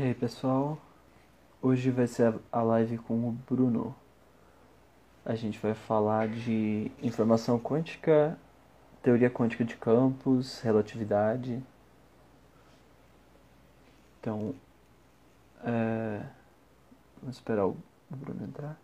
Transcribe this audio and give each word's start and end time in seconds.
E 0.00 0.02
aí 0.02 0.14
pessoal, 0.14 0.78
hoje 1.60 1.90
vai 1.90 2.06
ser 2.06 2.34
a 2.50 2.62
live 2.62 2.96
com 2.96 3.28
o 3.28 3.32
Bruno. 3.32 3.94
A 5.26 5.34
gente 5.34 5.58
vai 5.58 5.74
falar 5.74 6.26
de 6.26 6.90
informação 7.02 7.58
quântica, 7.58 8.38
teoria 9.02 9.28
quântica 9.28 9.62
de 9.62 9.76
campos, 9.76 10.58
relatividade. 10.62 11.62
Então, 14.18 14.54
é... 15.62 16.22
vamos 17.20 17.36
esperar 17.36 17.66
o 17.66 17.76
Bruno 18.08 18.42
entrar. 18.42 18.80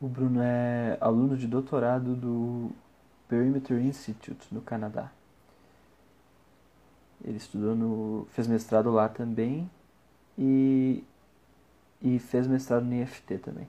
O 0.00 0.08
Bruno 0.08 0.40
é 0.40 0.96
aluno 0.98 1.28
de 1.40 1.46
doutorado 1.48 2.14
do 2.14 2.70
Perimeter 3.28 3.80
Institute, 3.84 4.52
no 4.54 4.60
Canadá. 4.62 5.10
Ele 7.24 7.36
estudou 7.36 7.74
no. 7.76 8.26
fez 8.30 8.46
mestrado 8.46 8.90
lá 8.90 9.08
também 9.08 9.70
e. 10.38 11.04
e 12.02 12.18
fez 12.18 12.46
mestrado 12.46 12.84
no 12.84 12.94
IFT 12.94 13.38
também. 13.38 13.68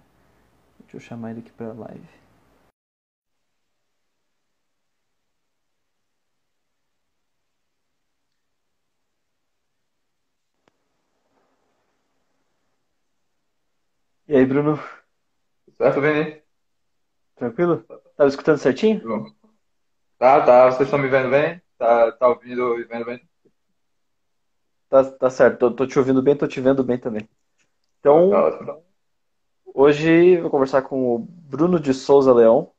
Deixa 0.82 0.98
eu 0.98 1.02
chamar 1.02 1.32
ele 1.32 1.42
aqui 1.42 1.52
pra 1.52 1.74
live. 1.74 2.08
E 14.28 14.36
aí, 14.36 14.46
Bruno? 14.46 14.80
Certo, 15.78 16.02
Vini? 16.02 16.41
Tranquilo? 17.42 17.84
Tava 18.16 18.30
escutando 18.30 18.60
certinho? 18.60 19.02
Bom. 19.02 19.26
Tá, 20.20 20.46
tá. 20.46 20.66
Vocês 20.70 20.82
estão 20.88 21.00
me 21.00 21.08
vendo 21.08 21.32
bem? 21.32 21.60
Tá, 21.76 22.12
tá 22.12 22.28
ouvindo 22.28 22.80
e 22.80 22.84
vendo 22.84 23.06
bem? 23.06 23.20
Tá, 24.88 25.04
tá 25.12 25.28
certo. 25.32 25.58
Tô, 25.58 25.72
tô 25.72 25.88
te 25.88 25.98
ouvindo 25.98 26.22
bem, 26.22 26.38
tô 26.38 26.48
te 26.48 26.62
vendo 26.62 26.84
bem 26.84 27.00
também. 27.00 27.22
Tá 27.24 27.30
Então, 28.00 28.30
ótimo. 28.30 28.84
hoje 29.74 30.40
vou 30.40 30.52
conversar 30.52 30.84
com 30.84 31.16
o 31.16 31.20
Bruno 31.20 31.80
de 31.80 31.96
Souza 31.96 32.32
Leão, 32.32 32.72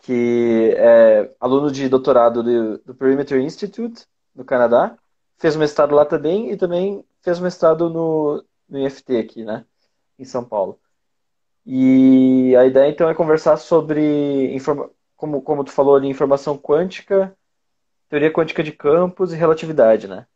que 0.00 0.74
é 0.76 1.34
aluno 1.40 1.72
de 1.72 1.88
doutorado 1.88 2.42
do, 2.42 2.78
do 2.78 2.94
Perimeter 2.94 3.40
Institute, 3.40 4.06
no 4.34 4.44
Canadá. 4.44 4.98
Fez 5.38 5.56
um 5.56 5.60
mestrado 5.60 5.94
lá 5.94 6.04
também 6.04 6.50
e 6.52 6.56
também 6.58 7.02
fez 7.22 7.40
um 7.40 7.44
mestrado 7.44 7.88
no, 7.88 8.44
no 8.68 8.78
IFT 8.78 9.16
aqui, 9.18 9.44
né? 9.44 9.64
Em 10.18 10.24
São 10.26 10.44
Paulo. 10.44 10.78
E 11.66 12.54
a 12.56 12.64
ideia 12.64 12.88
então 12.90 13.08
é 13.10 13.14
conversar 13.14 13.56
sobre, 13.56 14.54
informa- 14.54 14.88
como, 15.16 15.42
como 15.42 15.64
tu 15.64 15.72
falou 15.72 15.96
ali, 15.96 16.06
informação 16.08 16.56
quântica, 16.56 17.36
teoria 18.08 18.32
quântica 18.32 18.62
de 18.62 18.72
campos 18.72 19.32
e 19.32 19.36
relatividade, 19.36 20.06
né? 20.06 20.26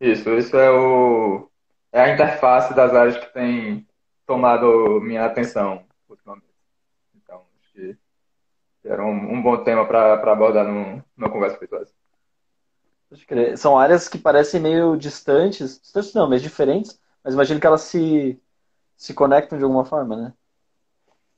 Isso, 0.00 0.28
isso 0.30 0.56
é 0.56 0.70
o 0.70 1.48
é 1.92 2.00
a 2.00 2.12
interface 2.12 2.74
das 2.74 2.92
áreas 2.92 3.16
que 3.16 3.32
tem 3.32 3.86
tomado 4.26 5.00
minha 5.00 5.24
atenção 5.24 5.84
ultimamente. 6.08 6.46
Então, 7.14 7.42
acho 7.60 7.72
que 7.72 7.96
era 8.84 9.04
um, 9.04 9.34
um 9.34 9.40
bom 9.40 9.62
tema 9.62 9.86
para 9.86 10.14
abordar 10.32 10.66
num- 10.66 11.00
numa 11.16 11.30
conversa 11.30 11.56
crer. 13.26 13.56
São 13.56 13.78
áreas 13.78 14.08
que 14.08 14.18
parecem 14.18 14.60
meio 14.60 14.96
distantes, 14.96 15.80
distantes 15.80 16.12
não, 16.14 16.28
mas 16.28 16.42
diferentes, 16.42 17.00
mas 17.22 17.34
imagino 17.34 17.60
que 17.60 17.66
elas 17.66 17.82
se, 17.82 18.40
se 18.96 19.14
conectam 19.14 19.58
de 19.58 19.64
alguma 19.64 19.84
forma, 19.84 20.16
né? 20.16 20.32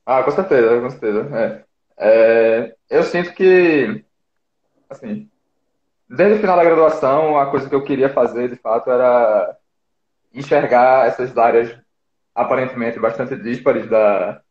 Ah, 0.05 0.23
com 0.23 0.31
certeza, 0.31 0.81
com 0.81 0.89
certeza. 0.89 1.29
É. 1.35 1.67
É, 1.99 2.75
eu 2.89 3.03
sinto 3.03 3.33
que, 3.33 4.05
assim, 4.89 5.29
desde 6.09 6.35
o 6.35 6.39
final 6.39 6.55
da 6.55 6.63
graduação, 6.63 7.37
a 7.37 7.49
coisa 7.49 7.67
que 7.67 7.75
eu 7.75 7.83
queria 7.83 8.09
fazer, 8.13 8.49
de 8.49 8.55
fato, 8.55 8.89
era 8.89 9.57
enxergar 10.33 11.07
essas 11.07 11.35
áreas 11.37 11.75
aparentemente 12.33 12.99
bastante 12.99 13.35
díspares 13.35 13.89
da, 13.89 14.41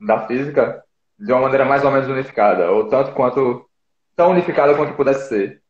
da 0.00 0.26
física 0.26 0.82
de 1.18 1.30
uma 1.32 1.42
maneira 1.42 1.66
mais 1.66 1.84
ou 1.84 1.90
menos 1.90 2.08
unificada, 2.08 2.70
ou 2.70 2.88
tanto 2.88 3.12
quanto, 3.12 3.68
tão 4.16 4.30
unificada 4.30 4.74
quanto 4.74 4.94
pudesse 4.94 5.28
ser. 5.28 5.62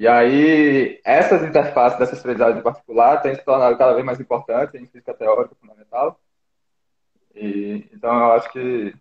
E 0.00 0.08
aí, 0.08 0.98
essas 1.04 1.42
interfaces 1.42 1.98
dessas 1.98 2.22
três 2.22 2.40
áreas 2.40 2.58
em 2.58 2.62
particular 2.62 3.20
têm 3.20 3.34
se 3.34 3.44
tornado 3.44 3.76
cada 3.76 3.92
vez 3.92 4.02
mais 4.02 4.18
importantes 4.18 4.74
em 4.74 4.86
física 4.86 5.12
teórica 5.12 5.54
fundamental. 5.54 6.18
E, 7.34 7.86
então, 7.92 8.18
eu 8.18 8.32
acho 8.32 8.50
que, 8.50 8.96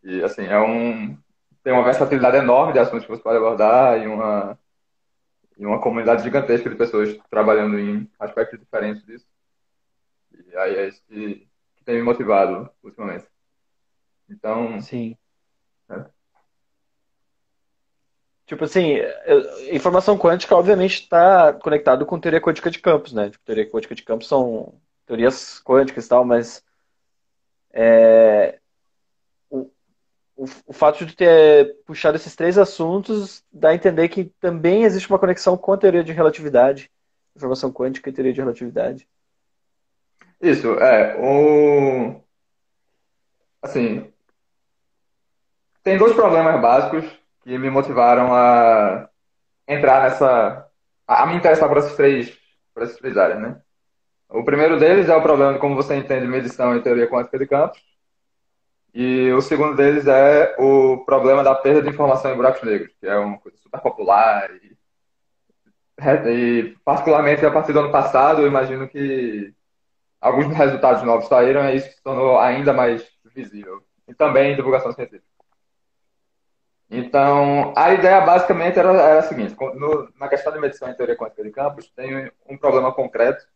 que, 0.00 0.24
assim, 0.24 0.44
é 0.44 0.58
um, 0.58 1.16
tem 1.62 1.72
uma 1.72 1.84
versatilidade 1.84 2.36
enorme 2.36 2.72
de 2.72 2.80
assuntos 2.80 3.04
que 3.04 3.12
você 3.12 3.22
pode 3.22 3.36
abordar 3.36 4.02
e 4.02 4.08
uma, 4.08 4.58
e 5.56 5.64
uma 5.64 5.80
comunidade 5.80 6.24
gigantesca 6.24 6.68
de 6.68 6.74
pessoas 6.74 7.16
trabalhando 7.30 7.78
em 7.78 8.10
aspectos 8.18 8.58
diferentes 8.58 9.06
disso. 9.06 9.28
E 10.32 10.56
aí 10.56 10.74
é 10.78 10.88
isso 10.88 11.00
que, 11.06 11.46
que 11.76 11.84
tem 11.84 11.94
me 11.94 12.02
motivado 12.02 12.68
ultimamente. 12.82 13.28
Então, 14.28 14.80
Sim. 14.80 15.16
é, 15.88 16.06
Tipo 18.52 18.64
assim, 18.64 18.98
informação 19.70 20.18
quântica 20.18 20.54
obviamente 20.54 21.04
está 21.04 21.54
conectado 21.54 22.04
com 22.04 22.20
teoria 22.20 22.38
quântica 22.38 22.70
de 22.70 22.80
campos, 22.80 23.14
né? 23.14 23.30
Tipo, 23.30 23.42
teoria 23.46 23.70
quântica 23.70 23.94
de 23.94 24.02
campos 24.02 24.28
são 24.28 24.74
teorias 25.06 25.58
quânticas 25.64 26.04
e 26.04 26.08
tal, 26.10 26.22
mas 26.22 26.62
o, 29.48 29.70
o, 30.36 30.44
o 30.66 30.72
fato 30.74 31.06
de 31.06 31.16
ter 31.16 31.78
puxado 31.86 32.16
esses 32.16 32.36
três 32.36 32.58
assuntos 32.58 33.42
dá 33.50 33.70
a 33.70 33.74
entender 33.74 34.10
que 34.10 34.26
também 34.38 34.84
existe 34.84 35.08
uma 35.08 35.18
conexão 35.18 35.56
com 35.56 35.72
a 35.72 35.78
teoria 35.78 36.04
de 36.04 36.12
relatividade, 36.12 36.90
informação 37.34 37.72
quântica 37.72 38.10
e 38.10 38.12
teoria 38.12 38.34
de 38.34 38.40
relatividade. 38.42 39.08
isso, 40.42 40.74
é, 40.74 41.16
o, 41.18 42.20
assim, 43.62 44.12
tem 45.82 45.96
dois 45.96 46.12
problemas 46.12 46.60
básicos 46.60 47.21
que 47.42 47.58
me 47.58 47.70
motivaram 47.70 48.32
a 48.34 49.08
entrar 49.66 50.02
nessa, 50.02 50.66
a 51.06 51.26
me 51.26 51.36
interessar 51.36 51.68
por 51.68 51.78
essas 51.78 51.96
três, 51.96 52.38
por 52.74 52.82
essas 52.82 52.96
três 52.96 53.16
áreas, 53.16 53.40
né? 53.40 53.60
O 54.28 54.44
primeiro 54.44 54.78
deles 54.78 55.08
é 55.08 55.16
o 55.16 55.22
problema 55.22 55.52
de 55.54 55.58
como 55.58 55.76
você 55.76 55.94
entende 55.96 56.26
medição 56.26 56.76
e 56.76 56.82
teoria 56.82 57.08
quântica 57.08 57.38
de 57.38 57.46
campos, 57.46 57.80
e 58.94 59.32
o 59.32 59.40
segundo 59.40 59.74
deles 59.74 60.06
é 60.06 60.54
o 60.58 61.04
problema 61.04 61.42
da 61.42 61.54
perda 61.54 61.82
de 61.82 61.88
informação 61.88 62.32
em 62.32 62.36
buracos 62.36 62.62
negros, 62.62 62.94
que 63.00 63.06
é 63.06 63.16
uma 63.16 63.38
coisa 63.38 63.56
super 63.58 63.80
popular 63.80 64.50
e, 64.56 64.76
e 66.28 66.76
particularmente 66.84 67.44
a 67.44 67.50
partir 67.50 67.72
do 67.72 67.80
ano 67.80 67.90
passado, 67.92 68.42
eu 68.42 68.46
imagino 68.46 68.86
que 68.88 69.54
alguns 70.20 70.46
resultados 70.54 71.02
novos 71.02 71.26
saíram 71.26 71.68
e 71.68 71.76
isso 71.76 71.90
se 71.90 72.02
tornou 72.02 72.38
ainda 72.38 72.72
mais 72.72 73.06
visível. 73.34 73.82
E 74.06 74.14
também 74.14 74.54
divulgação 74.54 74.92
científica. 74.92 75.31
Então, 76.94 77.72
a 77.74 77.90
ideia 77.94 78.20
basicamente 78.20 78.78
era, 78.78 78.90
era 78.92 79.18
a 79.20 79.22
seguinte: 79.22 79.56
no- 79.74 80.12
na 80.20 80.28
questão 80.28 80.52
de 80.52 80.60
medição 80.60 80.90
em 80.90 80.94
teoria 80.94 81.16
quântica 81.16 81.42
de 81.42 81.50
campos, 81.50 81.88
tem 81.96 82.30
um 82.46 82.58
problema 82.58 82.92
concreto 82.92 83.46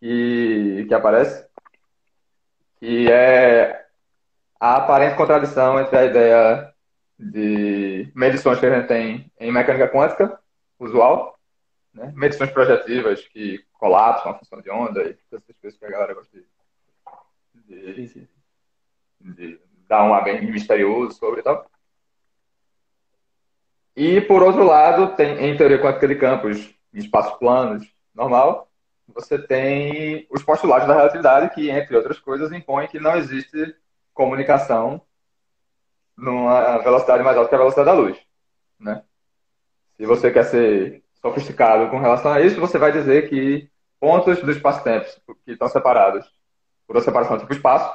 que, 0.00 0.84
que 0.86 0.94
aparece, 0.94 1.48
que 2.78 3.10
é 3.10 3.86
a 4.60 4.76
aparente 4.76 5.16
contradição 5.16 5.80
entre 5.80 5.96
a 5.98 6.04
ideia 6.04 6.72
de 7.18 8.12
medições 8.14 8.60
que 8.60 8.66
a 8.66 8.74
gente 8.78 8.86
tem 8.86 9.32
em 9.40 9.50
mecânica 9.50 9.88
quântica 9.88 10.38
usual, 10.78 11.36
né? 11.92 12.12
medições 12.14 12.52
projetivas 12.52 13.26
que 13.26 13.64
colapsam 13.72 14.30
a 14.30 14.34
função 14.38 14.60
de 14.60 14.70
onda 14.70 15.02
e 15.02 15.14
todas 15.28 15.42
essas 15.42 15.60
coisas 15.60 15.76
que 15.78 15.84
a 15.84 15.90
galera 15.90 16.14
gosta 16.14 16.38
de, 17.66 18.06
de, 18.06 18.28
de 19.20 19.60
dar 19.88 20.04
um 20.04 20.14
ar 20.14 20.22
bem 20.22 20.48
misterioso 20.48 21.18
sobre 21.18 21.40
e 21.40 21.42
tal. 21.42 21.68
E, 23.98 24.20
por 24.20 24.44
outro 24.44 24.62
lado, 24.62 25.16
tem, 25.16 25.44
em 25.44 25.56
teoria 25.56 25.82
quântica 25.82 26.06
de 26.06 26.14
campos, 26.14 26.72
em 26.94 26.98
espaços 27.00 27.36
planos, 27.36 27.84
normal, 28.14 28.70
você 29.08 29.36
tem 29.36 30.24
os 30.30 30.40
postulados 30.40 30.86
da 30.86 30.94
relatividade, 30.94 31.52
que, 31.52 31.68
entre 31.68 31.96
outras 31.96 32.20
coisas, 32.20 32.52
impõem 32.52 32.86
que 32.86 33.00
não 33.00 33.16
existe 33.16 33.74
comunicação 34.14 35.02
numa 36.16 36.78
velocidade 36.78 37.24
mais 37.24 37.36
alta 37.36 37.48
que 37.48 37.56
a 37.56 37.58
velocidade 37.58 37.86
da 37.86 37.92
luz, 37.92 38.16
né? 38.78 39.02
Se 39.96 40.06
você 40.06 40.30
quer 40.30 40.44
ser 40.44 41.02
sofisticado 41.20 41.90
com 41.90 41.98
relação 41.98 42.32
a 42.32 42.40
isso, 42.40 42.60
você 42.60 42.78
vai 42.78 42.92
dizer 42.92 43.28
que 43.28 43.68
pontos 43.98 44.40
do 44.40 44.52
espaço-tempo 44.52 45.08
que 45.44 45.50
estão 45.50 45.66
separados 45.66 46.24
por 46.86 46.94
uma 46.94 47.02
separação 47.02 47.36
tipo 47.36 47.52
espaço 47.52 47.92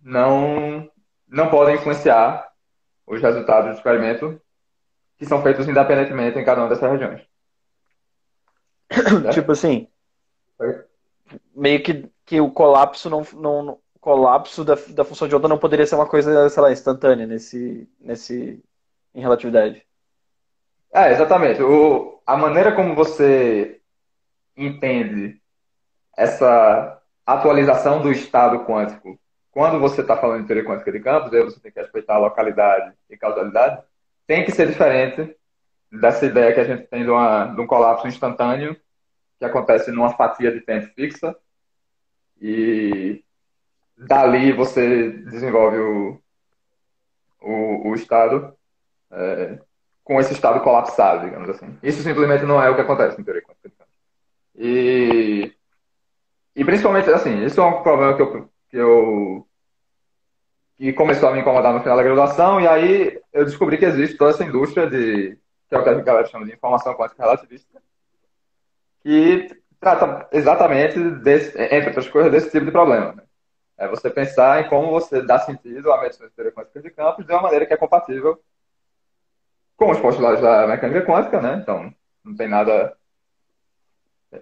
não, 0.00 0.90
não 1.28 1.50
podem 1.50 1.74
influenciar 1.74 2.45
os 3.06 3.22
resultados 3.22 3.70
do 3.70 3.76
experimento 3.76 4.40
que 5.18 5.26
são 5.26 5.42
feitos 5.42 5.66
independentemente 5.66 6.38
em 6.38 6.44
cada 6.44 6.60
uma 6.60 6.68
dessas 6.68 6.90
regiões. 6.90 7.22
tipo 9.32 9.52
assim, 9.52 9.88
meio 11.54 11.82
que, 11.82 12.08
que 12.24 12.40
o 12.40 12.50
colapso 12.50 13.08
não, 13.08 13.26
não 13.34 13.78
colapso 14.00 14.64
da, 14.64 14.76
da 14.90 15.04
função 15.04 15.26
de 15.26 15.34
onda 15.34 15.48
não 15.48 15.58
poderia 15.58 15.86
ser 15.86 15.96
uma 15.96 16.06
coisa, 16.06 16.48
sei 16.48 16.62
lá, 16.62 16.70
instantânea 16.70 17.26
nesse, 17.26 17.88
nesse 17.98 18.62
em 19.14 19.20
relatividade. 19.20 19.84
É, 20.92 21.12
exatamente. 21.12 21.62
O, 21.62 22.20
a 22.24 22.36
maneira 22.36 22.74
como 22.74 22.94
você 22.94 23.80
entende 24.56 25.40
essa 26.16 27.02
atualização 27.26 28.00
do 28.00 28.12
estado 28.12 28.64
quântico 28.64 29.18
quando 29.56 29.80
você 29.80 30.02
está 30.02 30.14
falando 30.18 30.42
de 30.42 30.48
teoria 30.48 30.68
quântica 30.68 30.92
de 30.92 31.00
campos, 31.00 31.32
aí 31.32 31.42
você 31.42 31.58
tem 31.58 31.72
que 31.72 31.80
respeitar 31.80 32.18
localidade 32.18 32.92
e 33.08 33.16
causalidade, 33.16 33.82
tem 34.26 34.44
que 34.44 34.52
ser 34.52 34.68
diferente 34.68 35.34
dessa 35.90 36.26
ideia 36.26 36.52
que 36.52 36.60
a 36.60 36.64
gente 36.64 36.86
tem 36.88 37.04
de, 37.04 37.08
uma, 37.08 37.46
de 37.46 37.58
um 37.58 37.66
colapso 37.66 38.06
instantâneo 38.06 38.76
que 39.38 39.46
acontece 39.46 39.90
numa 39.90 40.10
fatia 40.10 40.52
de 40.52 40.60
tempo 40.60 40.92
fixa 40.94 41.34
e 42.38 43.24
dali 43.96 44.52
você 44.52 45.08
desenvolve 45.08 45.78
o, 45.78 46.20
o, 47.40 47.88
o 47.88 47.94
estado 47.94 48.54
é, 49.10 49.58
com 50.04 50.20
esse 50.20 50.34
estado 50.34 50.60
colapsado, 50.60 51.24
digamos 51.24 51.48
assim. 51.48 51.78
Isso 51.82 52.02
simplesmente 52.02 52.44
não 52.44 52.62
é 52.62 52.68
o 52.68 52.74
que 52.74 52.82
acontece 52.82 53.18
em 53.18 53.24
teoria 53.24 53.42
quântica 53.42 53.70
de 53.70 53.74
campos. 53.74 53.94
E, 54.54 55.50
e 56.54 56.62
principalmente, 56.62 57.08
assim, 57.08 57.42
isso 57.42 57.58
é 57.58 57.64
um 57.64 57.82
problema 57.82 58.14
que 58.14 58.20
eu, 58.20 58.50
que 58.68 58.76
eu 58.76 59.45
que 60.76 60.92
começou 60.92 61.28
a 61.28 61.32
me 61.32 61.40
incomodar 61.40 61.72
no 61.72 61.80
final 61.80 61.96
da 61.96 62.02
graduação, 62.02 62.60
e 62.60 62.68
aí 62.68 63.20
eu 63.32 63.44
descobri 63.44 63.78
que 63.78 63.84
existe 63.84 64.16
toda 64.16 64.30
essa 64.30 64.44
indústria 64.44 64.88
de, 64.88 65.38
que 65.68 65.74
é 65.74 65.78
o 65.78 66.04
que 66.04 66.10
a 66.10 66.24
chama 66.26 66.44
de 66.44 66.52
informação 66.52 66.94
quântica 66.94 67.22
relativista, 67.22 67.80
que 69.02 69.48
trata 69.80 70.28
exatamente, 70.32 70.98
desse, 70.98 71.58
entre 71.60 71.88
outras 71.88 72.08
coisas, 72.08 72.30
desse 72.30 72.50
tipo 72.50 72.66
de 72.66 72.72
problema. 72.72 73.12
Né? 73.12 73.22
É 73.78 73.88
você 73.88 74.10
pensar 74.10 74.60
em 74.60 74.68
como 74.68 74.90
você 74.90 75.22
dá 75.22 75.38
sentido 75.38 75.92
à 75.92 76.00
medicina 76.00 76.28
de 76.28 76.52
quântica 76.52 76.80
de 76.80 76.90
campos 76.90 77.26
de 77.26 77.32
uma 77.32 77.42
maneira 77.42 77.66
que 77.66 77.74
é 77.74 77.76
compatível 77.76 78.40
com 79.76 79.90
os 79.90 80.00
postulados 80.00 80.40
da 80.40 80.66
mecânica 80.66 81.04
quântica, 81.04 81.40
né? 81.40 81.58
Então, 81.62 81.92
não 82.24 82.34
tem 82.34 82.48
nada... 82.48 82.96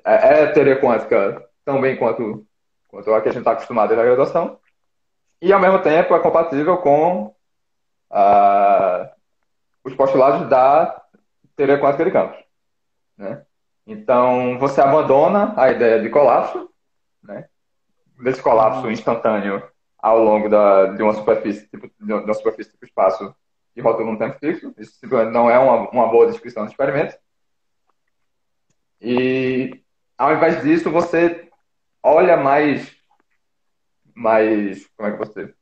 É, 0.04 0.42
é 0.42 0.46
teoria 0.46 0.80
quântica 0.80 1.44
tão 1.64 1.80
bem 1.80 1.96
quanto, 1.96 2.46
quanto 2.88 3.12
a 3.12 3.20
que 3.20 3.28
a 3.28 3.32
gente 3.32 3.40
está 3.40 3.52
acostumado 3.52 3.94
na 3.96 4.04
graduação, 4.04 4.58
e 5.44 5.52
ao 5.52 5.60
mesmo 5.60 5.78
tempo 5.82 6.16
é 6.16 6.20
compatível 6.20 6.78
com 6.78 7.34
ah, 8.10 9.12
os 9.84 9.94
postulados 9.94 10.48
da 10.48 11.02
teoria 11.54 11.78
quântica 11.78 12.02
de 12.06 12.10
campos. 12.10 12.42
Né? 13.14 13.44
Então, 13.86 14.58
você 14.58 14.80
abandona 14.80 15.52
a 15.54 15.70
ideia 15.70 16.00
de 16.00 16.08
colapso, 16.08 16.70
né? 17.22 17.46
desse 18.22 18.40
colapso 18.40 18.90
instantâneo 18.90 19.62
ao 19.98 20.18
longo 20.18 20.48
da, 20.48 20.86
de 20.86 21.02
uma 21.02 21.12
superfície, 21.12 21.68
tipo, 21.68 21.90
de 22.00 22.12
uma 22.14 22.32
superfície 22.32 22.70
tipo 22.70 22.86
espaço 22.86 23.36
que 23.74 23.82
rotula 23.82 24.10
num 24.10 24.16
tempo 24.16 24.38
fixo. 24.38 24.72
Isso 24.78 24.94
simplesmente 24.98 25.34
não 25.34 25.50
é 25.50 25.58
uma, 25.58 25.90
uma 25.90 26.08
boa 26.08 26.26
descrição 26.26 26.64
do 26.64 26.70
experimento. 26.70 27.18
E, 28.98 29.82
ao 30.16 30.32
invés 30.32 30.62
disso, 30.62 30.90
você 30.90 31.50
olha 32.02 32.34
mais 32.34 32.93
mais. 34.14 34.86
Como 34.96 35.08
é 35.08 35.12
que 35.12 35.18
você. 35.18 35.54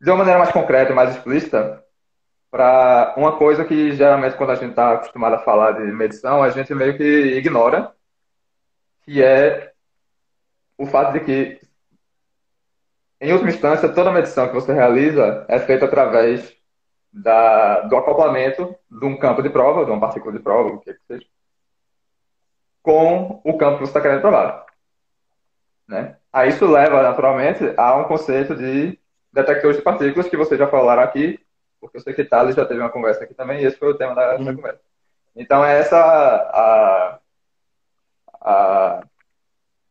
De 0.00 0.10
uma 0.10 0.18
maneira 0.18 0.38
mais 0.38 0.52
concreta, 0.52 0.94
mais 0.94 1.16
explícita, 1.16 1.84
para 2.50 3.14
uma 3.16 3.36
coisa 3.36 3.64
que 3.64 3.92
geralmente 3.92 4.36
quando 4.36 4.50
a 4.50 4.54
gente 4.54 4.70
está 4.70 4.92
acostumado 4.94 5.34
a 5.34 5.40
falar 5.40 5.72
de 5.72 5.92
medição, 5.92 6.42
a 6.42 6.50
gente 6.50 6.74
meio 6.74 6.96
que 6.96 7.04
ignora, 7.36 7.92
que 9.02 9.22
é 9.22 9.72
o 10.76 10.86
fato 10.86 11.12
de 11.12 11.20
que, 11.20 11.60
em 13.20 13.32
última 13.32 13.50
instância, 13.50 13.88
toda 13.88 14.12
medição 14.12 14.48
que 14.48 14.54
você 14.54 14.72
realiza 14.72 15.44
é 15.48 15.58
feita 15.58 15.86
através 15.86 16.56
da, 17.12 17.80
do 17.80 17.96
acoplamento 17.96 18.74
de 18.90 19.04
um 19.04 19.16
campo 19.18 19.42
de 19.42 19.50
prova, 19.50 19.84
de 19.84 19.90
uma 19.90 20.00
partícula 20.00 20.32
de 20.32 20.38
prova, 20.38 20.70
o 20.70 20.78
que, 20.78 20.90
é 20.90 20.94
que 20.94 21.00
seja, 21.06 21.26
com 22.82 23.40
o 23.44 23.58
campo 23.58 23.78
que 23.78 23.84
você 23.84 23.90
está 23.90 24.00
querendo 24.00 24.20
provar. 24.20 24.64
Né? 25.88 26.16
Aí 26.30 26.50
isso 26.50 26.66
leva, 26.66 27.02
naturalmente, 27.02 27.72
a 27.76 27.96
um 27.96 28.04
conceito 28.04 28.54
de 28.54 28.98
detectores 29.32 29.78
de 29.78 29.82
partículas 29.82 30.28
que 30.28 30.36
vocês 30.36 30.58
já 30.58 30.68
falaram 30.68 31.02
aqui, 31.02 31.40
porque 31.80 31.96
eu 31.96 32.00
sei 32.02 32.12
que 32.12 32.24
Thales 32.24 32.54
já 32.54 32.66
teve 32.66 32.80
uma 32.80 32.90
conversa 32.90 33.24
aqui 33.24 33.32
também, 33.32 33.62
e 33.62 33.64
esse 33.64 33.78
foi 33.78 33.88
o 33.88 33.96
tema 33.96 34.14
da, 34.14 34.36
uhum. 34.36 34.56
conversa. 34.56 34.80
Então, 35.34 35.64
é 35.64 35.78
essa 35.78 35.96
a, 35.96 37.18
a, 38.40 39.02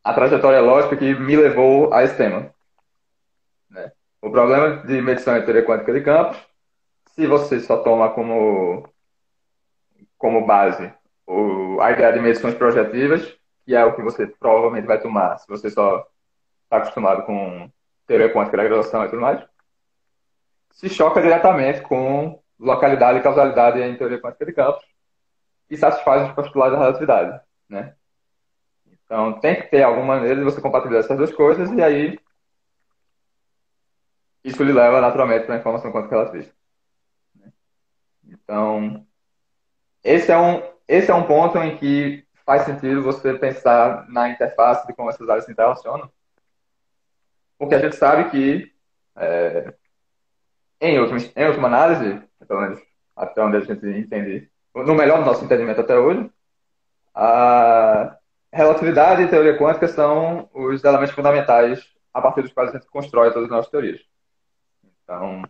a 0.04 0.14
trajetória 0.14 0.62
lógica 0.62 0.96
que 0.96 1.16
me 1.16 1.36
levou 1.36 1.92
a 1.94 2.04
esse 2.04 2.16
tema. 2.16 2.52
Né? 3.70 3.92
O 4.22 4.30
problema 4.30 4.86
de 4.86 5.02
medição 5.02 5.36
em 5.36 5.44
teoria 5.44 5.66
quântica 5.66 5.94
de 5.94 6.02
campos, 6.02 6.38
se 7.16 7.26
você 7.26 7.60
só 7.60 7.78
toma 7.78 8.10
como, 8.10 8.88
como 10.18 10.46
base 10.46 10.94
o, 11.26 11.80
a 11.82 11.92
ideia 11.92 12.14
de 12.14 12.20
medições 12.20 12.54
projetivas, 12.54 13.37
que 13.68 13.76
é 13.76 13.84
o 13.84 13.94
que 13.94 14.02
você 14.02 14.26
provavelmente 14.26 14.88
vai 14.88 14.98
tomar 14.98 15.38
se 15.40 15.48
você 15.50 15.70
só 15.70 16.08
está 16.64 16.78
acostumado 16.78 17.24
com 17.24 17.70
teoria 18.08 18.32
quântica 18.32 18.56
da 18.56 18.64
graduação 18.64 19.04
e 19.04 19.10
tudo 19.10 19.22
mais, 19.22 19.46
se 20.72 20.88
choca 20.88 21.22
diretamente 21.22 21.82
com 21.82 22.42
localidade 22.58 23.20
e 23.20 23.22
causalidade 23.22 23.82
em 23.82 23.98
teoria 23.98 24.22
quântica 24.22 24.46
de 24.46 24.54
campos 24.54 24.86
e 25.70 25.76
satisfaz 25.76 26.30
os 26.30 26.34
postulados 26.34 26.78
da 26.78 26.86
relatividade, 26.86 27.42
né? 27.68 27.94
Então, 29.04 29.38
tem 29.42 29.56
que 29.56 29.64
ter 29.64 29.84
alguma 29.84 30.16
maneira 30.16 30.38
de 30.38 30.46
você 30.46 30.62
compatibilizar 30.62 31.04
essas 31.04 31.18
duas 31.18 31.34
coisas 31.34 31.70
e 31.70 31.82
aí 31.82 32.18
isso 34.46 34.64
lhe 34.64 34.72
leva 34.72 35.02
naturalmente 35.02 35.46
para 35.46 35.56
a 35.56 35.58
informação 35.60 35.92
quântica 35.92 36.16
relativista. 36.16 36.56
Né? 37.36 37.52
Então, 38.30 39.06
esse 40.06 40.32
é 40.32 40.38
um 40.38 40.78
esse 40.88 41.12
é 41.12 41.14
um 41.14 41.28
ponto 41.28 41.58
em 41.58 41.76
que 41.78 42.27
faz 42.48 42.64
sentido 42.64 43.04
você 43.04 43.36
pensar 43.36 44.10
na 44.10 44.30
interface 44.30 44.88
de 44.88 44.94
como 44.94 45.12
essas 45.12 45.30
áreas 45.30 45.46
se 45.46 45.52
interrelacionam 45.52 46.10
porque 47.58 47.76
a 47.76 47.80
gente 47.80 47.96
sabe 47.96 48.30
que, 48.30 48.72
é, 49.16 49.74
em, 50.80 51.00
última, 51.00 51.20
em 51.36 51.48
última 51.48 51.68
análise, 51.68 52.22
pelo 52.48 52.62
menos 52.62 52.80
até 53.16 53.42
onde 53.42 53.58
a 53.58 53.62
gente 53.62 53.86
entende, 53.86 54.52
no 54.76 54.94
melhor 54.94 55.20
do 55.20 55.26
nosso 55.26 55.44
entendimento 55.44 55.82
até 55.82 55.98
hoje, 55.98 56.30
a 57.16 58.16
relatividade 58.54 59.24
e 59.24 59.28
teoria 59.28 59.58
quântica 59.58 59.88
são 59.88 60.48
os 60.54 60.84
elementos 60.84 61.16
fundamentais 61.16 61.84
a 62.14 62.22
partir 62.22 62.44
dos 62.44 62.54
quais 62.54 62.70
a 62.70 62.74
gente 62.74 62.88
constrói 62.88 63.32
todas 63.32 63.46
as 63.46 63.50
nossas 63.50 63.72
teorias. 63.72 64.02
Então, 65.04 65.42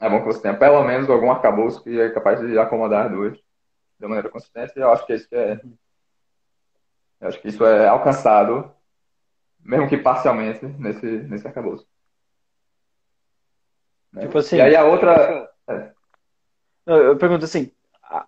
é 0.00 0.08
bom 0.08 0.20
que 0.20 0.26
você 0.26 0.40
tenha 0.40 0.56
pelo 0.56 0.84
menos 0.84 1.10
algum 1.10 1.30
arcabouço 1.30 1.82
que 1.82 2.00
é 2.00 2.10
capaz 2.10 2.40
de 2.40 2.56
acomodar 2.56 3.06
as 3.06 3.12
duas 3.12 3.36
de 3.98 4.06
maneira 4.06 4.28
consistente. 4.28 4.74
E 4.76 4.80
eu 4.80 4.92
acho 4.92 5.04
que 5.06 5.14
isso 5.14 5.28
é, 5.32 5.60
eu 7.20 7.28
acho 7.28 7.40
que 7.40 7.48
isso 7.48 7.64
é 7.64 7.88
alcançado 7.88 8.70
mesmo 9.66 9.88
que 9.88 9.96
parcialmente, 9.96 10.64
nesse, 10.64 11.06
nesse 11.06 11.46
arcabouço. 11.46 11.86
Né? 14.12 14.22
Tipo 14.22 14.38
assim. 14.38 14.56
E 14.56 14.60
aí 14.60 14.76
a 14.76 14.84
outra. 14.84 15.50
É. 15.68 15.90
Eu 16.86 17.16
pergunto 17.16 17.44
assim: 17.44 17.70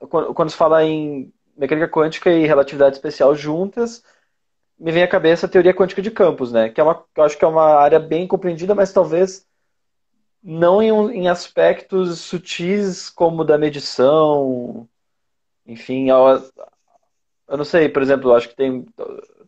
quando 0.09 0.51
se 0.51 0.57
fala 0.57 0.85
em 0.85 1.33
mecânica 1.57 1.89
quântica 1.89 2.31
e 2.31 2.47
relatividade 2.47 2.97
especial 2.97 3.35
juntas, 3.35 4.03
me 4.79 4.91
vem 4.91 5.03
à 5.03 5.09
cabeça 5.09 5.47
a 5.47 5.49
teoria 5.49 5.75
quântica 5.75 6.03
de 6.03 6.11
campos, 6.11 6.53
né? 6.53 6.69
Que 6.69 6.81
é 6.81 6.85
uma, 6.85 7.05
eu 7.17 7.23
acho 7.23 7.39
que 7.39 7.45
é 7.45 7.49
uma 7.49 7.77
área 7.77 8.01
bem 8.01 8.27
compreendida, 8.27 8.75
mas 8.75 8.93
talvez 8.93 9.47
não 10.43 10.83
em, 10.83 10.91
em 11.23 11.29
aspectos 11.29 12.21
sutis 12.21 13.09
como 13.09 13.45
da 13.45 13.57
medição, 13.57 14.89
enfim, 15.67 16.11
eu, 16.11 16.17
eu 17.49 17.57
não 17.57 17.65
sei, 17.65 17.89
por 17.89 18.03
exemplo, 18.03 18.35
acho 18.35 18.49
que 18.49 18.57
tem 18.57 18.87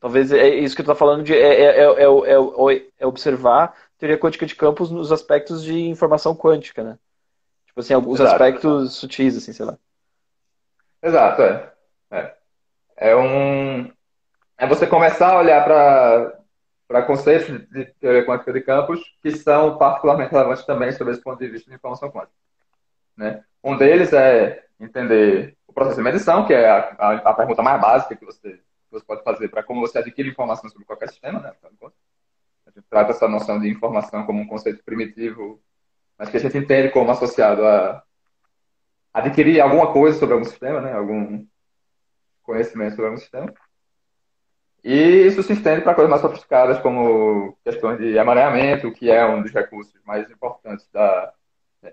Talvez 0.01 0.33
é 0.33 0.49
isso 0.49 0.75
que 0.75 0.83
tu 0.83 0.91
está 0.91 0.95
falando 0.95 1.23
de 1.23 1.35
é, 1.35 1.61
é, 1.61 1.85
é, 1.85 2.89
é, 2.99 3.07
observar 3.07 3.77
teoria 3.99 4.19
quântica 4.19 4.47
de 4.47 4.57
campos 4.57 4.91
nos 4.91 5.13
aspectos 5.13 5.63
de 5.63 5.79
informação 5.79 6.35
quântica, 6.35 6.83
né? 6.83 6.99
Tipo 7.67 7.81
assim, 7.81 7.95
os 7.95 8.19
Exato. 8.19 8.33
aspectos 8.33 8.95
sutis, 8.95 9.37
assim, 9.37 9.53
sei 9.53 9.67
lá. 9.67 9.79
Exato, 11.03 11.43
é. 11.43 11.73
É, 12.11 12.35
é 12.97 13.17
um. 13.17 13.93
É 14.57 14.67
você 14.67 14.87
começar 14.87 15.35
a 15.35 15.39
olhar 15.39 15.63
para 15.65 17.03
conceitos 17.03 17.49
de 17.69 17.85
teoria 18.01 18.25
quântica 18.25 18.55
de 18.55 18.63
campos 18.63 19.01
que 19.23 19.33
são 19.33 19.77
particularmente 19.77 20.33
relevantes 20.33 20.65
também 20.65 20.93
sobre 20.93 21.13
esse 21.13 21.23
ponto 21.23 21.39
de 21.39 21.49
vista 21.49 21.69
de 21.69 21.77
informação 21.77 22.11
quântica. 22.11 22.33
Né? 23.19 23.45
Um 23.63 23.77
deles 23.77 24.15
é 24.15 24.65
entender 24.81 25.57
o 25.67 25.73
processo 25.73 25.97
de 25.97 26.03
medição, 26.03 26.47
que 26.47 26.55
é 26.55 26.69
a, 26.69 26.79
a, 26.99 27.13
a 27.31 27.35
pergunta 27.35 27.63
mais 27.63 27.81
básica 27.81 28.17
que 28.17 28.25
você 28.25 28.61
você 28.91 29.05
pode 29.05 29.23
fazer 29.23 29.49
para 29.49 29.63
como 29.63 29.81
você 29.81 29.99
adquire 29.99 30.29
informação 30.29 30.69
sobre 30.69 30.85
qualquer 30.85 31.09
sistema, 31.09 31.39
né? 31.39 31.53
A 32.67 32.71
gente 32.71 32.87
trata 32.89 33.13
essa 33.13 33.29
noção 33.29 33.59
de 33.61 33.69
informação 33.69 34.27
como 34.27 34.41
um 34.41 34.47
conceito 34.47 34.83
primitivo, 34.85 35.61
mas 36.19 36.29
que 36.29 36.37
a 36.37 36.41
gente 36.41 36.59
entende 36.59 36.91
como 36.91 37.11
associado 37.11 37.65
a 37.65 38.03
adquirir 39.13 39.61
alguma 39.61 39.93
coisa 39.93 40.19
sobre 40.19 40.35
algum 40.35 40.45
sistema, 40.45 40.81
né? 40.81 40.93
algum 40.93 41.47
conhecimento 42.43 42.91
sobre 42.91 43.07
algum 43.07 43.19
sistema. 43.19 43.53
E 44.83 45.27
isso 45.27 45.43
se 45.43 45.53
estende 45.53 45.83
para 45.83 45.95
coisas 45.95 46.11
mais 46.11 46.23
sofisticadas, 46.23 46.81
como 46.81 47.57
questões 47.65 47.99
de 47.99 48.17
emaranhamento, 48.17 48.93
que 48.93 49.11
é 49.11 49.27
um 49.27 49.43
dos 49.43 49.53
recursos 49.53 49.95
mais 50.05 50.31
importantes 50.31 50.89
da, 50.91 51.33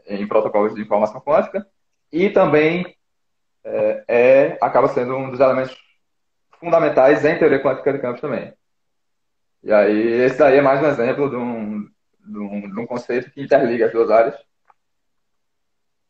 em 0.07 0.25
protocolos 0.27 0.73
de 0.73 0.81
informação 0.81 1.19
quântica, 1.19 1.67
e 2.11 2.29
também 2.29 2.95
é, 3.63 4.03
é, 4.07 4.57
acaba 4.61 4.87
sendo 4.87 5.15
um 5.15 5.29
dos 5.29 5.39
elementos 5.39 5.77
fundamentais 6.59 7.23
em 7.25 7.37
teoria 7.37 7.61
quântica 7.61 7.93
de 7.93 7.99
campos 7.99 8.21
também. 8.21 8.53
E 9.63 9.71
aí, 9.71 10.21
esse 10.23 10.37
daí 10.37 10.57
é 10.57 10.61
mais 10.61 10.81
um 10.81 10.87
exemplo 10.87 11.29
de 11.29 11.35
um, 11.35 11.89
de 12.25 12.39
um, 12.39 12.73
de 12.73 12.79
um 12.79 12.85
conceito 12.85 13.31
que 13.31 13.41
interliga 13.41 13.87
as 13.87 13.91
duas 13.91 14.09
áreas. 14.09 14.35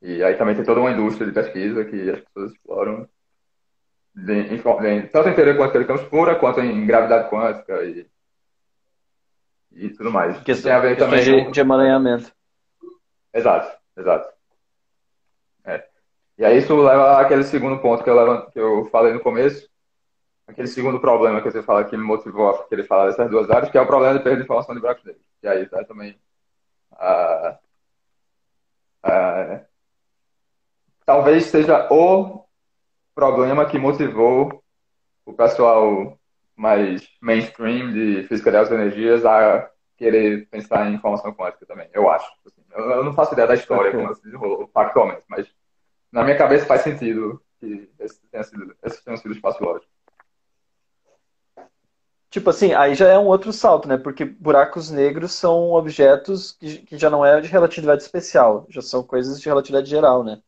E 0.02 0.24
aí 0.24 0.36
também 0.36 0.56
tem 0.56 0.64
toda 0.64 0.80
uma 0.80 0.92
indústria 0.92 1.26
de 1.26 1.34
pesquisa 1.34 1.84
que 1.86 2.10
as 2.10 2.20
pessoas 2.20 2.52
exploram 2.52 3.10
de, 4.14 4.34
em, 4.34 5.08
tanto 5.08 5.30
em 5.30 5.34
teoria 5.34 5.58
quântica 5.58 5.80
de 5.80 5.86
campos 5.86 6.08
pura 6.08 6.36
quanto 6.36 6.60
em 6.60 6.86
gravidade 6.86 7.30
quântica 7.30 7.84
e, 7.84 8.08
e 9.72 9.90
tudo 9.90 10.12
mais. 10.12 10.38
Que 10.40 10.56
tem 10.56 10.72
a 10.72 10.80
ver 10.80 10.98
também 10.98 11.24
de, 11.24 11.46
com... 11.46 11.52
de 11.52 11.60
emaranhamento. 11.60 12.32
Exato, 13.34 13.76
exato. 13.96 14.37
E 16.38 16.46
aí 16.46 16.60
isso 16.60 16.76
leva 16.76 17.20
àquele 17.20 17.44
segundo 17.44 17.80
ponto 17.80 18.04
que 18.04 18.10
eu, 18.10 18.52
que 18.52 18.60
eu 18.60 18.86
falei 18.92 19.14
no 19.14 19.20
começo, 19.20 19.68
aquele 20.46 20.68
segundo 20.68 21.00
problema 21.00 21.42
que 21.42 21.50
você 21.50 21.64
fala 21.64 21.84
que 21.84 21.98
me 21.98 22.04
motivou 22.04 22.50
a 22.50 22.64
querer 22.68 22.84
falar 22.84 23.08
dessas 23.08 23.30
duas 23.30 23.50
áreas, 23.50 23.72
que 23.72 23.78
é 23.78 23.82
o 23.82 23.88
problema 23.88 24.18
de 24.18 24.24
perda 24.24 24.38
de 24.38 24.44
informação 24.44 24.76
de 24.76 24.82
buracos 24.82 25.04
negros. 25.04 25.24
E 25.42 25.48
aí 25.48 25.66
tá 25.68 25.84
também 25.84 26.18
talvez 31.06 31.46
seja 31.46 31.88
o 31.92 32.46
problema 33.14 33.66
que 33.66 33.78
motivou 33.78 34.64
o 35.26 35.34
pessoal 35.34 36.18
mais 36.56 37.08
mainstream 37.22 37.92
de 37.92 38.24
física 38.24 38.52
das 38.52 38.72
energias 38.72 39.26
a 39.26 39.70
querer 39.96 40.48
pensar 40.50 40.88
em 40.88 40.96
informação 40.96 41.34
quântica 41.34 41.66
também, 41.66 41.90
eu 41.94 42.10
acho. 42.10 42.30
Assim, 42.46 42.62
eu, 42.72 43.04
não 43.04 43.14
faço 43.14 43.34
ideia 43.34 43.48
da 43.48 43.56
história, 43.56 43.92
como 43.92 44.14
se 44.14 44.24
desenrolou 44.24 44.70
factualmente, 44.74 45.24
mas 45.28 45.48
na 46.12 46.24
minha 46.24 46.38
cabeça 46.38 46.66
faz 46.66 46.82
sentido 46.82 47.42
que 47.60 47.90
esse 48.00 48.20
tenha 48.30 48.44
sido, 48.44 48.76
esse 48.84 49.04
tenha 49.04 49.18
sido 49.18 49.34
espaço 49.34 49.64
lógico. 49.64 49.92
Tipo 52.30 52.50
assim, 52.50 52.74
aí 52.74 52.94
já 52.94 53.08
é 53.08 53.18
um 53.18 53.26
outro 53.28 53.54
salto, 53.54 53.88
né? 53.88 53.98
Porque 53.98 54.26
buracos 54.26 54.92
negros 54.92 55.32
são 55.32 55.72
objetos 55.72 56.52
que, 56.52 56.80
que 56.80 56.98
já 56.98 57.10
não 57.10 57.26
é 57.26 57.40
de 57.40 57.48
relatividade 57.48 58.04
especial, 58.04 58.66
já 58.70 58.82
são 58.82 59.02
coisas 59.02 59.40
de 59.40 59.48
relatividade 59.48 59.90
geral, 59.90 60.24
né? 60.24 60.42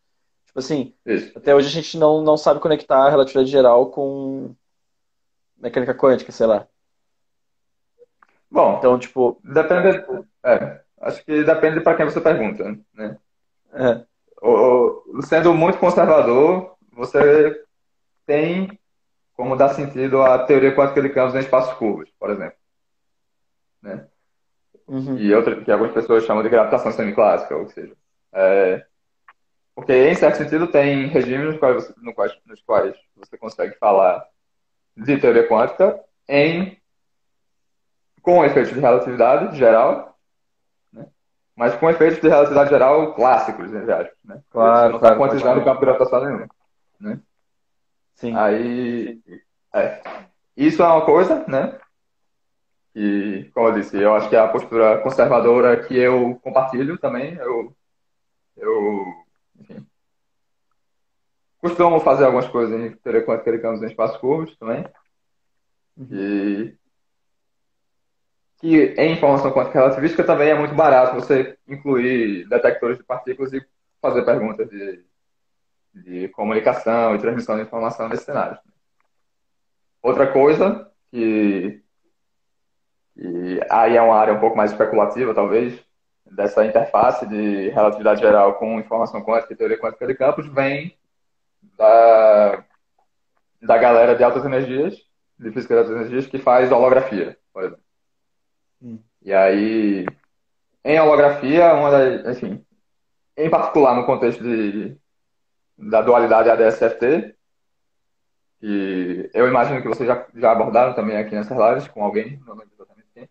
Tipo 0.45 0.59
assim, 0.59 0.93
Isso. 1.05 1.37
até 1.37 1.55
hoje 1.55 1.67
a 1.67 1.71
gente 1.71 1.97
não, 1.97 2.21
não 2.21 2.35
sabe 2.35 2.59
conectar 2.59 3.05
a 3.05 3.09
relatividade 3.09 3.49
geral 3.49 3.91
com 3.91 4.53
mecânica 5.57 5.93
quântica, 5.95 6.31
sei 6.31 6.47
lá. 6.47 6.67
Bom, 8.51 8.77
então, 8.77 8.97
tipo. 8.97 9.39
Depende. 9.43 10.03
É, 10.43 10.81
acho 11.01 11.23
que 11.23 11.43
depende 11.43 11.81
para 11.81 11.95
quem 11.95 12.05
você 12.05 12.19
pergunta, 12.19 12.77
né? 12.93 13.17
É. 13.73 14.05
O, 14.41 14.98
sendo 15.21 15.53
muito 15.53 15.77
conservador, 15.77 16.75
você 16.91 17.63
tem 18.25 18.79
como 19.33 19.55
dar 19.55 19.69
sentido 19.69 20.21
à 20.21 20.39
teoria 20.39 20.75
quântica 20.75 21.01
de 21.01 21.09
campos 21.09 21.35
em 21.35 21.39
espaços 21.39 21.73
curvos, 21.75 22.09
por 22.19 22.29
exemplo. 22.29 22.57
Né? 23.81 24.05
Uhum. 24.87 25.17
E 25.17 25.33
outra, 25.33 25.63
que 25.63 25.71
algumas 25.71 25.93
pessoas 25.93 26.25
chamam 26.25 26.43
de 26.43 26.49
gravitação 26.49 26.91
semiclássica, 26.91 27.55
ou 27.55 27.67
seja. 27.69 27.95
É, 28.33 28.85
porque, 29.79 29.93
em 29.93 30.15
certo 30.15 30.39
sentido, 30.39 30.67
tem 30.67 31.07
regimes 31.07 31.47
nos 31.47 31.57
quais, 31.57 31.95
no 31.97 32.13
quais, 32.13 32.37
nos 32.45 32.61
quais 32.61 32.95
você 33.15 33.37
consegue 33.37 33.75
falar 33.77 34.25
de 34.97 35.17
teoria 35.17 35.47
quântica 35.47 35.97
em 36.27 36.77
com 38.21 38.43
efeitos 38.43 38.73
de 38.73 38.79
relatividade 38.79 39.57
geral? 39.57 40.08
Mas 41.59 41.75
com 41.75 41.89
efeitos 41.89 42.21
de 42.21 42.29
relatividade 42.29 42.69
geral 42.69 43.13
clássicos, 43.13 43.69
né? 43.69 43.81
né? 44.23 44.41
Claro, 44.49 44.81
você 44.81 44.89
não 44.91 44.95
está 44.95 45.15
quantizando 45.17 45.59
o 45.59 45.63
campo 45.65 45.81
gravitacional 45.81 46.25
nenhum. 46.25 46.47
Né? 47.01 47.19
Sim. 48.15 48.33
Aí, 48.33 49.21
é. 49.73 50.01
Isso 50.55 50.81
é 50.81 50.87
uma 50.87 51.05
coisa, 51.05 51.43
né? 51.49 51.77
E, 52.95 53.51
como 53.53 53.67
eu 53.67 53.73
disse, 53.73 53.97
eu 53.97 54.15
acho 54.15 54.29
que 54.29 54.37
é 54.37 54.39
a 54.39 54.47
postura 54.47 54.99
conservadora 54.99 55.83
que 55.83 55.97
eu 55.97 56.39
compartilho 56.41 56.97
também. 56.97 57.35
Eu, 57.35 57.75
eu 58.55 59.05
enfim, 59.59 59.85
costumo 61.57 61.99
fazer 61.99 62.23
algumas 62.23 62.47
coisas 62.47 62.79
em 62.79 62.95
teoria 62.95 63.25
quântica 63.25 63.51
de 63.51 63.59
campos 63.59 63.83
em 63.83 63.87
espaços 63.87 64.15
curvos 64.15 64.57
também. 64.57 64.85
Uhum. 65.97 66.07
E 66.09 66.77
que 68.59 68.93
em 68.97 69.13
informação 69.13 69.51
quântica 69.51 69.79
relativística 69.79 70.23
também 70.23 70.49
é 70.49 70.55
muito 70.55 70.75
barato 70.75 71.15
você 71.15 71.57
incluir 71.67 72.47
detectores 72.49 72.97
de 72.97 73.03
partículas 73.03 73.53
e 73.53 73.65
fazer 74.01 74.23
perguntas 74.23 74.69
de 74.69 75.03
de 75.93 76.27
comunicação 76.29 77.15
e 77.15 77.19
transmissão 77.19 77.55
de 77.55 77.63
informação 77.63 78.07
nesse 78.07 78.25
cenário. 78.25 78.57
Outra 80.01 80.31
coisa 80.31 80.89
que, 81.11 81.81
que 83.13 83.59
aí 83.69 83.97
é 83.97 84.01
uma 84.01 84.15
área 84.15 84.33
um 84.33 84.39
pouco 84.39 84.55
mais 84.55 84.71
especulativa, 84.71 85.33
talvez, 85.33 85.79
dessa 86.25 86.65
interface 86.65 87.27
de 87.27 87.69
relatividade 87.69 88.21
geral 88.21 88.55
com 88.55 88.79
informação 88.79 89.21
quântica 89.23 89.53
e 89.53 89.57
teoria 89.57 89.79
quântica 89.79 90.07
de 90.07 90.15
campos, 90.15 90.47
vem 90.47 90.97
da, 91.77 92.63
da 93.61 93.77
galera 93.77 94.15
de 94.15 94.23
altas 94.23 94.45
energias, 94.45 94.95
de 95.37 95.51
física 95.51 95.73
de 95.73 95.79
altas 95.79 95.95
energias, 95.95 96.27
que 96.27 96.37
faz 96.37 96.71
holografia, 96.71 97.37
por 97.51 97.63
exemplo. 97.63 97.88
Hum. 98.81 98.99
E 99.21 99.33
aí, 99.33 100.05
em 100.83 100.99
holografia, 100.99 101.73
uma 101.73 101.91
das, 101.91 102.37
enfim, 102.37 102.65
em 103.35 103.49
particular 103.49 103.95
no 103.95 104.05
contexto 104.05 104.43
de 104.43 104.97
da 105.77 106.01
dualidade 106.01 106.49
ADS-FT, 106.49 107.35
que 108.59 109.29
eu 109.33 109.47
imagino 109.47 109.81
que 109.81 109.87
vocês 109.87 110.07
já, 110.07 110.27
já 110.35 110.51
abordaram 110.51 110.93
também 110.93 111.15
aqui 111.15 111.33
nessas 111.33 111.57
lives 111.57 111.87
com 111.87 112.03
alguém, 112.03 112.37
não 112.45 112.53
lembro 112.53 112.73
exatamente 112.73 113.07
quem. 113.13 113.29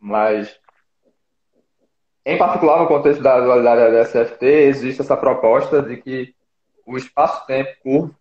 Mas, 0.00 0.58
em 2.24 2.36
particular, 2.36 2.80
no 2.80 2.88
contexto 2.88 3.22
da 3.22 3.40
dualidade 3.40 3.82
ADS-FT, 3.82 4.44
existe 4.46 5.00
essa 5.00 5.16
proposta 5.16 5.80
de 5.80 5.96
que 5.96 6.34
o 6.84 6.96
espaço-tempo 6.96 7.70
curvo, 7.80 8.16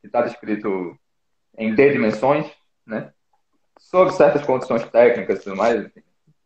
que 0.00 0.08
está 0.08 0.22
descrito 0.22 0.98
em 1.56 1.72
D 1.72 1.92
dimensões, 1.92 2.50
né, 2.84 3.12
sob 3.86 4.12
certas 4.12 4.44
condições 4.44 4.84
técnicas 4.90 5.38
e 5.38 5.44
tudo 5.44 5.56
mais, 5.56 5.88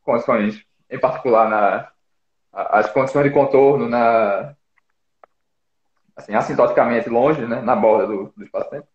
condições, 0.02 0.62
em 0.90 0.98
particular, 0.98 1.48
na, 1.48 1.90
as 2.52 2.90
condições 2.92 3.24
de 3.24 3.30
contorno 3.30 3.88
na 3.88 4.54
assim, 6.16 6.34
assintoticamente 6.34 7.08
longe, 7.08 7.46
né, 7.46 7.62
na 7.62 7.74
borda 7.74 8.06
do, 8.06 8.32
do 8.36 8.44
espaço-tempo. 8.44 8.86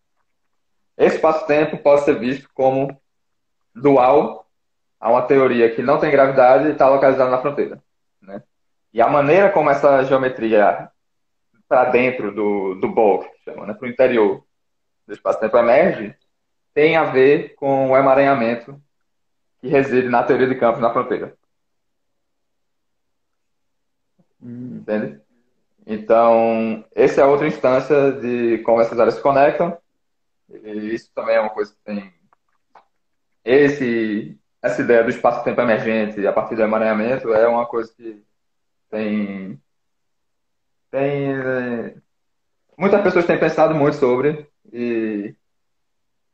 Esse 0.96 1.16
espaço-tempo 1.16 1.78
pode 1.78 2.02
ser 2.02 2.18
visto 2.20 2.48
como 2.54 2.96
dual 3.74 4.46
a 5.00 5.10
uma 5.10 5.22
teoria 5.22 5.74
que 5.74 5.82
não 5.82 5.98
tem 5.98 6.10
gravidade 6.10 6.68
e 6.68 6.72
está 6.72 6.88
localizada 6.88 7.30
na 7.30 7.40
fronteira. 7.40 7.82
Né? 8.22 8.40
E 8.92 9.02
a 9.02 9.08
maneira 9.08 9.50
como 9.50 9.70
essa 9.70 10.04
geometria 10.04 10.88
para 11.68 11.90
dentro 11.90 12.32
do, 12.32 12.76
do 12.76 12.88
bulk, 12.88 13.28
chama, 13.44 13.66
né, 13.66 13.74
para 13.74 13.86
o 13.86 13.90
interior 13.90 14.44
do 15.04 15.12
espaço-tempo 15.12 15.56
emerge, 15.58 16.16
tem 16.76 16.94
a 16.94 17.04
ver 17.04 17.54
com 17.54 17.90
o 17.90 17.96
emaranhamento 17.96 18.78
que 19.58 19.66
reside 19.66 20.10
na 20.10 20.22
teoria 20.22 20.46
de 20.46 20.56
campos 20.56 20.78
na 20.78 20.92
fronteira. 20.92 21.34
Entende? 24.42 25.18
Então, 25.86 26.84
essa 26.94 27.22
é 27.22 27.24
outra 27.24 27.46
instância 27.46 28.12
de 28.12 28.58
como 28.58 28.82
essas 28.82 29.00
áreas 29.00 29.14
se 29.14 29.22
conectam. 29.22 29.78
E 30.50 30.94
isso 30.94 31.10
também 31.14 31.36
é 31.36 31.40
uma 31.40 31.48
coisa 31.48 31.72
que 31.72 31.78
tem. 31.82 32.12
Esse, 33.42 34.38
essa 34.60 34.82
ideia 34.82 35.02
do 35.02 35.08
espaço-tempo 35.08 35.58
emergente 35.62 36.26
a 36.26 36.32
partir 36.32 36.56
do 36.56 36.62
emaranhamento 36.62 37.32
é 37.32 37.48
uma 37.48 37.64
coisa 37.64 37.90
que 37.96 38.22
tem. 38.90 39.58
tem 40.90 42.02
muitas 42.76 43.00
pessoas 43.02 43.24
têm 43.24 43.40
pensado 43.40 43.74
muito 43.74 43.96
sobre 43.96 44.46
e. 44.70 45.34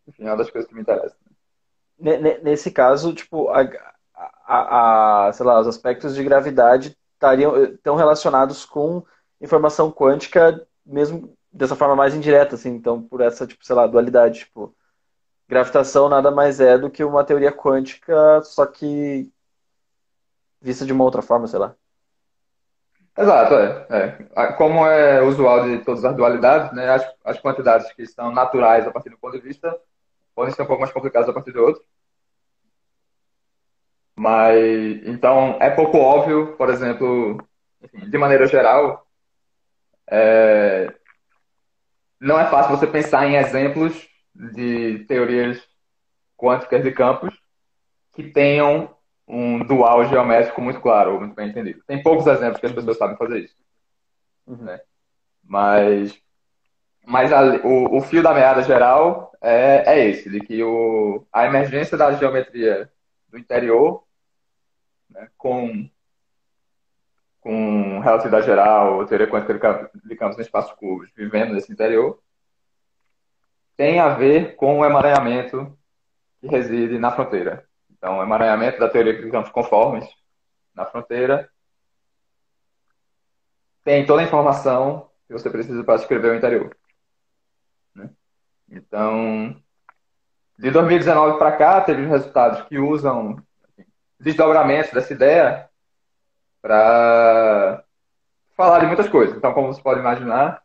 Enfim, 0.06 0.24
é 0.24 0.30
uma 0.30 0.36
das 0.36 0.50
coisas 0.50 0.68
que 0.68 0.74
me 0.74 0.82
interessa. 0.82 1.16
Nesse 1.98 2.70
caso, 2.70 3.14
tipo, 3.14 3.48
a, 3.50 3.60
a, 4.46 5.26
a 5.28 5.32
sei 5.32 5.46
lá, 5.46 5.60
os 5.60 5.68
aspectos 5.68 6.14
de 6.14 6.24
gravidade 6.24 6.96
estariam, 7.14 7.56
estão 7.64 7.94
relacionados 7.94 8.64
com 8.64 9.04
informação 9.40 9.90
quântica, 9.90 10.66
mesmo 10.84 11.36
dessa 11.52 11.76
forma 11.76 11.94
mais 11.94 12.14
indireta, 12.14 12.54
assim, 12.54 12.70
então, 12.70 13.02
por 13.02 13.20
essa, 13.20 13.46
tipo, 13.46 13.64
sei 13.64 13.76
lá, 13.76 13.86
dualidade, 13.86 14.40
tipo, 14.40 14.74
gravitação 15.48 16.08
nada 16.08 16.30
mais 16.30 16.60
é 16.60 16.78
do 16.78 16.90
que 16.90 17.04
uma 17.04 17.24
teoria 17.24 17.52
quântica, 17.52 18.42
só 18.42 18.66
que 18.66 19.30
vista 20.60 20.86
de 20.86 20.92
uma 20.92 21.04
outra 21.04 21.22
forma, 21.22 21.46
sei 21.46 21.58
lá. 21.58 21.74
Exato, 23.16 23.54
é, 23.54 23.86
é. 24.34 24.52
Como 24.54 24.86
é 24.86 25.20
usual 25.22 25.64
de 25.64 25.84
todas 25.84 26.04
as 26.04 26.16
dualidades, 26.16 26.72
né, 26.72 26.88
as, 26.88 27.14
as 27.22 27.38
quantidades 27.38 27.92
que 27.92 28.06
são 28.06 28.32
naturais 28.32 28.86
a 28.86 28.90
partir 28.90 29.10
do 29.10 29.18
ponto 29.18 29.36
de 29.36 29.46
vista 29.46 29.78
podem 30.34 30.54
ser 30.54 30.62
um 30.62 30.66
pouco 30.66 30.80
mais 30.80 30.92
complicadas 30.92 31.28
a 31.28 31.32
partir 31.32 31.52
do 31.52 31.62
outro. 31.62 31.82
Mas, 34.14 35.06
então, 35.06 35.56
é 35.60 35.70
pouco 35.70 35.98
óbvio, 35.98 36.56
por 36.56 36.68
exemplo, 36.68 37.38
enfim, 37.82 38.08
de 38.08 38.18
maneira 38.18 38.46
geral, 38.46 39.06
é, 40.08 40.94
não 42.20 42.38
é 42.38 42.48
fácil 42.48 42.76
você 42.76 42.86
pensar 42.86 43.26
em 43.26 43.36
exemplos 43.36 44.08
de 44.34 45.04
teorias 45.06 45.60
quânticas 46.36 46.82
de 46.82 46.92
campos 46.92 47.34
que 48.14 48.22
tenham 48.22 48.94
um 49.26 49.64
dual 49.64 50.04
geométrico 50.04 50.60
muito 50.60 50.80
claro, 50.80 51.18
muito 51.18 51.34
bem 51.34 51.48
entendido. 51.48 51.82
Tem 51.86 52.02
poucos 52.02 52.26
exemplos 52.26 52.60
que 52.60 52.66
as 52.66 52.72
pessoas 52.72 52.98
sabem 52.98 53.16
fazer 53.16 53.40
isso. 53.40 53.56
Uhum. 54.46 54.56
Né? 54.56 54.80
Mas, 55.42 56.20
mas 57.04 57.32
a, 57.32 57.42
o, 57.66 57.98
o, 57.98 58.00
fio 58.00 58.22
da 58.22 58.32
meada 58.32 58.62
geral 58.62 59.32
é, 59.40 59.82
é 59.86 60.08
esse, 60.08 60.30
de 60.30 60.40
que 60.40 60.62
o, 60.62 61.26
a 61.32 61.46
emergência 61.46 61.96
da 61.96 62.12
geometria 62.12 62.90
do 63.28 63.38
interior 63.38 64.04
né, 65.10 65.28
com, 65.36 65.88
com 67.40 68.00
relatividade 68.00 68.46
geral, 68.46 69.04
teoria 69.06 69.28
quântica 69.28 69.90
de 70.04 70.16
campos 70.16 70.38
em 70.38 70.42
espaços 70.42 70.72
curvos, 70.72 71.10
vivendo 71.16 71.52
nesse 71.52 71.72
interior, 71.72 72.20
tem 73.76 74.00
a 74.00 74.10
ver 74.10 74.54
com 74.56 74.78
o 74.78 74.84
emaranhamento 74.84 75.76
que 76.40 76.46
reside 76.46 76.98
na 76.98 77.10
fronteira. 77.10 77.66
Então, 77.90 78.18
o 78.18 78.22
emaranhamento 78.22 78.78
da 78.78 78.88
teoria 78.88 79.20
de 79.20 79.30
campos 79.30 79.50
conformes 79.50 80.04
na 80.74 80.84
fronteira 80.84 81.50
tem 83.84 84.06
toda 84.06 84.22
a 84.22 84.24
informação 84.24 85.10
que 85.26 85.32
você 85.32 85.50
precisa 85.50 85.82
para 85.84 85.96
escrever 85.96 86.32
o 86.32 86.36
interior. 86.36 86.76
Então, 88.72 89.54
de 90.58 90.70
2019 90.70 91.38
para 91.38 91.52
cá, 91.56 91.80
teve 91.82 92.06
resultados 92.06 92.62
que 92.62 92.78
usam 92.78 93.36
assim, 93.68 93.86
desdobramentos 94.18 94.92
dessa 94.92 95.12
ideia 95.12 95.68
para 96.62 97.84
falar 98.56 98.80
de 98.80 98.86
muitas 98.86 99.08
coisas. 99.08 99.36
Então, 99.36 99.52
como 99.52 99.68
você 99.72 99.82
pode 99.82 100.00
imaginar, 100.00 100.62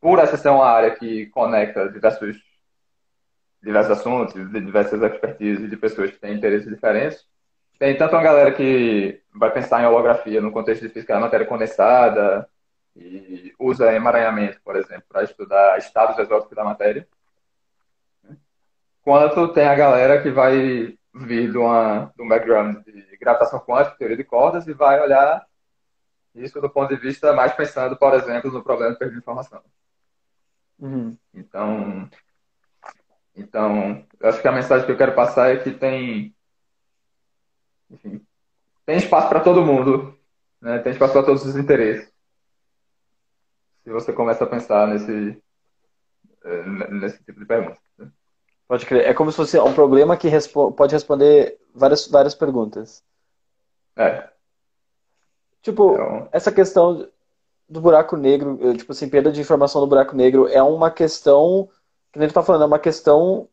por 0.00 0.18
essa 0.18 0.36
ser 0.36 0.48
uma 0.48 0.66
área 0.66 0.90
que 0.96 1.26
conecta 1.26 1.88
diversos 1.88 2.36
diversos 3.62 3.98
assuntos, 3.98 4.34
diversas 4.34 5.02
expertises 5.02 5.68
de 5.68 5.76
pessoas 5.76 6.10
que 6.10 6.18
têm 6.18 6.34
interesses 6.34 6.68
diferentes. 6.68 7.26
Tem 7.78 7.96
tanto 7.96 8.14
uma 8.14 8.22
galera 8.22 8.52
que 8.52 9.22
vai 9.34 9.50
pensar 9.50 9.82
em 9.82 9.86
holografia 9.86 10.40
no 10.40 10.52
contexto 10.52 10.82
de 10.82 10.88
física 10.88 11.14
da 11.14 11.20
matéria 11.20 11.46
condensada 11.46 12.48
e 12.96 13.54
usa 13.58 13.94
emaranhamento, 13.94 14.60
por 14.64 14.76
exemplo, 14.76 15.04
para 15.08 15.24
estudar 15.24 15.78
estados 15.78 16.18
exóticos 16.18 16.56
da 16.56 16.64
matéria. 16.64 17.06
Quanto 19.10 19.48
tem 19.48 19.66
a 19.66 19.74
galera 19.74 20.22
que 20.22 20.30
vai 20.30 20.96
vir 21.12 21.50
de, 21.50 21.58
uma, 21.58 22.12
de 22.14 22.22
um 22.22 22.28
background 22.28 22.76
de 22.84 23.16
gravitação 23.16 23.58
quântica, 23.58 23.96
teoria 23.96 24.16
de 24.16 24.22
cordas, 24.22 24.68
e 24.68 24.72
vai 24.72 25.00
olhar 25.00 25.44
isso 26.32 26.60
do 26.60 26.70
ponto 26.70 26.94
de 26.94 27.00
vista 27.00 27.32
mais 27.32 27.52
pensando, 27.52 27.96
por 27.96 28.14
exemplo, 28.14 28.52
no 28.52 28.62
problema 28.62 28.92
de 28.92 28.98
perda 29.00 29.14
de 29.14 29.18
informação. 29.18 29.60
Uhum. 30.78 31.18
Então, 31.34 32.08
então, 33.34 34.06
eu 34.20 34.28
acho 34.28 34.40
que 34.40 34.46
a 34.46 34.52
mensagem 34.52 34.86
que 34.86 34.92
eu 34.92 34.96
quero 34.96 35.16
passar 35.16 35.50
é 35.50 35.56
que 35.56 35.72
tem, 35.72 36.32
enfim, 37.90 38.24
tem 38.86 38.96
espaço 38.96 39.28
para 39.28 39.40
todo 39.40 39.66
mundo, 39.66 40.16
né? 40.60 40.78
tem 40.78 40.92
espaço 40.92 41.14
para 41.14 41.24
todos 41.24 41.44
os 41.44 41.56
interesses. 41.56 42.08
Se 43.82 43.90
você 43.90 44.12
começa 44.12 44.44
a 44.44 44.46
pensar 44.46 44.86
nesse, 44.86 45.42
eh, 46.44 46.90
nesse 46.92 47.24
tipo 47.24 47.40
de 47.40 47.46
pergunta. 47.46 47.80
Né? 47.98 48.08
Pode 48.70 48.86
crer. 48.86 49.04
É 49.04 49.12
como 49.12 49.32
se 49.32 49.36
fosse 49.36 49.58
um 49.58 49.74
problema 49.74 50.16
que 50.16 50.28
respo 50.28 50.70
pode 50.70 50.94
responder 50.94 51.58
várias, 51.74 52.06
várias 52.06 52.36
perguntas. 52.36 53.02
É. 53.96 54.28
Tipo, 55.60 55.94
então... 55.94 56.28
essa 56.30 56.52
questão 56.52 57.08
do 57.68 57.80
buraco 57.80 58.16
negro, 58.16 58.60
eh, 58.62 58.76
tipo 58.76 58.92
assim, 58.92 59.08
perda 59.08 59.32
de 59.32 59.40
informação 59.40 59.80
do 59.80 59.88
buraco 59.88 60.14
negro 60.14 60.46
é 60.46 60.62
uma 60.62 60.88
questão 60.88 61.68
que 62.12 62.20
nem 62.20 62.28
tu 62.28 62.34
tá 62.34 62.44
falando, 62.44 62.62
é 62.62 62.66
uma 62.66 62.78
questão. 62.78 63.48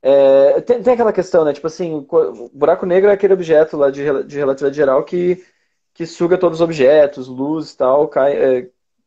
É, 0.00 0.62
tem, 0.62 0.82
tem, 0.82 0.94
aquela 0.94 1.12
questão, 1.12 1.44
né? 1.44 1.52
Tipo 1.52 1.66
assim, 1.66 2.06
o 2.10 2.50
buraco 2.50 2.86
negro 2.86 3.10
é 3.10 3.12
aquele 3.12 3.34
objeto 3.34 3.76
lá 3.76 3.90
de, 3.90 4.24
de 4.24 4.38
relatividade 4.38 4.76
geral 4.76 5.04
que, 5.04 5.44
que 5.92 6.06
suga 6.06 6.38
todos 6.38 6.60
os 6.60 6.64
objetos, 6.64 7.28
luz 7.28 7.72
e 7.72 7.76
tal, 7.76 8.08
cai. 8.08 8.32
É, 8.38 8.62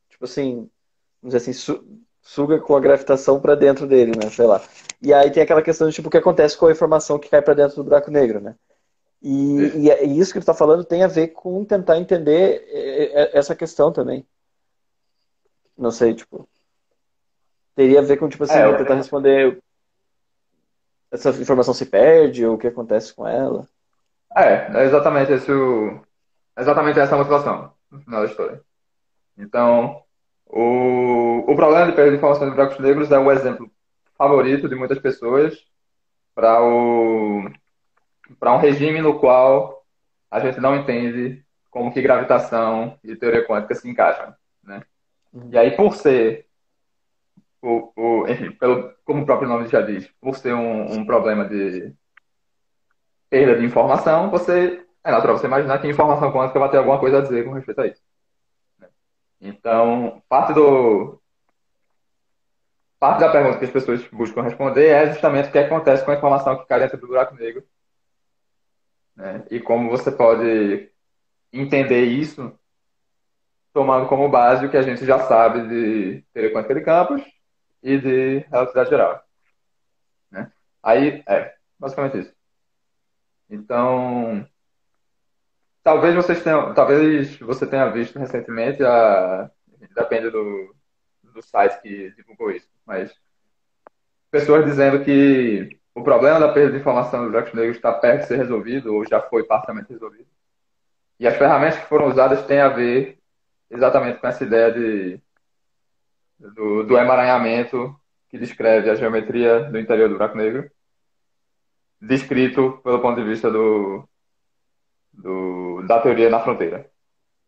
tipo 0.10 0.26
assim, 0.26 0.70
vamos 1.24 1.34
dizer 1.34 1.38
assim, 1.38 1.54
suga 2.24 2.60
com 2.60 2.76
a 2.76 2.80
gravitação 2.80 3.40
para 3.40 3.54
dentro 3.54 3.86
dele, 3.86 4.14
né? 4.18 4.30
Sei 4.32 4.46
lá. 4.46 4.62
E 5.02 5.14
aí 5.14 5.30
tem 5.30 5.44
aquela 5.44 5.62
questão 5.62 5.88
de 5.88 5.94
tipo, 5.94 6.08
o 6.08 6.12
que 6.12 6.18
acontece 6.18 6.58
com 6.58 6.66
a 6.66 6.72
informação 6.72 7.20
que 7.20 7.30
cai 7.30 7.42
para 7.42 7.54
dentro 7.54 7.76
do 7.76 7.84
buraco 7.84 8.10
negro, 8.10 8.40
né? 8.40 8.56
E, 9.22 9.90
é. 9.90 10.06
e, 10.06 10.20
isso 10.20 10.34
que 10.34 10.40
tu 10.40 10.46
tá 10.46 10.54
falando 10.54 10.84
tem 10.84 11.04
a 11.04 11.08
ver 11.08 11.30
com 11.30 11.64
tentar 11.64 11.98
entender 11.98 12.66
é, 12.68 13.24
é, 13.24 13.38
essa 13.38 13.56
questão 13.56 13.92
também. 13.92 14.26
Não 15.78 15.92
sei, 15.92 16.14
tipo 16.14 16.48
teria 17.76 18.00
a 18.00 18.04
ver 18.04 18.18
com, 18.18 18.30
tipo 18.30 18.44
assim, 18.44 18.58
é, 18.58 18.78
tentar 18.78 18.96
responder 18.96 19.60
essa 21.12 21.30
informação 21.30 21.74
se 21.74 21.86
perde 21.86 22.46
ou 22.46 22.56
o 22.56 22.58
que 22.58 22.68
acontece 22.68 23.14
com 23.14 23.28
ela. 23.28 23.68
É, 24.36 24.80
é 24.80 24.86
exatamente 24.86 25.32
esse 25.32 25.52
o, 25.52 26.02
exatamente 26.58 27.00
essa 27.00 27.16
motivação 27.16 27.72
no 27.92 28.00
final 28.00 28.22
da 28.22 28.30
história. 28.30 28.62
Então, 29.38 30.03
o, 30.56 31.52
o 31.52 31.56
problema 31.56 31.88
de 31.88 31.94
perda 31.94 32.12
de 32.12 32.18
informação 32.18 32.48
de 32.48 32.52
buracos 32.56 32.78
negros 32.78 33.12
é 33.12 33.18
o 33.18 33.32
exemplo 33.32 33.72
favorito 34.16 34.70
de 34.70 34.76
muitas 34.76 35.00
pessoas 35.00 35.66
para 36.36 36.62
um 36.62 37.50
regime 38.60 39.02
no 39.02 39.20
qual 39.20 39.84
a 40.30 40.40
gente 40.40 40.60
não 40.60 40.76
entende 40.76 41.44
como 41.72 41.92
que 41.92 42.04
gravitação 42.04 43.00
e 43.04 43.16
teoria 43.16 43.48
quântica 43.48 43.74
se 43.74 43.90
encaixam, 43.90 44.36
né? 44.64 44.84
Uhum. 45.34 45.50
E 45.52 45.58
aí, 45.58 45.72
por 45.76 45.96
ser 45.96 46.46
o, 47.60 47.92
o, 47.96 48.28
enfim, 48.28 48.52
pelo, 48.52 48.94
como 49.04 49.24
o 49.24 49.26
próprio 49.26 49.50
nome 49.50 49.68
já 49.68 49.82
diz, 49.82 50.08
por 50.22 50.36
ser 50.36 50.54
um, 50.54 51.00
um 51.00 51.04
problema 51.04 51.46
de 51.50 51.92
perda 53.28 53.58
de 53.58 53.66
informação, 53.66 54.30
você 54.30 54.86
é 55.04 55.10
natural 55.12 55.36
você 55.36 55.48
imaginar 55.48 55.80
que 55.80 55.88
informação 55.88 56.32
quântica 56.32 56.60
vai 56.60 56.70
ter 56.70 56.78
alguma 56.78 57.00
coisa 57.00 57.18
a 57.18 57.22
dizer 57.22 57.44
com 57.44 57.54
respeito 57.54 57.82
a 57.82 57.88
isso. 57.88 58.13
Então, 59.44 60.24
parte 60.30 60.54
do 60.54 61.22
parte 62.98 63.20
da 63.20 63.30
pergunta 63.30 63.60
que 63.60 63.66
as 63.66 63.72
pessoas 63.72 64.02
buscam 64.08 64.42
responder 64.42 64.88
é 64.88 65.12
justamente 65.12 65.50
o 65.50 65.52
que 65.52 65.58
acontece 65.58 66.06
com 66.06 66.12
a 66.12 66.16
informação 66.16 66.58
que 66.58 66.66
cai 66.66 66.80
dentro 66.80 66.98
do 66.98 67.08
buraco 67.08 67.36
negro. 67.36 67.62
Né? 69.14 69.46
E 69.52 69.60
como 69.60 69.90
você 69.90 70.10
pode 70.10 70.90
entender 71.52 72.06
isso 72.06 72.58
tomando 73.74 74.08
como 74.08 74.30
base 74.30 74.66
o 74.66 74.72
que 74.72 74.78
a 74.78 74.82
gente 74.82 75.06
já 75.06 75.20
sabe 75.28 75.68
de 75.68 76.24
teoria 76.34 76.54
quântica 76.54 76.76
de 76.76 76.82
campos 76.82 77.22
e 77.82 77.98
de 77.98 78.38
relatividade 78.50 78.90
geral. 78.92 79.24
Né? 80.32 80.50
Aí, 80.82 81.22
é, 81.28 81.54
basicamente 81.78 82.20
isso. 82.20 82.34
Então, 83.50 84.48
talvez 85.84 86.16
vocês 86.16 86.42
tenham, 86.42 86.74
talvez 86.74 87.38
você 87.40 87.68
tenha 87.68 87.90
visto 87.90 88.18
recentemente, 88.18 88.84
a, 88.84 89.50
depende 89.96 90.30
do, 90.30 90.74
do 91.24 91.42
site 91.42 91.82
que 91.82 92.12
divulgou 92.16 92.52
isso, 92.52 92.68
mas 92.86 93.14
pessoas 94.32 94.66
dizendo 94.66 95.04
que 95.04 95.78
o 95.94 96.04
problema 96.04 96.40
da 96.40 96.52
perda 96.52 96.72
de 96.72 96.80
informação 96.80 97.22
dos 97.22 97.32
buracos 97.32 97.54
negros 97.54 97.76
está 97.76 97.92
perto 97.94 98.22
de 98.22 98.28
ser 98.28 98.38
resolvido 98.38 98.96
ou 98.96 99.06
já 99.06 99.22
foi 99.22 99.44
parcialmente 99.44 99.92
resolvido. 99.92 100.28
E 101.20 101.28
as 101.28 101.38
ferramentas 101.38 101.80
que 101.80 101.88
foram 101.88 102.08
usadas 102.08 102.46
têm 102.48 102.60
a 102.60 102.70
ver 102.70 103.20
exatamente 103.70 104.20
com 104.20 104.28
essa 104.28 104.44
ideia 104.44 104.72
de 104.72 105.22
do, 106.40 106.84
do 106.84 106.98
emaranhamento 106.98 107.96
que 108.30 108.38
descreve 108.38 108.90
a 108.90 108.96
geometria 108.96 109.64
do 109.66 109.80
interior 109.80 110.10
do 110.10 110.16
buraco 110.16 110.38
negro, 110.38 110.70
descrito 112.02 112.82
pelo 112.84 113.00
ponto 113.00 113.22
de 113.22 113.28
vista 113.28 113.50
do, 113.50 114.08
do 115.14 115.84
da 115.88 116.02
teoria 116.02 116.30
na 116.30 116.40
fronteira. 116.40 116.90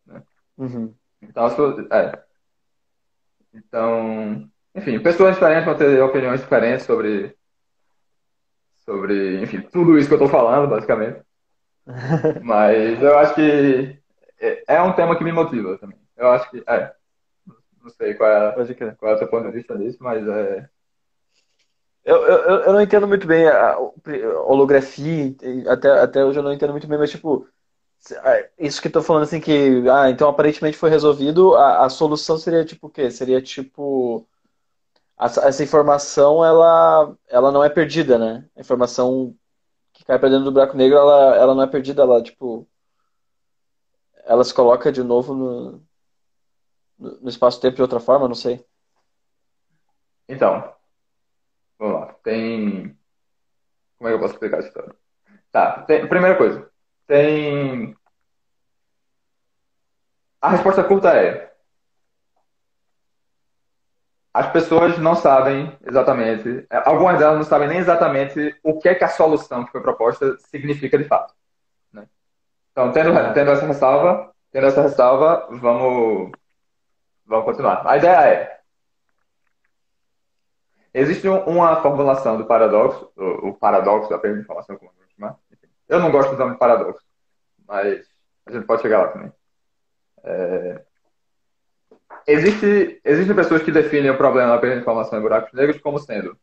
Né? 0.05 0.21
Uhum. 0.57 0.93
Então, 1.21 1.47
é. 1.91 2.23
então, 3.53 4.49
enfim, 4.75 4.99
pessoas 4.99 5.35
diferentes 5.35 5.65
vão 5.65 5.75
ter 5.75 6.01
opiniões 6.01 6.41
diferentes 6.41 6.85
sobre, 6.85 7.35
sobre, 8.85 9.41
enfim, 9.41 9.61
tudo 9.61 9.97
isso 9.97 10.07
que 10.07 10.13
eu 10.13 10.23
estou 10.23 10.29
falando, 10.29 10.69
basicamente. 10.69 11.21
Mas 12.43 13.01
eu 13.01 13.17
acho 13.17 13.35
que 13.35 13.99
é, 14.39 14.75
é 14.75 14.81
um 14.81 14.93
tema 14.93 15.17
que 15.17 15.23
me 15.23 15.31
motiva 15.31 15.77
também. 15.77 15.97
Eu 16.15 16.29
acho 16.29 16.49
que 16.49 16.63
é. 16.67 16.93
Não 17.81 17.89
sei 17.89 18.15
qual 18.15 18.29
é, 18.29 18.51
qual 18.97 19.11
é 19.11 19.15
o 19.15 19.17
seu 19.17 19.27
ponto 19.27 19.45
de 19.45 19.51
vista 19.51 19.75
nisso, 19.75 19.97
mas 20.01 20.27
é. 20.27 20.67
Eu, 22.03 22.17
eu, 22.25 22.39
eu 22.61 22.73
não 22.73 22.81
entendo 22.81 23.07
muito 23.07 23.27
bem 23.27 23.47
a, 23.47 23.77
holografia, 24.45 25.35
até, 25.67 25.89
até 25.91 26.25
hoje 26.25 26.39
eu 26.39 26.43
não 26.43 26.53
entendo 26.53 26.71
muito 26.71 26.87
bem, 26.87 26.97
mas 26.97 27.11
tipo, 27.11 27.47
isso 28.59 28.81
que 28.81 28.89
tô 28.89 29.01
falando 29.01 29.23
assim 29.23 29.39
que, 29.39 29.83
ah, 29.89 30.09
então 30.09 30.29
aparentemente 30.29 30.77
foi 30.77 30.89
resolvido, 30.89 31.55
a, 31.55 31.85
a 31.85 31.89
solução 31.89 32.37
seria 32.37 32.63
tipo 32.65 32.87
o 32.87 32.89
quê? 32.89 33.09
Seria 33.09 33.41
tipo, 33.41 34.27
essa, 35.19 35.63
informação, 35.63 36.43
ela, 36.43 37.15
ela 37.27 37.51
não 37.51 37.63
é 37.63 37.69
perdida, 37.69 38.17
né? 38.17 38.47
A 38.55 38.61
informação 38.61 39.35
que 39.93 40.03
cai 40.05 40.19
pra 40.19 40.29
dentro 40.29 40.45
do 40.45 40.51
buraco 40.51 40.75
negro, 40.77 40.97
ela, 40.97 41.35
ela 41.35 41.55
não 41.55 41.63
é 41.63 41.67
perdida, 41.67 42.01
ela 42.03 42.21
tipo, 42.21 42.67
ela 44.25 44.43
se 44.43 44.53
coloca 44.53 44.91
de 44.91 45.03
novo 45.03 45.33
no, 45.33 45.81
no 46.97 47.29
espaço-tempo 47.29 47.75
de 47.75 47.81
outra 47.81 47.99
forma, 47.99 48.27
não 48.27 48.35
sei. 48.35 48.65
Então, 50.27 50.73
vamos 51.77 52.01
lá. 52.01 52.13
Tem. 52.23 52.97
Como 53.97 54.07
é 54.07 54.11
que 54.11 54.15
eu 54.15 54.19
posso 54.19 54.33
explicar 54.33 54.59
história? 54.59 54.95
Tá, 55.51 55.83
tem... 55.83 56.07
primeira 56.07 56.37
coisa. 56.37 56.69
Tem. 57.07 57.95
A 60.41 60.49
resposta 60.49 60.83
curta 60.83 61.09
é: 61.09 61.53
as 64.33 64.51
pessoas 64.51 64.97
não 64.97 65.15
sabem 65.15 65.77
exatamente, 65.85 66.65
algumas 66.85 67.19
delas 67.19 67.37
não 67.37 67.45
sabem 67.45 67.67
nem 67.67 67.77
exatamente 67.79 68.55
o 68.63 68.79
que 68.79 68.89
é 68.89 68.95
que 68.95 69.03
a 69.03 69.09
solução 69.09 69.65
que 69.65 69.71
foi 69.71 69.81
proposta 69.81 70.37
significa 70.37 70.97
de 70.97 71.05
fato. 71.05 71.33
Né? 71.93 72.07
Então, 72.71 72.91
tendo, 72.91 73.11
tendo 73.33 73.51
essa 73.51 73.65
ressalva, 73.65 74.33
tendo 74.51 74.67
essa 74.67 74.81
ressalva, 74.81 75.47
vamos, 75.51 76.31
vamos 77.25 77.45
continuar. 77.45 77.87
A 77.87 77.97
ideia 77.97 78.27
é 78.27 78.55
Existe 80.97 81.27
uma 81.27 81.81
formulação 81.81 82.37
do 82.37 82.45
paradoxo, 82.45 83.11
o, 83.17 83.51
paradoxo 83.51 84.09
da 84.09 84.17
perda 84.17 84.37
de 84.37 84.43
informação, 84.43 84.77
como 84.77 84.93
vamos 84.97 85.11
chamar. 85.13 85.37
Eu 85.87 85.99
não 85.99 86.11
gosto 86.11 86.31
do 86.31 86.37
nome 86.37 86.57
paradoxo, 86.57 87.05
mas 87.67 88.05
a 88.45 88.51
gente 88.51 88.65
pode 88.65 88.81
chegar 88.81 88.99
lá 88.99 89.07
também. 89.09 89.31
É... 90.23 90.81
Existe, 92.27 92.99
existem 93.03 93.35
pessoas 93.35 93.61
que 93.61 93.71
definem 93.71 94.09
o 94.09 94.17
problema 94.17 94.51
da 94.51 94.57
perda 94.57 94.75
de 94.75 94.81
informação 94.81 95.19
em 95.19 95.21
buracos 95.21 95.53
negros 95.53 95.79
como 95.79 95.99
sendo 95.99 96.37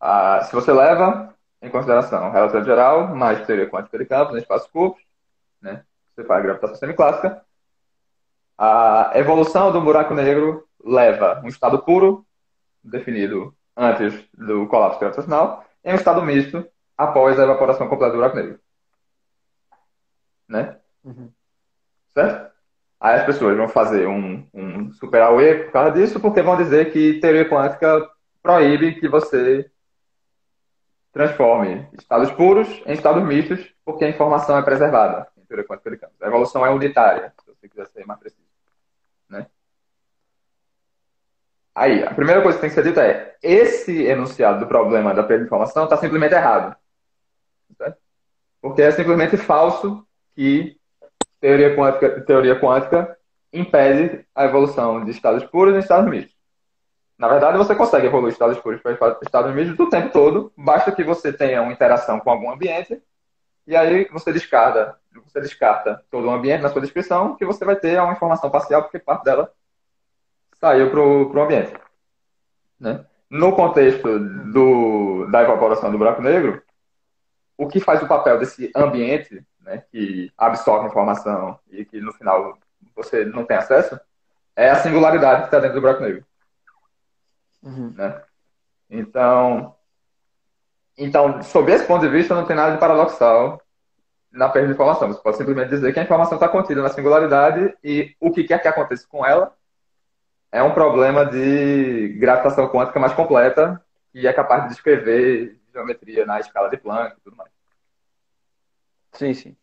a, 0.00 0.42
se 0.44 0.52
você 0.52 0.72
leva 0.72 1.34
em 1.60 1.68
consideração 1.68 2.30
relatividade 2.30 2.66
geral, 2.66 3.08
mais 3.14 3.44
teoria 3.46 3.68
quântica 3.68 3.98
de 3.98 4.06
campos 4.06 4.36
em 4.36 4.38
espaços 4.38 4.70
curtos, 4.70 5.02
né? 5.60 5.84
você 6.14 6.24
faz 6.24 6.40
a 6.40 6.42
gravitação 6.42 6.76
semiclássica, 6.76 7.42
a 8.56 9.12
evolução 9.14 9.72
do 9.72 9.80
buraco 9.80 10.14
negro 10.14 10.66
leva 10.84 11.40
um 11.44 11.48
estado 11.48 11.80
puro 11.80 12.24
definido 12.82 13.54
antes 13.76 14.14
do 14.34 14.66
colapso 14.66 15.00
gravitacional, 15.00 15.64
em 15.84 15.92
um 15.92 15.96
estado 15.96 16.22
misto 16.22 16.66
após 16.98 17.38
a 17.38 17.44
evaporação 17.44 17.88
completa 17.88 18.12
do 18.12 18.18
buraco 18.18 18.36
negro. 18.36 18.60
Né? 20.48 20.76
Uhum. 21.04 21.30
Certo? 22.08 22.52
Aí 23.00 23.20
as 23.20 23.26
pessoas 23.26 23.56
vão 23.56 23.68
fazer 23.68 24.08
um, 24.08 24.44
um 24.52 24.92
super 24.92 25.22
AUE 25.22 25.64
por 25.64 25.72
causa 25.72 25.92
disso, 25.92 26.18
porque 26.18 26.42
vão 26.42 26.56
dizer 26.56 26.92
que 26.92 27.20
teoria 27.20 27.48
quântica 27.48 28.10
proíbe 28.42 28.98
que 28.98 29.08
você 29.08 29.70
transforme 31.12 31.88
estados 31.98 32.30
puros 32.32 32.68
em 32.86 32.92
estados 32.92 33.22
mistos, 33.22 33.72
porque 33.84 34.04
a 34.04 34.08
informação 34.08 34.58
é 34.58 34.62
preservada 34.62 35.28
em 35.36 35.44
teoria 35.44 35.66
quântica 35.66 35.90
de 35.90 35.96
campos. 35.96 36.20
A 36.20 36.26
evolução 36.26 36.66
é 36.66 36.70
unitária, 36.70 37.32
se 37.40 37.46
você 37.46 37.68
quiser 37.68 37.86
ser 37.86 38.04
mais 38.04 38.18
preciso. 38.18 38.42
Né? 39.28 39.46
Aí, 41.74 42.02
a 42.02 42.12
primeira 42.12 42.42
coisa 42.42 42.58
que 42.58 42.62
tem 42.62 42.70
que 42.70 42.74
ser 42.74 42.82
dita 42.82 43.06
é: 43.06 43.36
esse 43.42 44.04
enunciado 44.04 44.58
do 44.58 44.66
problema 44.66 45.14
da 45.14 45.22
perda 45.22 45.44
de 45.44 45.46
informação 45.46 45.84
está 45.84 45.96
simplesmente 45.96 46.34
errado. 46.34 46.76
Porque 48.60 48.82
é 48.82 48.90
simplesmente 48.90 49.36
falso 49.36 50.06
que 50.34 50.76
teoria 51.40 51.76
quântica, 51.76 52.20
teoria 52.22 52.60
quântica 52.60 53.16
impede 53.52 54.26
a 54.34 54.44
evolução 54.44 55.04
de 55.04 55.10
estados 55.10 55.44
puros 55.44 55.74
em 55.74 55.78
estados 55.78 56.08
mistos. 56.10 56.36
Na 57.16 57.28
verdade, 57.28 57.58
você 57.58 57.74
consegue 57.74 58.06
evoluir 58.06 58.32
estados 58.32 58.58
puros 58.58 58.80
para 58.80 59.18
estados 59.22 59.54
mistos 59.54 59.78
o 59.78 59.90
tempo 59.90 60.12
todo, 60.12 60.52
basta 60.56 60.92
que 60.92 61.02
você 61.02 61.32
tenha 61.32 61.62
uma 61.62 61.72
interação 61.72 62.20
com 62.20 62.30
algum 62.30 62.50
ambiente, 62.50 63.02
e 63.66 63.76
aí 63.76 64.08
você 64.12 64.32
descarta, 64.32 64.96
você 65.24 65.40
descarta 65.40 66.02
todo 66.10 66.26
o 66.26 66.30
ambiente 66.30 66.62
na 66.62 66.68
sua 66.68 66.80
descrição, 66.80 67.34
que 67.34 67.44
você 67.44 67.64
vai 67.64 67.76
ter 67.76 68.00
uma 68.00 68.12
informação 68.12 68.50
parcial, 68.50 68.82
porque 68.82 68.98
parte 68.98 69.24
dela 69.24 69.52
saiu 70.60 70.90
para 70.90 71.00
o 71.00 71.42
ambiente. 71.42 71.72
Né? 72.78 73.04
No 73.28 73.54
contexto 73.54 74.18
do, 74.18 75.26
da 75.30 75.42
evaporação 75.42 75.90
do 75.90 75.98
buraco 75.98 76.22
negro, 76.22 76.62
o 77.58 77.66
que 77.66 77.80
faz 77.80 78.00
o 78.02 78.08
papel 78.08 78.38
desse 78.38 78.70
ambiente, 78.74 79.44
né, 79.60 79.82
que 79.90 80.32
absorve 80.38 80.86
informação 80.86 81.58
e 81.68 81.84
que 81.84 82.00
no 82.00 82.12
final 82.12 82.56
você 82.94 83.24
não 83.24 83.44
tem 83.44 83.56
acesso, 83.56 84.00
é 84.54 84.70
a 84.70 84.76
singularidade 84.76 85.42
que 85.42 85.46
está 85.48 85.58
dentro 85.58 85.74
do 85.74 85.80
buraco 85.80 86.02
negro. 86.02 86.24
Uhum. 87.62 87.92
Né? 87.96 88.22
Então, 88.88 89.74
então, 90.96 91.42
sob 91.42 91.70
esse 91.72 91.84
ponto 91.84 92.00
de 92.00 92.08
vista, 92.08 92.34
não 92.34 92.46
tem 92.46 92.56
nada 92.56 92.72
de 92.72 92.80
paradoxal 92.80 93.60
na 94.32 94.48
perda 94.48 94.68
de 94.68 94.74
informação. 94.74 95.08
Você 95.08 95.20
pode 95.20 95.36
simplesmente 95.36 95.70
dizer 95.70 95.92
que 95.92 96.00
a 96.00 96.02
informação 96.02 96.34
está 96.34 96.48
contida 96.48 96.82
na 96.82 96.88
singularidade 96.88 97.76
e 97.82 98.14
o 98.20 98.30
que 98.30 98.44
quer 98.44 98.60
que 98.60 98.68
aconteça 98.68 99.06
com 99.08 99.24
ela 99.26 99.52
é 100.50 100.62
um 100.62 100.72
problema 100.72 101.26
de 101.26 102.16
gravitação 102.18 102.68
quântica 102.68 102.98
mais 102.98 103.12
completa 103.12 103.82
e 104.14 104.26
é 104.26 104.32
capaz 104.32 104.62
de 104.62 104.70
descrever 104.70 105.58
geometria 105.78 106.26
na 106.26 106.40
escala 106.40 106.68
de 106.68 106.76
Planck 106.76 107.16
e 107.16 107.20
tudo 107.20 107.36
mais. 107.36 107.50
Sim, 109.12 109.34
sim. 109.34 109.56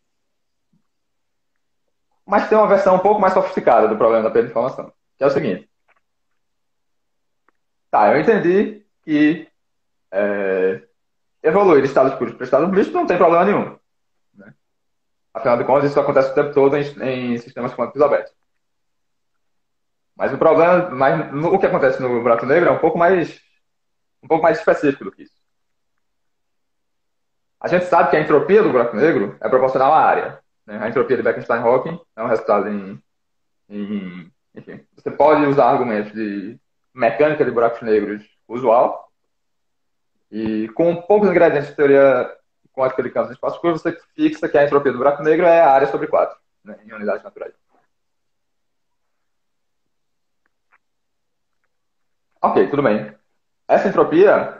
Mas 2.25 2.49
tem 2.49 2.57
uma 2.57 2.67
versão 2.67 2.95
um 2.95 2.99
pouco 2.99 3.21
mais 3.21 3.33
sofisticada 3.33 3.87
do 3.87 3.97
problema 3.97 4.23
da 4.23 4.31
perda 4.31 4.47
de 4.47 4.51
informação, 4.51 4.91
que 5.17 5.23
é 5.23 5.27
o 5.27 5.29
seguinte. 5.29 5.69
Tá, 7.91 8.11
eu 8.11 8.19
entendi 8.19 8.83
que 9.03 9.47
é, 10.11 10.83
evoluir 11.43 11.81
de 11.81 11.87
estados 11.87 12.15
puros 12.15 12.33
para 12.33 12.43
estados 12.43 12.69
mistos 12.69 12.93
não 12.93 13.05
tem 13.05 13.17
problema 13.17 13.45
nenhum. 13.45 13.77
Né? 14.33 14.53
Afinal 15.33 15.57
de 15.57 15.63
contas, 15.63 15.91
isso 15.91 15.99
acontece 15.99 16.31
o 16.31 16.35
tempo 16.35 16.53
todo 16.53 16.75
em, 16.75 17.33
em 17.33 17.37
sistemas 17.37 17.73
quânticos 17.73 18.01
abertos. 18.01 18.33
Mas 20.15 20.33
o 20.33 20.37
problema, 20.37 20.89
mas 20.89 21.45
o 21.45 21.59
que 21.59 21.65
acontece 21.65 22.01
no 22.01 22.21
buraco 22.21 22.45
negro 22.45 22.69
é 22.69 22.71
um 22.71 22.79
pouco 22.79 22.97
mais 22.97 23.43
um 24.25 24.27
pouco 24.27 24.43
mais 24.43 24.57
específico 24.57 25.03
do 25.03 25.11
que 25.11 25.23
isso. 25.23 25.34
A 27.59 27.67
gente 27.67 27.85
sabe 27.85 28.09
que 28.09 28.17
a 28.17 28.21
entropia 28.21 28.61
do 28.61 28.71
buraco 28.71 28.95
negro 28.95 29.37
é 29.41 29.49
proporcional 29.49 29.93
à 29.93 30.03
área. 30.03 30.39
Né? 30.65 30.77
A 30.81 30.89
entropia 30.89 31.17
de 31.17 31.23
Bekenstein-Hawking 31.23 31.99
é 32.15 32.23
um 32.23 32.27
resultado 32.27 32.69
em, 32.69 33.01
em, 33.69 34.31
enfim, 34.53 34.85
você 34.95 35.11
pode 35.11 35.45
usar 35.45 35.65
argumentos 35.65 36.11
de 36.11 36.59
mecânica 36.93 37.43
de 37.43 37.51
buracos 37.51 37.81
negros 37.81 38.23
usual 38.47 39.09
e 40.31 40.67
com 40.69 40.95
poucos 41.03 41.29
ingredientes 41.29 41.69
de 41.69 41.75
teoria 41.75 42.29
quântica 42.73 43.03
de 43.03 43.09
campos 43.09 43.29
de 43.29 43.35
espaço 43.35 43.59
curvo, 43.61 43.79
você 43.79 43.97
fixa 44.15 44.49
que 44.49 44.57
a 44.57 44.65
entropia 44.65 44.91
do 44.91 44.97
buraco 44.97 45.23
negro 45.23 45.45
é 45.45 45.61
a 45.61 45.71
área 45.71 45.87
sobre 45.87 46.07
4, 46.07 46.37
né, 46.63 46.77
em 46.85 46.93
unidades 46.93 47.23
naturais. 47.23 47.53
Ok, 52.41 52.67
tudo 52.69 52.83
bem. 52.83 53.11
Essa 53.67 53.87
entropia, 53.87 54.54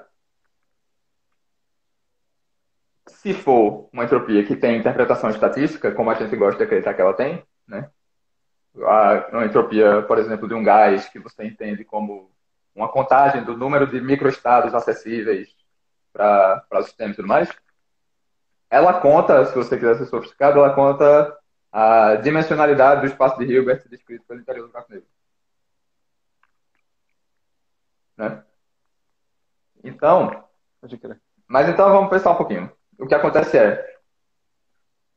se 3.25 3.33
for 3.33 3.89
uma 3.91 4.03
entropia 4.03 4.45
que 4.45 4.55
tem 4.55 4.77
interpretação 4.77 5.31
estatística, 5.31 5.91
como 5.91 6.11
a 6.11 6.13
gente 6.13 6.35
gosta 6.35 6.59
de 6.59 6.63
acreditar 6.63 6.93
que 6.93 7.01
ela 7.01 7.15
tem, 7.15 7.43
né? 7.67 7.89
uma 8.75 9.43
entropia, 9.43 10.03
por 10.03 10.19
exemplo, 10.19 10.47
de 10.47 10.53
um 10.53 10.63
gás 10.63 11.09
que 11.09 11.17
você 11.17 11.43
entende 11.43 11.83
como 11.83 12.31
uma 12.75 12.88
contagem 12.88 13.43
do 13.43 13.57
número 13.57 13.88
de 13.88 13.99
microestados 13.99 14.75
acessíveis 14.75 15.49
para 16.13 16.67
o 16.73 16.83
sistema 16.83 17.13
e 17.13 17.15
tudo 17.15 17.27
mais, 17.27 17.49
ela 18.69 19.01
conta, 19.01 19.43
se 19.47 19.55
você 19.55 19.75
quiser 19.75 19.97
ser 19.97 20.05
sofisticado, 20.05 20.59
ela 20.59 20.75
conta 20.75 21.35
a 21.71 22.17
dimensionalidade 22.17 23.01
do 23.01 23.07
espaço 23.07 23.39
de 23.39 23.45
Hilbert 23.45 23.89
descrito 23.89 24.23
pelo 24.27 24.39
interior 24.39 24.67
do 24.67 24.71
buraco 24.71 24.91
negro. 24.91 25.07
Né? 28.17 28.43
Então, 29.83 30.47
mas 31.47 31.67
então 31.67 31.91
vamos 31.91 32.11
pensar 32.11 32.29
um 32.29 32.38
pouquinho. 32.38 32.74
O 32.97 33.08
que 33.08 33.15
acontece 33.15 33.58
é, 33.58 33.97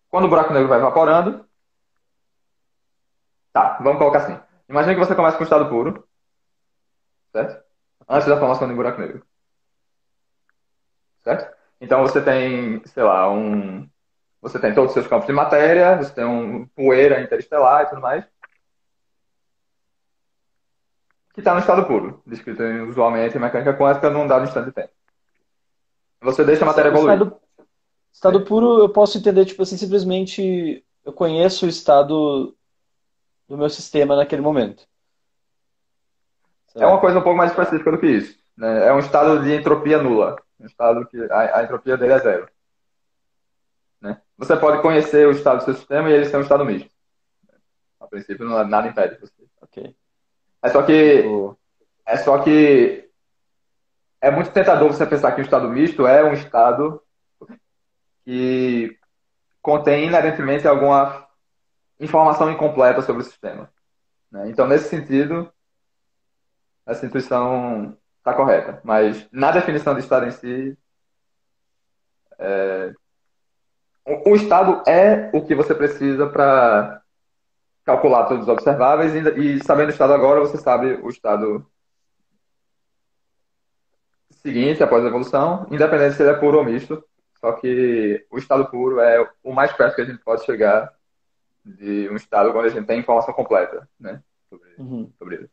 quando 0.09 0.25
o 0.25 0.29
buraco 0.29 0.53
negro 0.53 0.69
vai 0.69 0.79
evaporando, 0.79 1.47
tá, 3.53 3.79
vamos 3.81 3.99
colocar 3.99 4.19
assim. 4.19 4.41
Imagina 4.69 4.95
que 4.95 5.01
você 5.01 5.15
começa 5.15 5.37
com 5.37 5.45
estado 5.45 5.69
puro, 5.69 6.07
certo? 7.33 7.65
Antes 8.09 8.29
da 8.29 8.39
formação 8.39 8.69
do 8.69 8.75
buraco 8.75 9.01
negro. 9.01 9.25
Certo? 11.23 11.57
Então 11.81 12.03
você 12.03 12.23
tem, 12.23 12.85
sei 12.87 13.03
lá, 13.03 13.31
um. 13.31 13.89
Você 14.41 14.59
tem 14.59 14.75
todos 14.75 14.91
os 14.91 14.95
seus 14.95 15.07
campos 15.07 15.27
de 15.27 15.33
matéria, 15.33 15.97
você 15.97 16.15
tem 16.15 16.25
um 16.25 16.67
poeira 16.69 17.21
interestelar 17.21 17.83
e 17.83 17.87
tudo 17.87 18.01
mais. 18.01 18.25
que 21.39 21.41
está 21.41 21.55
no 21.55 21.61
estado 21.61 21.87
puro, 21.87 22.21
descrito 22.27 22.61
usualmente 22.89 23.37
em 23.37 23.41
mecânica 23.41 23.73
quântica 23.73 24.11
num 24.11 24.27
dado 24.27 24.45
instante 24.45 24.67
de 24.67 24.73
tempo. 24.73 24.93
Você 26.21 26.43
deixa 26.43 26.65
a 26.65 26.67
matéria 26.67 26.89
evoluir. 26.89 27.33
Estado, 28.13 28.45
puro, 28.45 28.81
eu 28.81 28.89
posso 28.89 29.19
entender, 29.19 29.45
tipo 29.45 29.63
assim, 29.63 29.77
simplesmente 29.77 30.85
eu 31.05 31.13
conheço 31.13 31.67
o 31.67 31.69
estado 31.69 32.55
do 33.49 33.57
meu 33.57 33.71
sistema 33.71 34.17
naquele 34.17 34.43
momento. 34.43 34.87
É 36.75 36.87
uma 36.87 37.01
coisa 37.01 37.19
um 37.19 37.23
pouco 37.23 37.37
mais 37.37 37.51
específica 37.51 37.91
do 37.91 37.99
que 37.99 38.07
isso. 38.07 38.39
Né? 38.57 38.87
É 38.87 38.93
um 38.93 38.99
estado 38.99 39.43
de 39.43 39.55
entropia 39.55 40.03
nula. 40.03 40.37
Um 40.61 40.67
estado 40.67 41.07
que 41.07 41.17
a, 41.31 41.59
a 41.59 41.63
entropia 41.63 41.97
dele 41.97 42.13
é 42.13 42.19
zero. 42.19 42.49
Né? 44.01 44.21
Você 44.37 44.57
pode 44.57 44.83
conhecer 44.83 45.27
o 45.27 45.33
estado 45.33 45.59
do 45.59 45.65
seu 45.65 45.75
sistema 45.75 46.11
e 46.11 46.13
ele 46.13 46.27
ser 46.27 46.37
um 46.37 46.43
estado 46.43 46.65
misto. 46.65 46.91
A 48.01 48.07
princípio, 48.07 48.47
nada 48.65 48.89
impede 48.89 49.21
você. 49.21 49.33
Ok. 49.61 49.97
É 50.63 50.69
só 50.69 50.83
que. 50.83 51.25
É 52.07 52.17
só 52.17 52.39
que. 52.39 53.09
É 54.21 54.31
muito 54.31 54.51
tentador 54.51 54.89
você 54.93 55.07
pensar 55.07 55.33
que 55.33 55.41
o 55.41 55.45
estado 55.45 55.69
misto 55.69 56.07
é 56.07 56.25
um 56.25 56.33
estado 56.33 57.03
que 58.29 58.95
contém 59.63 60.07
inerentemente 60.07 60.69
alguma 60.69 61.27
informação 61.99 62.51
incompleta 62.51 63.01
sobre 63.01 63.23
o 63.23 63.25
sistema. 63.25 63.73
Né? 64.31 64.51
Então, 64.51 64.67
nesse 64.67 64.91
sentido, 64.91 65.51
essa 66.85 67.07
intuição 67.07 67.97
está 68.19 68.35
correta. 68.35 68.83
Mas 68.85 69.27
na 69.33 69.51
definição 69.51 69.95
de 69.95 70.01
estado 70.01 70.27
em 70.27 70.31
si, 70.31 70.77
é... 72.39 72.93
o, 74.05 74.35
estado 74.35 74.83
é 74.87 75.31
o 75.33 75.41
que 75.41 75.55
você 75.55 75.75
precisa 75.75 76.27
para 76.27 77.01
calcular 77.83 78.27
todos 78.27 78.43
os 78.43 78.49
observáveis 78.51 79.15
e, 79.15 79.57
e 79.57 79.65
sabendo 79.65 79.89
o 79.89 79.93
estado 79.93 80.13
agora, 80.13 80.41
você 80.41 80.59
sabe 80.59 81.01
o 81.03 81.09
estado 81.09 81.67
seguinte, 84.43 84.83
após 84.83 85.03
a 85.03 85.09
evolução, 85.09 85.67
independente 85.71 86.15
se 86.15 86.23
ele 86.23 86.33
é 86.33 86.35
puro 86.35 86.59
ou 86.59 86.65
misto. 86.65 87.03
Só 87.41 87.53
que 87.53 88.27
o 88.31 88.39
estado 88.39 88.67
puro 88.67 89.01
é 89.01 89.29
o 89.43 89.53
mais 89.53 89.73
perto 89.73 89.95
que 89.95 90.03
a 90.03 90.05
gente 90.05 90.19
pode 90.19 90.45
chegar 90.45 90.93
de 91.65 92.09
um 92.11 92.17
estado 92.17 92.51
onde 92.51 92.67
a 92.67 92.71
gente 92.71 92.87
tem 92.87 93.01
informação 93.01 93.33
completa, 93.33 93.89
né? 93.99 94.23
Sobre, 94.49 94.75
uhum. 94.79 95.13
sobre 95.19 95.35
ele. 95.37 95.51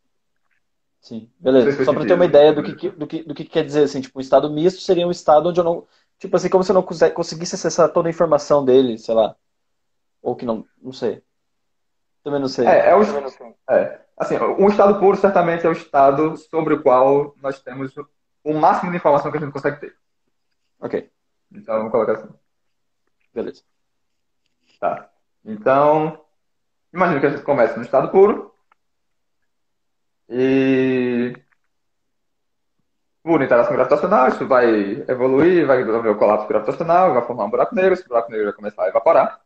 Sim, 0.99 1.29
beleza. 1.39 1.85
Só 1.85 1.93
para 1.93 2.05
ter 2.05 2.13
uma 2.13 2.25
ideia 2.25 2.51
do 2.51 2.63
que, 2.63 2.89
do, 2.89 3.05
que, 3.05 3.23
do 3.23 3.35
que 3.35 3.45
quer 3.45 3.63
dizer, 3.63 3.83
assim, 3.83 4.01
tipo, 4.01 4.17
um 4.17 4.21
estado 4.21 4.49
misto 4.49 4.81
seria 4.81 5.05
um 5.05 5.11
estado 5.11 5.49
onde 5.49 5.59
eu 5.59 5.63
não. 5.63 5.85
Tipo 6.17 6.35
assim, 6.35 6.49
como 6.49 6.63
se 6.63 6.71
eu 6.71 6.73
não 6.73 6.83
conseguisse 6.83 7.53
acessar 7.53 7.89
toda 7.89 8.07
a 8.07 8.09
informação 8.09 8.65
dele, 8.65 8.97
sei 8.97 9.13
lá. 9.13 9.35
Ou 10.21 10.35
que 10.35 10.45
não. 10.45 10.65
Não 10.81 10.91
sei. 10.91 11.21
Também 12.23 12.39
não 12.39 12.47
sei. 12.47 12.65
É, 12.65 12.89
é, 12.89 12.95
o, 12.95 13.03
é, 13.69 14.01
assim, 14.17 14.35
um 14.37 14.67
estado 14.67 14.99
puro 14.99 15.15
certamente 15.15 15.63
é 15.63 15.69
o 15.69 15.73
estado 15.73 16.35
sobre 16.37 16.73
o 16.73 16.81
qual 16.81 17.35
nós 17.39 17.61
temos 17.61 17.93
o 18.43 18.53
máximo 18.53 18.89
de 18.89 18.97
informação 18.97 19.31
que 19.31 19.37
a 19.37 19.41
gente 19.41 19.53
consegue 19.53 19.79
ter. 19.79 19.95
Ok. 20.79 21.11
Então, 21.51 21.77
vamos 21.77 21.91
colocar 21.91 22.13
assim. 22.13 22.29
Beleza. 23.33 23.63
Tá. 24.79 25.09
Então, 25.43 26.25
imagina 26.93 27.19
que 27.19 27.25
a 27.25 27.29
gente 27.29 27.43
começa 27.43 27.75
no 27.77 27.83
estado 27.83 28.09
puro. 28.09 28.53
E 30.27 31.33
por 33.25 33.41
interação 33.41 33.73
gravitacional, 33.73 34.27
isso 34.27 34.47
vai 34.47 35.03
evoluir, 35.07 35.65
vai 35.65 35.81
haver 35.81 36.11
o 36.11 36.17
colapso 36.17 36.47
gravitacional, 36.47 37.13
vai 37.13 37.25
formar 37.25 37.45
um 37.45 37.49
buraco 37.49 37.73
negro, 37.73 37.93
esse 37.93 38.07
buraco 38.07 38.29
negro 38.29 38.45
vai 38.45 38.53
começar 38.53 38.83
a 38.83 38.89
evaporar. 38.89 39.41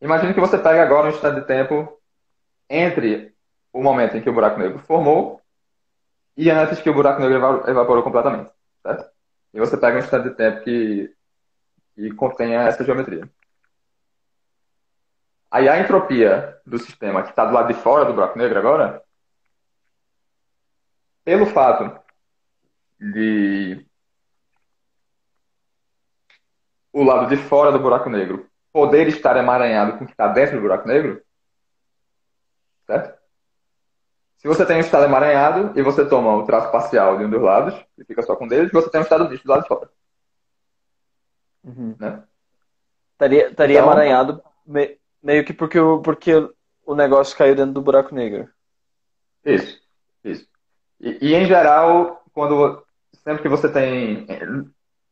Imagine 0.00 0.34
que 0.34 0.40
você 0.40 0.58
pega 0.58 0.82
agora 0.82 1.06
um 1.06 1.10
instante 1.10 1.40
de 1.40 1.46
tempo 1.46 2.00
entre 2.68 3.34
o 3.72 3.82
momento 3.82 4.16
em 4.16 4.22
que 4.22 4.28
o 4.28 4.32
buraco 4.32 4.58
negro 4.58 4.78
formou 4.80 5.40
e 6.36 6.50
antes 6.50 6.80
que 6.80 6.90
o 6.90 6.94
buraco 6.94 7.20
negro 7.20 7.68
evaporou 7.68 8.02
completamente, 8.02 8.50
certo? 8.82 9.10
E 9.52 9.58
você 9.58 9.76
pega 9.76 9.96
um 9.96 10.00
instante 10.00 10.28
de 10.28 10.34
tempo 10.34 10.62
que, 10.62 11.14
que 11.94 12.12
contenha 12.14 12.62
essa 12.62 12.84
geometria. 12.84 13.28
Aí 15.50 15.68
a 15.68 15.80
entropia 15.80 16.60
do 16.64 16.78
sistema 16.78 17.22
que 17.22 17.30
está 17.30 17.44
do 17.44 17.52
lado 17.52 17.68
de 17.68 17.74
fora 17.74 18.04
do 18.04 18.14
buraco 18.14 18.38
negro 18.38 18.58
agora, 18.58 19.02
pelo 21.24 21.46
fato 21.46 22.00
de 22.98 23.84
o 26.92 27.02
lado 27.02 27.28
de 27.28 27.36
fora 27.36 27.72
do 27.72 27.80
buraco 27.80 28.08
negro 28.08 28.48
poder 28.72 29.08
estar 29.08 29.36
emaranhado 29.36 29.98
com 29.98 30.04
o 30.04 30.06
que 30.06 30.12
está 30.12 30.28
dentro 30.28 30.56
do 30.56 30.62
buraco 30.62 30.86
negro, 30.86 31.22
certo? 32.86 33.19
Se 34.40 34.48
você 34.48 34.64
tem 34.64 34.78
um 34.78 34.80
estado 34.80 35.04
emaranhado 35.04 35.78
e 35.78 35.82
você 35.82 36.02
toma 36.08 36.34
o 36.34 36.46
traço 36.46 36.72
parcial 36.72 37.18
de 37.18 37.24
um 37.26 37.30
dos 37.30 37.42
lados 37.42 37.74
e 37.98 38.04
fica 38.06 38.22
só 38.22 38.34
com 38.34 38.48
deles, 38.48 38.72
você 38.72 38.88
tem 38.88 38.98
um 38.98 39.04
estado 39.04 39.28
misto 39.28 39.44
do 39.44 39.50
lado 39.50 39.62
de 39.62 39.68
fora. 39.68 39.90
Uhum. 41.62 41.94
Né? 41.98 42.22
Estaria, 43.12 43.48
estaria 43.50 43.78
então, 43.78 43.92
emaranhado 43.92 44.42
me, 44.66 44.98
meio 45.22 45.44
que 45.44 45.52
porque 45.52 45.78
o, 45.78 46.00
porque 46.00 46.32
o 46.86 46.94
negócio 46.94 47.36
caiu 47.36 47.54
dentro 47.54 47.74
do 47.74 47.82
buraco 47.82 48.14
negro. 48.14 48.48
Isso, 49.44 49.78
isso. 50.24 50.48
E, 50.98 51.18
e 51.20 51.34
em 51.34 51.44
geral, 51.44 52.24
quando 52.32 52.82
sempre 53.22 53.42
que 53.42 53.48
você 53.48 53.68
tem. 53.68 54.26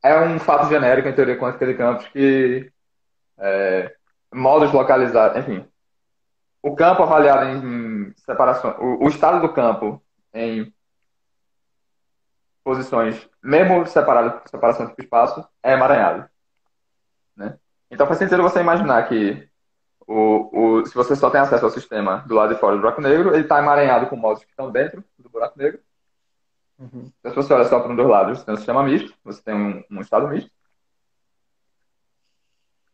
É 0.03 0.19
um 0.21 0.39
fato 0.39 0.71
genérico 0.71 1.07
em 1.07 1.15
teoria 1.15 1.39
quântica 1.39 1.67
de 1.67 1.75
campos 1.75 2.09
que 2.09 2.73
é, 3.37 3.95
modos 4.33 4.73
localizados, 4.73 5.37
enfim, 5.39 5.69
o 6.63 6.75
campo 6.75 7.03
avaliado 7.03 7.45
em 7.47 7.61
separação, 8.17 8.77
o, 8.81 9.05
o 9.05 9.09
estado 9.09 9.41
do 9.41 9.53
campo 9.53 10.03
em 10.33 10.73
posições, 12.63 13.29
mesmo 13.43 13.87
separado 13.87 14.43
separação 14.49 14.87
do 14.87 14.95
espaço, 14.99 15.47
é 15.63 15.73
emaranhado. 15.73 16.29
Né? 17.35 17.59
Então 17.91 18.07
faz 18.07 18.19
sentido 18.19 18.43
você 18.43 18.61
imaginar 18.61 19.09
que 19.09 19.49
o, 20.07 20.79
o, 20.81 20.87
se 20.87 20.95
você 20.95 21.15
só 21.15 21.31
tem 21.31 21.41
acesso 21.41 21.65
ao 21.65 21.71
sistema 21.71 22.25
do 22.27 22.35
lado 22.35 22.55
de 22.55 22.61
fora 22.61 22.75
do 22.75 22.81
buraco 22.81 23.01
negro, 23.01 23.35
ele 23.35 23.43
está 23.43 23.59
emaranhado 23.59 24.07
com 24.07 24.17
modos 24.17 24.43
que 24.43 24.51
estão 24.51 24.71
dentro 24.71 25.05
do 25.19 25.29
buraco 25.29 25.59
negro. 25.59 25.81
Uhum. 26.79 27.11
Então, 27.19 27.31
se 27.33 27.37
você 27.37 27.53
olha 27.53 27.65
só 27.65 27.81
para 27.81 27.93
um 27.93 27.97
dos 27.97 28.07
lados, 28.07 28.39
você 28.39 28.45
tem 28.45 28.55
um 28.55 28.57
sistema 28.57 28.83
misto, 28.83 29.15
você 29.25 29.43
tem 29.43 29.55
um, 29.55 29.85
um 29.91 30.01
estado 30.01 30.29
misto. 30.29 30.51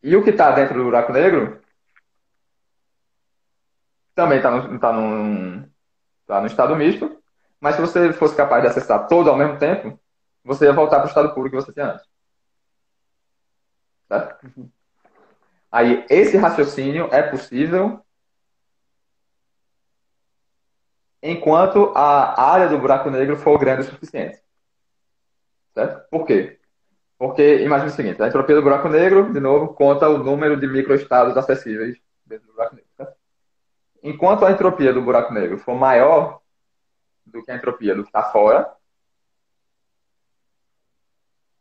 E 0.03 0.17
o 0.17 0.23
que 0.23 0.31
está 0.31 0.51
dentro 0.51 0.75
do 0.77 0.85
buraco 0.85 1.13
negro 1.13 1.61
também 4.15 4.39
está 4.39 4.51
no, 4.51 4.79
tá 4.79 4.93
no, 4.93 5.69
tá 6.27 6.41
no 6.41 6.47
estado 6.47 6.77
misto, 6.77 7.23
mas 7.61 7.77
se 7.77 7.81
você 7.81 8.13
fosse 8.13 8.37
capaz 8.37 8.63
de 8.63 8.69
acessar 8.69 9.09
todo 9.09 9.31
ao 9.31 9.37
mesmo 9.37 9.59
tempo, 9.59 9.99
você 10.45 10.67
ia 10.67 10.73
voltar 10.73 10.99
para 10.99 11.07
o 11.07 11.09
estado 11.09 11.35
puro 11.35 11.51
que 11.51 11.57
você 11.57 11.73
tinha 11.73 11.93
antes. 11.93 12.07
Certo? 14.09 14.47
Uhum. 14.57 14.71
Aí, 15.73 16.07
esse 16.09 16.37
raciocínio 16.37 17.09
é 17.11 17.23
possível 17.23 18.01
enquanto 21.23 21.91
a 21.97 22.53
área 22.53 22.69
do 22.69 22.79
buraco 22.79 23.11
negro 23.11 23.37
for 23.37 23.59
grande 23.59 23.81
o 23.81 23.85
suficiente. 23.85 24.41
Certo? 25.73 26.09
Por 26.11 26.27
quê? 26.27 26.61
Porque, 27.19 27.63
imagine 27.63 27.91
o 27.91 27.95
seguinte, 27.95 28.23
a 28.23 28.29
entropia 28.29 28.55
do 28.55 28.63
buraco 28.63 28.89
negro, 28.89 29.33
de 29.33 29.41
novo, 29.41 29.75
conta 29.75 30.09
o 30.09 30.19
número 30.19 30.57
de 30.61 30.67
microestados 30.67 31.37
acessíveis 31.37 31.97
dentro 32.27 32.47
do 32.47 32.53
buraco 32.53 32.77
negro. 32.77 32.84
Enquanto 34.05 34.45
a 34.45 34.51
entropia 34.51 34.93
do 34.93 35.01
buraco 35.01 35.33
negro 35.33 35.57
for 35.57 35.75
maior 35.75 36.43
do 37.25 37.43
que 37.43 37.51
a 37.51 37.57
entropia 37.57 37.95
do 37.95 38.03
que 38.03 38.11
está 38.11 38.23
fora, 38.25 38.71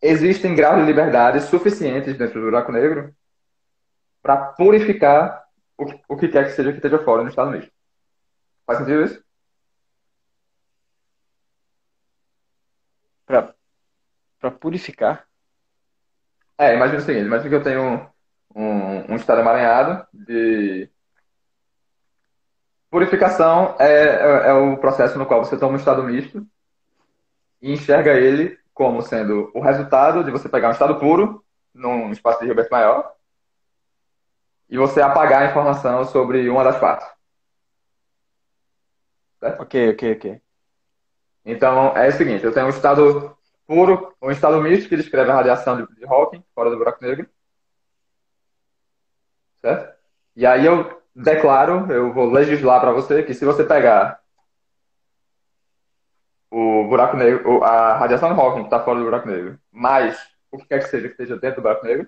existem 0.01 0.53
graus 0.53 0.81
de 0.81 0.85
liberdade 0.85 1.39
suficientes 1.39 2.17
dentro 2.17 2.41
do 2.41 2.47
buraco 2.47 2.69
negro 2.69 3.15
para 4.21 4.35
purificar 4.57 5.45
o 5.77 5.85
que, 5.85 6.01
o 6.09 6.17
que 6.17 6.27
quer 6.27 6.43
que 6.43 6.51
seja 6.51 6.71
que 6.71 6.79
esteja 6.79 6.99
fora 6.99 7.23
no 7.23 7.29
estado 7.29 7.49
misto. 7.49 7.71
Faz 8.65 8.79
sentido 8.79 9.03
isso? 9.05 9.23
Para 13.25 14.51
purificar? 14.59 15.25
É, 16.57 16.75
imagina 16.75 16.99
o 16.99 17.05
seguinte, 17.05 17.25
imagina 17.25 17.49
que 17.49 17.55
eu 17.55 17.63
tenho 17.63 18.11
um, 18.53 19.13
um 19.13 19.15
estado 19.15 19.39
emaranhado 19.39 20.05
de 20.13 20.92
Purificação 22.93 23.75
é, 23.79 23.85
é, 23.87 24.49
é, 24.49 24.53
o 24.53 24.77
processo 24.77 25.17
no 25.17 25.25
qual 25.25 25.43
você 25.43 25.57
toma 25.57 25.73
um 25.73 25.77
estado 25.77 26.03
misto 26.03 26.45
e 27.59 27.73
enxerga 27.73 28.11
ele 28.11 28.55
como 28.71 29.01
sendo 29.01 29.49
o 29.55 29.61
resultado 29.61 30.23
de 30.23 30.29
você 30.29 30.47
pegar 30.47 30.69
um 30.69 30.73
estado 30.73 30.99
puro 30.99 31.43
num 31.73 32.11
espaço 32.11 32.41
de 32.41 32.45
Hilbert 32.45 32.67
maior 32.69 33.11
e 34.69 34.77
você 34.77 35.01
apagar 35.01 35.41
a 35.41 35.49
informação 35.49 36.05
sobre 36.05 36.47
uma 36.47 36.63
das 36.63 36.77
partes. 36.77 37.07
Certo? 39.39 39.63
Ok, 39.63 39.89
ok, 39.89 40.11
ok. 40.13 40.41
Então, 41.43 41.97
é 41.97 42.09
o 42.09 42.11
seguinte, 42.11 42.43
eu 42.43 42.53
tenho 42.53 42.67
um 42.67 42.69
estado 42.69 43.35
puro, 43.65 44.15
um 44.21 44.29
estado 44.29 44.61
misto 44.61 44.87
que 44.87 44.97
descreve 44.97 45.31
a 45.31 45.35
radiação 45.37 45.77
de, 45.77 45.95
de 45.95 46.05
Hawking, 46.05 46.43
fora 46.53 46.69
do 46.69 46.77
buraco 46.77 47.03
negro. 47.03 47.27
Certo? 49.61 49.97
E 50.35 50.45
aí 50.45 50.63
eu 50.63 51.02
declaro, 51.15 51.91
eu 51.91 52.13
vou 52.13 52.29
legislar 52.29 52.79
para 52.81 52.91
você 52.91 53.23
que 53.23 53.33
se 53.33 53.45
você 53.45 53.63
pegar 53.63 54.21
o 56.49 56.87
buraco 56.87 57.17
negro, 57.17 57.63
a 57.63 57.97
radiação 57.97 58.33
de 58.33 58.39
Hawking 58.39 58.59
que 58.59 58.65
está 58.65 58.83
fora 58.83 58.99
do 58.99 59.05
buraco 59.05 59.27
negro, 59.27 59.59
mais 59.71 60.17
o 60.51 60.57
que 60.57 60.65
quer 60.65 60.79
que 60.79 60.89
seja 60.89 61.07
que 61.07 61.13
esteja 61.13 61.37
dentro 61.37 61.61
do 61.61 61.63
buraco 61.63 61.85
negro, 61.85 62.07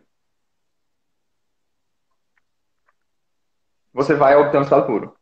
você 3.92 4.14
vai 4.14 4.36
obter 4.36 4.58
um 4.58 4.64
estado 4.64 4.86
puro. 4.86 5.18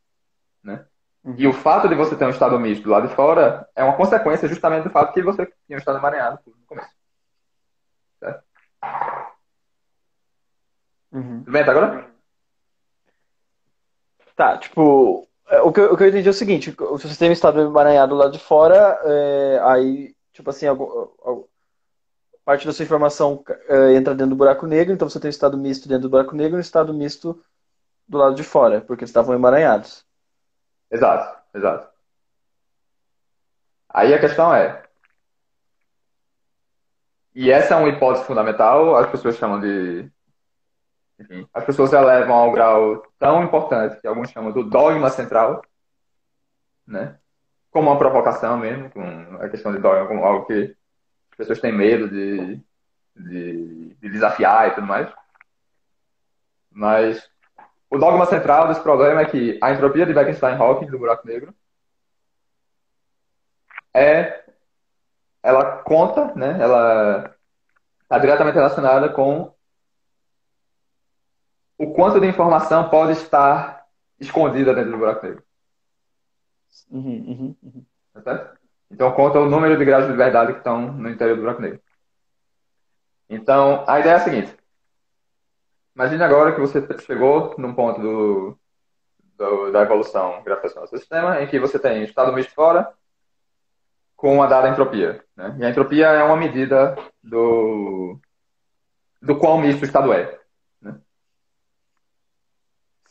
Né? 0.62 0.86
Uhum. 1.24 1.36
E 1.38 1.48
o 1.48 1.54
fato 1.54 1.88
de 1.88 1.96
você 1.96 2.16
ter 2.16 2.26
um 2.26 2.32
estado 2.32 2.60
misto 2.60 2.84
do 2.84 2.90
lado 2.90 3.08
de 3.08 3.16
fora 3.16 3.70
é 3.76 3.84
uma 3.84 3.96
consequência 3.96 4.48
justamente 4.48 4.84
do 4.84 4.90
fato 4.90 5.14
que 5.14 5.22
você 5.22 5.46
tinha 5.66 5.78
um 5.78 5.80
estado 5.80 6.00
emaranhado 6.00 6.40
no 6.46 6.66
começo. 6.66 6.90
Certo? 8.20 8.44
Uhum. 11.14 11.40
Tudo 11.40 11.52
bem 11.52 11.62
até 11.62 11.72
agora? 11.72 12.13
Tá, 14.36 14.58
tipo, 14.58 15.28
é, 15.48 15.62
o 15.62 15.72
que, 15.72 15.80
eu, 15.80 15.94
o 15.94 15.98
que 15.98 16.04
eu 16.04 16.08
entendi 16.10 16.28
é 16.28 16.32
o 16.32 16.34
seguinte, 16.34 16.72
se 16.72 16.76
você 17.08 17.18
tem 17.18 17.30
um 17.30 17.34
estado 17.34 17.62
emaranhado 17.62 18.16
do 18.16 18.20
lado 18.20 18.32
de 18.32 18.40
fora, 18.40 19.00
é, 19.04 19.60
aí, 19.64 20.16
tipo 20.32 20.50
assim, 20.50 20.66
parte 22.44 22.66
da 22.66 22.74
sua 22.74 22.84
informação 22.84 23.44
é, 23.68 23.94
entra 23.94 24.14
dentro 24.14 24.32
do 24.32 24.36
buraco 24.36 24.66
negro, 24.66 24.94
então 24.94 25.10
você 25.10 25.20
tem 25.20 25.30
um 25.30 25.30
estado 25.30 25.58
misto 25.58 25.88
dentro 25.88 26.04
do 26.04 26.10
buraco 26.10 26.36
negro 26.36 26.58
e 26.58 26.60
um 26.60 26.62
estado 26.62 26.94
misto 26.94 27.42
do 28.08 28.18
lado 28.18 28.36
de 28.36 28.44
fora, 28.44 28.82
porque 28.82 29.04
eles 29.04 29.10
estavam 29.10 29.36
emaranhados. 29.36 30.06
Exato, 30.92 31.40
exato. 31.54 31.88
Aí 33.90 34.14
a 34.14 34.20
questão 34.20 34.54
é. 34.54 34.84
E 37.36 37.52
essa 37.52 37.76
é 37.76 37.78
uma 37.78 37.90
hipótese 37.90 38.26
fundamental, 38.26 38.96
as 38.96 39.10
pessoas 39.10 39.36
chamam 39.36 39.60
de. 39.60 40.10
As 41.54 41.66
pessoas 41.66 41.94
elevam 41.94 42.36
ao 42.36 42.52
grau 42.52 43.04
tão 43.20 43.44
importante 43.44 44.00
que 44.00 44.08
alguns 44.08 44.30
chamam 44.30 44.52
do 44.52 44.64
dogma 44.64 45.10
central, 45.10 45.62
né? 46.86 47.18
Como 47.72 47.90
uma 47.90 47.98
provocação 47.98 48.58
mesmo, 48.58 48.90
com 48.92 49.02
a 49.40 49.50
questão 49.50 49.72
de 49.72 49.80
dogma 49.80 50.08
como 50.08 50.24
algo 50.24 50.46
que 50.46 50.76
as 51.32 51.38
pessoas 51.38 51.60
têm 51.60 51.72
medo 51.72 52.10
de, 52.10 52.62
de, 53.16 53.96
de 53.96 54.10
desafiar 54.10 54.68
e 54.68 54.76
tudo 54.76 54.88
mais. 54.88 55.12
Mas 56.72 57.30
o 57.90 57.98
dogma 57.98 58.26
central 58.26 58.68
desse 58.68 58.82
problema 58.82 59.22
é 59.22 59.26
que 59.26 59.60
a 59.62 59.72
entropia 59.72 60.06
de 60.06 60.14
Bekenstein-Hawking 60.14 60.88
do 60.88 61.00
buraco 61.00 61.28
negro 61.28 61.54
é 63.94 64.44
ela 65.44 65.84
conta, 65.84 66.34
né? 66.36 66.58
Ela 66.60 67.36
está 68.02 68.18
diretamente 68.18 68.56
relacionada 68.56 69.10
com 69.10 69.54
o 71.78 71.94
quanto 71.94 72.20
de 72.20 72.28
informação 72.28 72.90
pode 72.90 73.14
estar 73.14 73.86
escondida 74.20 74.74
dentro 74.74 74.92
do 74.92 74.98
buraco 74.98 75.26
negro. 75.26 75.44
Uhum, 76.90 77.26
uhum, 77.28 77.56
uhum. 77.64 77.86
Tá 78.24 78.54
então 78.90 79.12
conta 79.12 79.40
o 79.40 79.50
número 79.50 79.78
de 79.78 79.86
graus 79.86 80.06
de 80.06 80.12
liberdade 80.12 80.54
que 80.54 80.60
estão 80.60 80.92
no 80.92 81.10
interior 81.10 81.36
do 81.36 81.42
buraco 81.42 81.62
negro. 81.62 81.82
Então 83.28 83.84
a 83.88 84.00
ideia 84.00 84.14
é 84.14 84.18
a 84.18 84.20
seguinte: 84.20 84.58
Imagine 85.96 86.24
agora 86.24 86.54
que 86.54 86.60
você 86.60 86.86
chegou 87.00 87.54
num 87.58 87.74
ponto 87.74 88.02
do, 88.02 88.58
do, 89.38 89.72
da 89.72 89.82
evolução 89.82 90.42
gravitacional 90.44 90.88
do 90.88 90.98
sistema 90.98 91.42
em 91.42 91.48
que 91.48 91.60
você 91.60 91.78
tem 91.78 92.04
estado 92.04 92.34
misto 92.34 92.54
fora 92.54 92.92
com 94.16 94.36
uma 94.36 94.48
dada 94.48 94.70
entropia. 94.70 95.24
Né? 95.36 95.56
E 95.60 95.66
a 95.66 95.70
entropia 95.70 96.08
é 96.08 96.24
uma 96.24 96.38
medida 96.38 96.96
do, 97.22 98.20
do 99.22 99.38
quão 99.38 99.60
misto 99.60 99.82
o 99.82 99.86
estado 99.86 100.14
é. 100.14 100.40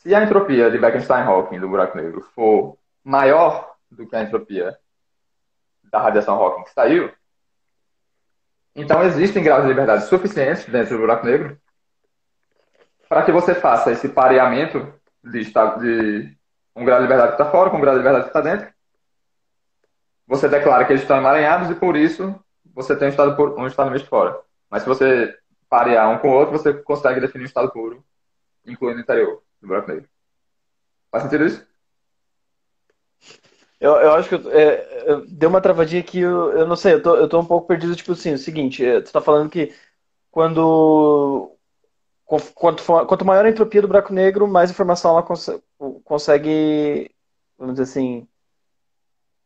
Se 0.02 0.12
a 0.12 0.20
entropia 0.24 0.68
de 0.68 0.78
Bekenstein-Hawking 0.78 1.60
do 1.60 1.68
buraco 1.68 1.96
negro 1.96 2.22
for 2.34 2.76
maior 3.04 3.76
do 3.88 4.04
que 4.04 4.16
a 4.16 4.22
entropia 4.22 4.76
da 5.84 6.00
radiação 6.00 6.34
Hawking 6.34 6.64
que 6.64 6.72
saiu, 6.72 7.12
então 8.74 9.04
existem 9.04 9.44
graus 9.44 9.62
de 9.62 9.68
liberdade 9.68 10.06
suficientes 10.06 10.66
dentro 10.66 10.96
do 10.96 11.02
buraco 11.02 11.24
negro 11.24 11.56
para 13.08 13.22
que 13.22 13.30
você 13.30 13.54
faça 13.54 13.92
esse 13.92 14.08
pareamento 14.08 14.92
de, 15.22 15.44
de 15.44 16.36
um 16.74 16.84
grau 16.84 16.98
de 16.98 17.04
liberdade 17.04 17.36
que 17.36 17.40
está 17.40 17.52
fora 17.52 17.70
com 17.70 17.76
um 17.76 17.80
grau 17.80 17.94
de 17.94 18.00
liberdade 18.00 18.24
que 18.24 18.36
está 18.36 18.40
dentro, 18.40 18.74
você 20.26 20.48
declara 20.48 20.84
que 20.84 20.94
eles 20.94 21.02
estão 21.02 21.18
emaranhados 21.18 21.70
e 21.70 21.76
por 21.76 21.96
isso 21.96 22.34
você 22.74 22.96
tem 22.96 23.06
um 23.06 23.10
estado, 23.12 23.36
puro, 23.36 23.56
um 23.56 23.68
estado 23.68 23.92
misto 23.92 24.08
fora. 24.08 24.36
Mas 24.68 24.82
se 24.82 24.88
você 24.88 25.32
parear 25.68 26.10
um 26.10 26.18
com 26.18 26.28
o 26.28 26.32
outro, 26.32 26.58
você 26.58 26.74
consegue 26.74 27.20
definir 27.20 27.44
um 27.44 27.46
estado 27.46 27.70
puro, 27.70 28.04
incluindo 28.66 28.98
o 28.98 29.02
interior 29.02 29.40
do 29.62 29.68
buraco 29.68 29.90
negro. 29.90 30.08
Faz 31.10 31.24
sentido 31.24 31.46
isso? 31.46 31.66
Eu, 33.80 33.92
eu 33.96 34.12
acho 34.12 34.28
que 34.28 34.48
é, 34.48 35.20
deu 35.28 35.48
uma 35.48 35.60
travadinha 35.60 36.00
aqui, 36.00 36.20
eu, 36.20 36.52
eu 36.52 36.66
não 36.66 36.76
sei, 36.76 36.94
eu 36.94 37.02
tô, 37.02 37.16
eu 37.16 37.28
tô 37.28 37.40
um 37.40 37.44
pouco 37.44 37.66
perdido, 37.66 37.96
tipo 37.96 38.12
assim, 38.12 38.34
o 38.34 38.38
seguinte, 38.38 38.84
é, 38.84 39.00
tu 39.00 39.06
está 39.06 39.20
falando 39.20 39.50
que 39.50 39.74
quando 40.30 41.52
Quanto, 42.54 42.82
quanto 42.84 43.24
maior 43.26 43.44
a 43.44 43.50
entropia 43.50 43.82
do 43.82 43.88
buraco 43.88 44.10
negro, 44.12 44.48
mais 44.48 44.70
informação 44.70 45.10
ela 45.10 45.22
cons 45.22 45.50
consegue, 46.02 47.14
vamos 47.58 47.74
dizer 47.74 47.82
assim, 47.82 48.26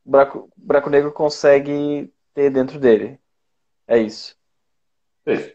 o 0.04 0.10
buraco, 0.10 0.38
o 0.38 0.50
buraco 0.56 0.90
negro 0.90 1.12
consegue 1.12 2.12
ter 2.32 2.50
dentro 2.50 2.78
dele. 2.78 3.18
É 3.88 3.98
isso. 3.98 4.36
Isso. 5.26 5.54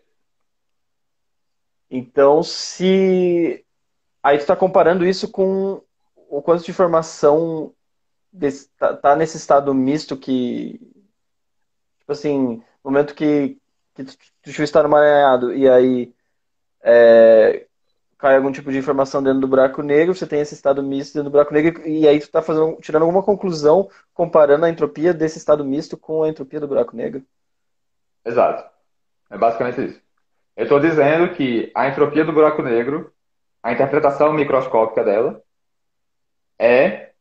Então, 1.89 2.41
se. 2.43 3.65
Aí 4.23 4.37
tu 4.37 4.41
está 4.41 4.55
comparando 4.55 5.05
isso 5.05 5.29
com 5.29 5.81
o 6.29 6.41
quanto 6.41 6.63
de 6.63 6.71
informação 6.71 7.73
está 8.39 8.95
tá 8.95 9.15
nesse 9.15 9.37
estado 9.37 9.73
misto 9.73 10.15
que. 10.15 10.79
Tipo 11.99 12.11
assim, 12.11 12.63
no 12.83 12.91
momento 12.91 13.13
que, 13.13 13.57
que 13.93 14.03
tu, 14.03 14.17
tu 14.43 14.63
está 14.63 14.81
emaranhado 14.81 15.53
e 15.53 15.69
aí 15.69 16.13
é, 16.81 17.65
cai 18.17 18.35
algum 18.35 18.51
tipo 18.51 18.71
de 18.71 18.77
informação 18.77 19.21
dentro 19.21 19.39
do 19.39 19.47
buraco 19.47 19.81
negro, 19.81 20.13
você 20.13 20.27
tem 20.27 20.39
esse 20.41 20.53
estado 20.53 20.83
misto 20.83 21.13
dentro 21.13 21.29
do 21.29 21.31
buraco 21.31 21.53
negro, 21.53 21.87
e 21.87 22.07
aí 22.07 22.19
tu 22.19 22.23
está 22.23 22.41
fazendo, 22.41 22.77
tirando 22.79 23.01
alguma 23.01 23.23
conclusão 23.23 23.89
comparando 24.13 24.65
a 24.65 24.69
entropia 24.69 25.13
desse 25.13 25.39
estado 25.39 25.65
misto 25.65 25.97
com 25.97 26.23
a 26.23 26.29
entropia 26.29 26.59
do 26.59 26.67
buraco 26.67 26.95
negro. 26.95 27.23
Exato. 28.23 28.69
É 29.29 29.37
basicamente 29.37 29.85
isso. 29.85 30.01
Eu 30.55 30.63
estou 30.63 30.79
dizendo 30.79 31.33
que 31.33 31.71
a 31.73 31.87
entropia 31.87 32.23
do 32.23 32.33
buraco 32.33 32.61
negro, 32.61 33.11
a 33.63 33.71
interpretação 33.71 34.33
microscópica 34.33 35.03
dela, 35.03 35.41
é 36.57 37.11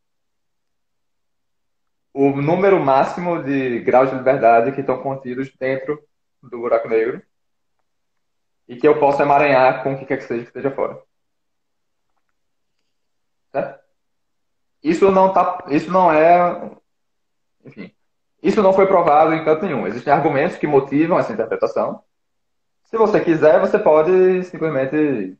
o 2.13 2.29
número 2.29 2.79
máximo 2.79 3.41
de 3.43 3.79
graus 3.79 4.09
de 4.09 4.17
liberdade 4.17 4.71
que 4.73 4.81
estão 4.81 5.01
contidos 5.01 5.51
dentro 5.57 6.01
do 6.41 6.59
buraco 6.59 6.89
negro 6.89 7.21
e 8.67 8.75
que 8.75 8.87
eu 8.87 8.99
possa 8.99 9.23
emaranhar 9.23 9.83
com 9.83 9.93
o 9.93 9.97
que 9.97 10.05
quer 10.05 10.17
que 10.17 10.23
seja 10.23 10.41
que 10.41 10.47
esteja 10.47 10.71
fora. 10.71 11.01
Certo? 13.51 13.81
Isso 14.83 15.11
não 15.11 15.31
tá, 15.31 15.65
isso 15.69 15.91
não 15.91 16.11
é, 16.11 16.71
enfim, 17.65 17.93
isso 18.41 18.61
não 18.63 18.73
foi 18.73 18.87
provado 18.87 19.33
em 19.33 19.43
canto 19.45 19.65
nenhum. 19.65 19.85
Existem 19.85 20.11
argumentos 20.11 20.57
que 20.57 20.65
motivam 20.65 21.19
essa 21.19 21.31
interpretação. 21.31 22.03
Se 22.85 22.97
você 22.97 23.21
quiser, 23.21 23.59
você 23.59 23.77
pode 23.77 24.43
simplesmente, 24.45 25.37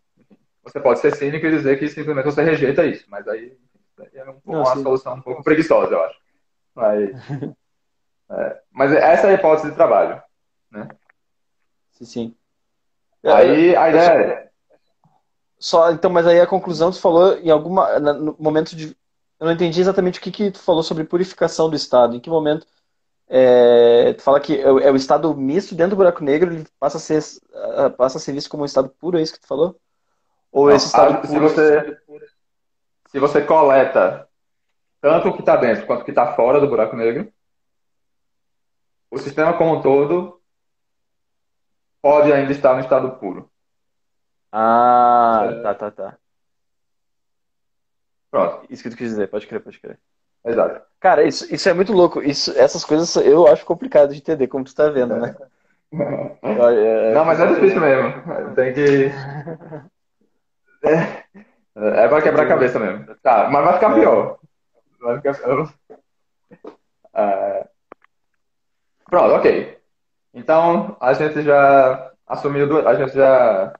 você 0.64 0.80
pode 0.80 1.00
ser 1.00 1.16
cínico 1.16 1.46
e 1.46 1.52
dizer 1.52 1.80
que 1.80 1.88
simplesmente 1.88 2.26
você 2.26 2.44
rejeita 2.44 2.86
isso, 2.86 3.06
mas 3.10 3.28
aí 3.28 3.58
é 4.14 4.30
um, 4.30 4.40
uma 4.46 4.76
solução 4.76 5.16
um 5.16 5.22
pouco 5.22 5.44
preguiçosa, 5.44 5.94
eu 5.94 6.04
acho. 6.04 6.20
Mas, 6.76 7.10
é, 8.32 8.62
mas 8.72 8.92
essa 8.94 9.28
é 9.28 9.32
a 9.32 9.34
hipótese 9.34 9.70
de 9.70 9.76
trabalho, 9.76 10.22
né? 10.72 10.88
Sim, 11.92 12.06
sim. 12.06 12.36
Aí 13.24 13.76
a 13.76 13.90
ideia 13.90 14.12
é. 14.12 14.52
Só, 15.60 15.92
então, 15.92 16.10
mas 16.10 16.26
aí 16.26 16.40
a 16.40 16.48
conclusão 16.48 16.90
tu 16.92 17.00
falou 17.00 17.38
em 17.38 17.52
alguma 17.52 18.00
no 18.00 18.36
momento 18.40 18.76
de 18.76 18.98
eu 19.40 19.46
não 19.46 19.52
entendi 19.52 19.80
exatamente 19.80 20.20
o 20.20 20.22
que 20.22 20.32
que 20.32 20.52
tu 20.52 20.60
falou 20.60 20.82
sobre 20.82 21.04
purificação 21.04 21.70
do 21.70 21.76
estado. 21.76 22.16
Em 22.16 22.20
que 22.20 22.30
momento 22.30 22.66
é, 23.28 24.14
tu 24.14 24.24
fala 24.24 24.40
que 24.40 24.56
é, 24.56 24.64
é, 24.64 24.92
o 24.92 24.96
estado 24.96 25.36
misto 25.36 25.76
dentro 25.76 25.92
do 25.92 25.98
buraco 25.98 26.24
negro 26.24 26.52
ele 26.52 26.66
passa 26.80 26.98
a 26.98 27.00
ser 27.00 27.22
passa 27.96 28.18
a 28.18 28.22
ser 28.22 28.34
visto 28.34 28.50
como 28.50 28.64
um 28.64 28.66
estado 28.66 28.90
puro, 28.90 29.18
é 29.18 29.22
isso 29.22 29.34
que 29.34 29.40
tu 29.40 29.48
falou? 29.48 29.80
Ou 30.52 30.68
não, 30.68 30.76
esse 30.76 30.88
estado 30.88 31.20
a, 31.20 31.24
se 31.26 31.40
você 31.40 31.98
se 33.08 33.20
você 33.20 33.42
coleta 33.42 34.28
tanto 35.00 35.30
o 35.30 35.34
que 35.34 35.40
está 35.42 35.56
dentro 35.56 35.86
quanto 35.86 36.02
o 36.02 36.06
que 36.06 36.12
está 36.12 36.34
fora 36.34 36.60
do 36.60 36.68
buraco 36.68 36.96
negro, 36.96 37.32
o 39.10 39.18
sistema 39.18 39.58
como 39.58 39.76
um 39.76 39.82
todo 39.82 40.42
pode 42.02 42.32
ainda 42.32 42.52
estar 42.52 42.74
no 42.74 42.80
estado 42.80 43.12
puro. 43.18 43.50
Ah, 44.52 45.48
é... 45.50 45.62
tá, 45.62 45.76
tá, 45.76 45.92
tá. 45.92 46.18
Pronto. 48.30 48.66
Isso 48.70 48.82
que 48.82 48.90
tu 48.90 48.98
quis 48.98 49.10
dizer, 49.10 49.28
pode 49.30 49.46
crer, 49.46 49.62
pode 49.62 49.80
crer. 49.80 50.00
Exato. 50.46 50.82
Cara, 51.00 51.24
isso, 51.24 51.54
isso 51.54 51.68
é 51.70 51.74
muito 51.74 51.92
louco. 51.92 52.22
Isso, 52.22 52.52
essas 52.58 52.84
coisas 52.84 53.16
eu 53.18 53.48
acho 53.48 53.66
complicado 53.66 54.12
de 54.12 54.20
entender, 54.20 54.48
como 54.48 54.64
tu 54.64 54.74
tá 54.74 54.90
vendo, 54.90 55.18
né? 55.18 55.36
É, 55.94 57.14
Não, 57.14 57.26
mas 57.26 57.38
é 57.38 57.48
difícil 57.48 57.82
mesmo. 57.82 58.56
Tem 58.56 58.74
que. 58.74 59.12
É, 60.84 61.24
é 61.76 62.08
pra 62.08 62.22
quebrar 62.22 62.44
a 62.44 62.48
cabeça 62.48 62.80
mesmo. 62.80 63.16
Tá, 63.22 63.50
mas 63.50 63.64
vai 63.64 63.74
ficar 63.76 63.94
pior. 63.94 64.40
Vai 65.00 65.18
ficar. 65.18 65.74
É... 67.14 67.68
Pronto, 69.10 69.36
ok. 69.36 69.78
Então, 70.34 70.96
a 71.00 71.14
gente 71.14 71.42
já 71.42 72.12
assumiu, 72.26 72.88
a 72.88 72.96
gente 72.96 73.14
já 73.14 73.74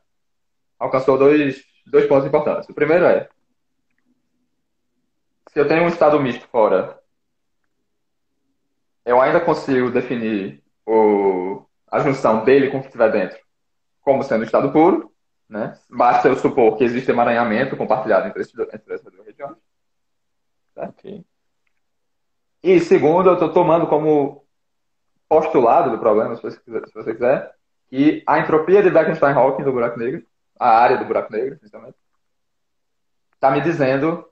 alcançou 0.78 1.18
dois, 1.18 1.64
dois 1.88 2.06
pontos 2.08 2.28
importantes. 2.28 2.68
O 2.70 2.74
primeiro 2.74 3.06
é, 3.06 3.30
se 5.52 5.60
eu 5.60 5.68
tenho 5.68 5.84
um 5.84 5.88
estado 5.88 6.20
misto 6.20 6.48
fora, 6.48 7.00
eu 9.06 9.20
ainda 9.20 9.40
consigo 9.40 9.90
definir 9.90 10.62
o, 10.86 11.66
a 11.90 12.00
junção 12.00 12.44
dele 12.44 12.70
com 12.70 12.78
o 12.78 12.82
que 12.82 12.88
estiver 12.88 13.12
dentro 13.12 13.40
como 14.02 14.24
sendo 14.24 14.42
um 14.42 14.46
estado 14.46 14.72
puro, 14.72 15.11
né? 15.52 15.78
Basta 15.90 16.30
eu 16.30 16.36
supor 16.38 16.78
que 16.78 16.84
existe 16.86 17.12
emaranhamento 17.12 17.76
compartilhado 17.76 18.26
entre, 18.26 18.42
esses, 18.42 18.58
entre 18.58 18.94
essas 18.94 19.12
duas 19.12 19.28
regiões. 19.28 19.58
Tá? 20.74 20.88
Okay. 20.88 21.26
E 22.64 22.80
segundo, 22.80 23.30
eu 23.30 23.34
estou 23.34 23.52
tomando 23.52 23.86
como 23.88 24.46
postulado 25.28 25.92
do 25.92 26.00
problema, 26.00 26.36
se 26.38 26.42
você 26.42 26.58
quiser, 26.58 26.88
se 26.88 26.94
você 26.94 27.14
quiser 27.14 27.54
que 27.90 28.24
a 28.26 28.40
entropia 28.40 28.82
de 28.82 28.90
Bekenstein-Hawking 28.90 29.64
do 29.64 29.74
buraco 29.74 30.00
negro, 30.00 30.26
a 30.58 30.70
área 30.70 30.98
do 30.98 31.04
buraco 31.04 31.34
negro, 31.34 31.58
principalmente, 31.58 31.98
está 33.34 33.52
me 33.52 33.60
dizendo 33.60 34.26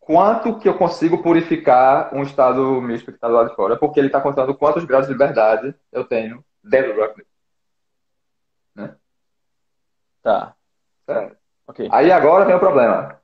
quanto 0.00 0.58
que 0.58 0.68
eu 0.68 0.76
consigo 0.76 1.22
purificar 1.22 2.12
um 2.12 2.22
estado 2.22 2.80
misto 2.82 3.12
que 3.12 3.16
está 3.18 3.28
do 3.28 3.34
lado 3.34 3.50
de 3.50 3.54
fora, 3.54 3.76
porque 3.76 4.00
ele 4.00 4.08
está 4.08 4.20
contando 4.20 4.56
quantos 4.56 4.84
graus 4.84 5.06
de 5.06 5.12
liberdade 5.12 5.72
eu 5.92 6.04
tenho 6.04 6.44
dentro 6.64 6.88
do 6.88 6.94
buraco 6.94 7.18
negro. 7.18 7.31
Né? 8.74 8.96
Tá. 10.22 10.54
Okay. 11.66 11.88
Aí 11.90 12.10
agora 12.10 12.44
vem 12.44 12.54
o 12.54 12.60
problema. 12.60 13.20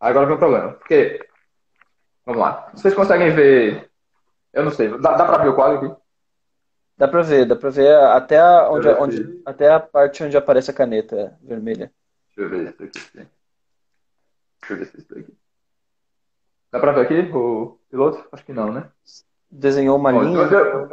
Agora 0.00 0.26
vem 0.26 0.34
o 0.36 0.38
problema. 0.38 0.72
Porque, 0.72 1.26
vamos 2.24 2.40
lá. 2.40 2.70
Vocês 2.74 2.94
conseguem 2.94 3.34
ver, 3.34 3.90
eu 4.52 4.64
não 4.64 4.70
sei, 4.70 4.88
dá, 4.98 5.16
dá 5.16 5.24
pra 5.24 5.38
ver 5.38 5.48
o 5.48 5.54
quadro 5.54 5.78
aqui? 5.78 6.02
Dá 6.96 7.08
pra 7.08 7.22
ver, 7.22 7.44
dá 7.44 7.56
pra 7.56 7.70
ver 7.70 7.94
até 7.96 8.38
a, 8.38 8.70
onde, 8.70 8.88
onde, 8.88 9.42
até 9.44 9.72
a 9.72 9.80
parte 9.80 10.22
onde 10.22 10.36
aparece 10.36 10.70
a 10.70 10.74
caneta 10.74 11.36
vermelha. 11.42 11.92
Deixa 12.28 12.40
eu 12.40 12.48
ver 12.48 12.68
isso 12.68 12.82
aqui. 12.84 13.28
Deixa 14.60 14.72
eu 14.72 14.76
ver 14.76 14.86
se 14.86 14.98
isso 14.98 15.18
aqui. 15.18 15.36
Dá 16.70 16.78
pra 16.78 16.92
ver 16.92 17.00
aqui 17.02 17.36
o 17.36 17.78
piloto? 17.90 18.28
Acho 18.30 18.44
que 18.44 18.52
não, 18.52 18.72
né? 18.72 18.88
Desenhou 19.50 19.96
uma 19.96 20.12
linha. 20.12 20.38
Eu... 20.38 20.88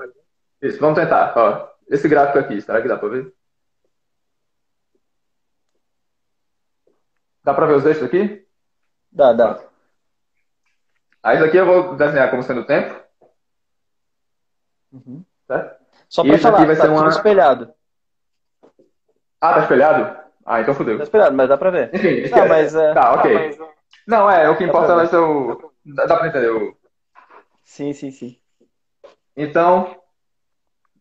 Isso, 0.62 0.80
vamos 0.80 0.98
tentar. 1.00 1.34
Ó, 1.36 1.68
esse 1.88 2.08
gráfico 2.08 2.40
aqui, 2.40 2.62
será 2.62 2.82
que 2.82 2.88
dá 2.88 2.98
pra 2.98 3.10
ver? 3.10 3.34
Dá 7.44 7.54
pra 7.54 7.66
ver 7.66 7.76
os 7.76 7.86
eixos 7.86 8.04
aqui? 8.04 8.46
Dá, 9.12 9.34
dá. 9.34 9.60
Aí 11.24 11.38
isso 11.38 11.46
aqui 11.46 11.58
eu 11.58 11.66
vou 11.66 11.96
desenhar 11.96 12.30
como 12.30 12.44
sendo 12.44 12.62
o 12.62 12.66
tempo. 12.66 13.00
Uhum. 14.92 15.24
Certo? 15.48 15.82
Só 16.10 16.24
pra 16.24 16.38
falar, 16.38 16.66
vai 16.66 16.76
tá 16.76 16.82
ser 16.84 16.90
uma... 16.90 17.08
espelhado. 17.08 17.74
Ah, 19.40 19.54
tá 19.54 19.60
espelhado? 19.62 20.20
Ah, 20.46 20.62
então 20.62 20.74
fodeu. 20.74 20.98
Tá 20.98 21.04
espelhado, 21.04 21.36
mas 21.36 21.50
dá 21.50 21.58
pra 21.58 21.72
ver. 21.72 21.90
Enfim, 21.94 22.30
não, 22.30 22.48
mas, 22.48 22.76
é... 22.76 22.94
Tá, 22.94 23.14
ok. 23.14 23.34
Tá, 23.34 23.40
mas... 23.40 23.72
Não, 24.08 24.30
é, 24.30 24.50
o 24.50 24.58
que 24.58 24.64
importa 24.64 24.96
vai 24.96 25.08
ser 25.08 25.18
o... 25.18 25.72
Dá, 25.86 26.06
dá 26.06 26.18
pra 26.18 26.28
entender 26.28 26.50
o... 26.50 26.76
Sim, 27.64 27.94
sim, 27.94 28.12
sim. 28.12 28.38
Então, 29.36 29.96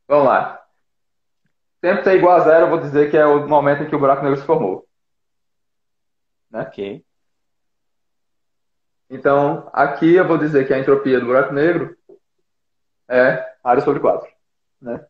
vamos 0.06 0.26
lá. 0.26 0.62
Tempo 1.80 2.02
t 2.02 2.14
igual 2.14 2.36
a 2.36 2.40
zero, 2.40 2.66
eu 2.66 2.70
vou 2.70 2.78
dizer 2.78 3.10
que 3.10 3.16
é 3.16 3.24
o 3.24 3.48
momento 3.48 3.82
em 3.82 3.88
que 3.88 3.96
o 3.96 3.98
buraco 3.98 4.22
negro 4.22 4.38
se 4.38 4.46
formou. 4.46 4.86
Ok. 6.52 7.04
Então, 9.08 9.68
aqui 9.72 10.14
eu 10.14 10.26
vou 10.26 10.38
dizer 10.38 10.66
que 10.66 10.72
a 10.72 10.78
entropia 10.78 11.18
do 11.18 11.26
buraco 11.26 11.52
negro 11.52 11.96
é 13.08 13.54
área 13.62 13.82
sobre 13.82 14.00
4. 14.00 14.28
Né? 14.80 15.04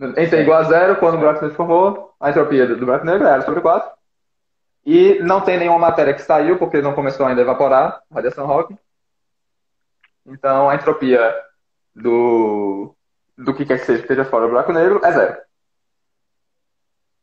Em 0.00 0.28
t 0.28 0.40
igual 0.40 0.60
a 0.60 0.64
zero, 0.64 0.96
quando 0.96 1.14
o 1.14 1.18
buraco 1.18 1.40
negro 1.40 1.50
se 1.50 1.56
formou, 1.56 2.14
a 2.18 2.30
entropia 2.30 2.66
do 2.66 2.84
buraco 2.84 3.04
negro 3.04 3.26
é 3.26 3.30
área 3.30 3.44
sobre 3.44 3.60
4. 3.60 3.92
E 4.84 5.20
não 5.20 5.40
tem 5.42 5.58
nenhuma 5.58 5.78
matéria 5.78 6.14
que 6.14 6.22
saiu, 6.22 6.58
porque 6.58 6.80
não 6.82 6.94
começou 6.94 7.26
ainda 7.26 7.40
a 7.40 7.44
evaporar, 7.44 8.02
radiação 8.10 8.50
Hawking. 8.50 8.78
Então, 10.26 10.68
a 10.68 10.74
entropia 10.74 11.34
do, 11.94 12.94
do 13.36 13.54
que 13.54 13.64
quer 13.64 13.78
que 13.78 13.86
seja 13.86 13.98
que 13.98 14.04
esteja 14.04 14.24
fora 14.24 14.46
do 14.46 14.50
buraco 14.50 14.72
negro 14.72 15.00
é 15.04 15.12
zero. 15.12 15.42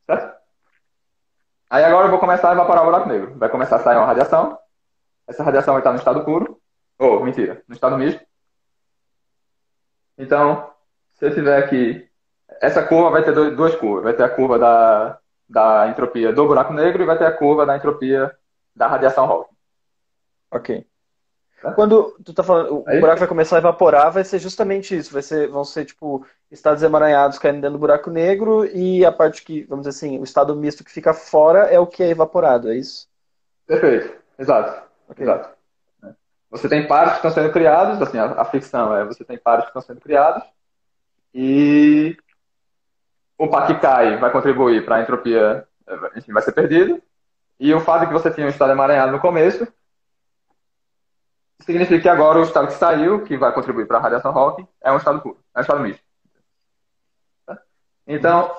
Certo? 0.06 0.38
Aí 1.70 1.84
agora 1.84 2.08
eu 2.08 2.12
vou 2.12 2.20
começar 2.20 2.50
a 2.50 2.54
evaporar 2.54 2.84
o 2.84 2.86
buraco 2.86 3.10
negro. 3.10 3.38
Vai 3.38 3.50
começar 3.50 3.76
a 3.78 3.80
sair 3.80 3.98
uma 3.98 4.06
radiação. 4.06 4.58
Essa 5.28 5.44
radiação 5.44 5.74
vai 5.74 5.82
estar 5.82 5.92
no 5.92 5.98
estado 5.98 6.24
puro. 6.24 6.60
Ou, 7.00 7.18
oh, 7.18 7.24
mentira, 7.24 7.62
no 7.68 7.76
estado 7.76 7.98
misto. 7.98 8.26
Então, 10.18 10.72
se 11.14 11.26
eu 11.26 11.34
tiver 11.34 11.58
aqui. 11.58 12.08
Essa 12.62 12.82
curva 12.88 13.10
vai 13.12 13.24
ter 13.24 13.34
duas 13.34 13.76
curvas. 13.76 14.06
Vai 14.06 14.14
ter 14.14 14.24
a 14.24 14.30
curva 14.30 14.58
da, 14.58 15.20
da 15.48 15.88
entropia 15.90 16.32
do 16.32 16.48
buraco 16.48 16.74
negro 16.74 17.04
e 17.04 17.06
vai 17.06 17.18
ter 17.18 17.26
a 17.26 17.38
curva 17.38 17.66
da 17.66 17.76
entropia 17.76 18.34
da 18.76 18.88
radiação 18.88 19.26
Hawking. 19.26 19.56
Ok. 20.52 20.88
Quando 21.76 22.16
tu 22.24 22.34
tá 22.34 22.44
falando, 22.44 22.80
o 22.80 23.00
buraco 23.00 23.20
vai 23.20 23.28
começar 23.28 23.56
a 23.56 23.60
evaporar, 23.60 24.12
vai 24.12 24.24
ser 24.24 24.38
justamente 24.38 24.96
isso. 24.96 25.12
Vai 25.12 25.24
ser, 25.24 25.48
vão 25.48 25.64
ser, 25.64 25.86
tipo, 25.86 26.26
estados 26.52 26.84
emaranhados 26.84 27.40
caindo 27.40 27.62
dentro 27.62 27.72
do 27.72 27.80
buraco 27.80 28.12
negro 28.12 28.66
e 28.66 29.04
a 29.04 29.12
parte 29.12 29.44
que, 29.44 29.64
vamos 29.64 29.86
dizer 29.86 29.98
assim, 29.98 30.20
o 30.20 30.24
estado 30.24 30.56
misto 30.56 30.84
que 30.84 30.92
fica 30.92 31.14
fora 31.14 31.62
é 31.66 31.80
o 31.80 31.88
que 31.88 32.04
é 32.04 32.10
evaporado, 32.10 32.72
é 32.72 32.76
isso? 32.76 33.08
Perfeito. 33.66 34.16
Exato. 34.38 34.84
Okay. 35.10 35.24
Exato. 35.24 35.50
Você 36.50 36.70
tem 36.70 36.88
pares 36.88 37.14
que 37.14 37.18
estão 37.18 37.32
sendo 37.32 37.52
criados, 37.52 38.02
assim, 38.02 38.18
a, 38.18 38.26
a 38.26 38.46
ficção 38.46 38.96
é, 38.96 39.04
você 39.04 39.24
tem 39.26 39.38
pares 39.38 39.66
que 39.66 39.70
estão 39.70 39.82
sendo 39.82 40.00
criados 40.00 40.44
e 41.34 42.16
o 43.38 43.48
par 43.48 43.68
que 43.68 43.76
cai 43.76 44.18
vai 44.18 44.32
contribuir 44.32 44.86
para 44.86 44.98
a 44.98 45.02
entropia, 45.02 45.68
enfim, 46.16 46.32
vai 46.32 46.42
ser 46.42 46.54
perdido. 46.54 47.02
E 47.60 47.74
o 47.74 47.82
fato 47.82 48.02
de 48.02 48.08
que 48.08 48.14
você 48.14 48.32
tinha 48.32 48.46
um 48.46 48.50
estado 48.50 48.72
emaranhado 48.72 49.12
no 49.12 49.20
começo 49.20 49.68
significa 51.68 52.02
que 52.02 52.10
agora 52.10 52.40
o 52.40 52.44
estado 52.44 52.68
que 52.68 52.74
saiu, 52.74 53.24
que 53.24 53.38
vai 53.38 53.54
contribuir 53.54 53.86
para 53.86 53.98
a 53.98 54.02
radiação 54.02 54.36
Hawking, 54.36 54.66
é 54.82 54.92
um 54.92 54.98
estado 54.98 55.22
puro, 55.22 55.38
é 55.54 55.60
um 55.60 55.62
estado 55.62 55.82
misto. 55.82 56.02
Então, 58.08 58.56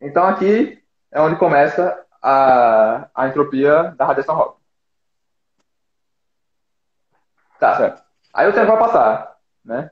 então 0.00 0.26
aqui 0.26 0.82
é 1.12 1.20
onde 1.20 1.36
começa 1.36 2.04
a, 2.20 3.08
a 3.14 3.28
entropia 3.28 3.94
da 3.96 4.04
radiação 4.04 4.36
Hawking. 4.36 4.60
Tá. 7.60 7.76
Certo. 7.76 8.02
Aí 8.34 8.48
o 8.48 8.52
tempo 8.52 8.66
vai 8.66 8.78
passar, 8.78 9.36
né? 9.64 9.90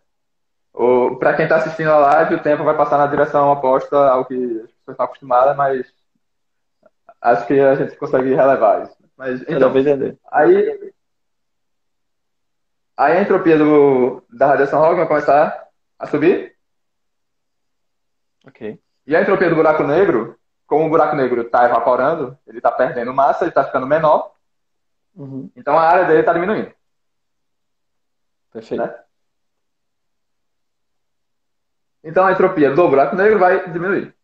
Para 1.18 1.34
quem 1.34 1.44
está 1.44 1.56
assistindo 1.56 1.90
a 1.90 1.98
live, 1.98 2.34
o 2.34 2.42
tempo 2.42 2.64
vai 2.64 2.76
passar 2.76 2.98
na 2.98 3.06
direção 3.06 3.52
oposta 3.52 3.96
ao 3.96 4.24
que 4.24 4.34
as 4.34 4.72
pessoas 4.72 4.90
estão 4.90 5.04
acostumadas, 5.04 5.56
mas 5.56 5.86
acho 7.22 7.46
que 7.46 7.58
a 7.58 7.76
gente 7.76 7.96
consegue 7.96 8.34
relevar 8.34 8.82
isso. 8.82 8.96
Mas, 9.16 9.42
então, 9.42 9.72
aí, 10.32 10.92
Aí 12.96 13.16
a 13.16 13.22
entropia 13.22 13.58
do, 13.58 14.22
da 14.30 14.46
radiação 14.46 14.82
Hawking 14.82 14.98
vai 14.98 15.08
começar 15.08 15.68
a 15.98 16.06
subir. 16.06 16.56
Ok. 18.46 18.80
E 19.06 19.16
a 19.16 19.20
entropia 19.20 19.50
do 19.50 19.56
buraco 19.56 19.82
negro, 19.82 20.38
como 20.66 20.86
o 20.86 20.88
buraco 20.88 21.16
negro 21.16 21.42
está 21.42 21.64
evaporando, 21.64 22.38
ele 22.46 22.58
está 22.58 22.70
perdendo 22.70 23.12
massa, 23.12 23.44
ele 23.44 23.50
está 23.50 23.64
ficando 23.64 23.86
menor. 23.86 24.32
Uhum. 25.14 25.50
Então 25.56 25.76
a 25.78 25.82
área 25.82 26.04
dele 26.06 26.20
está 26.20 26.32
diminuindo. 26.32 26.72
Perfeito. 28.52 28.82
Né? 28.82 28.94
Então 32.04 32.24
a 32.24 32.32
entropia 32.32 32.70
do 32.70 32.88
buraco 32.88 33.16
negro 33.16 33.38
vai 33.38 33.70
diminuir. 33.72 34.14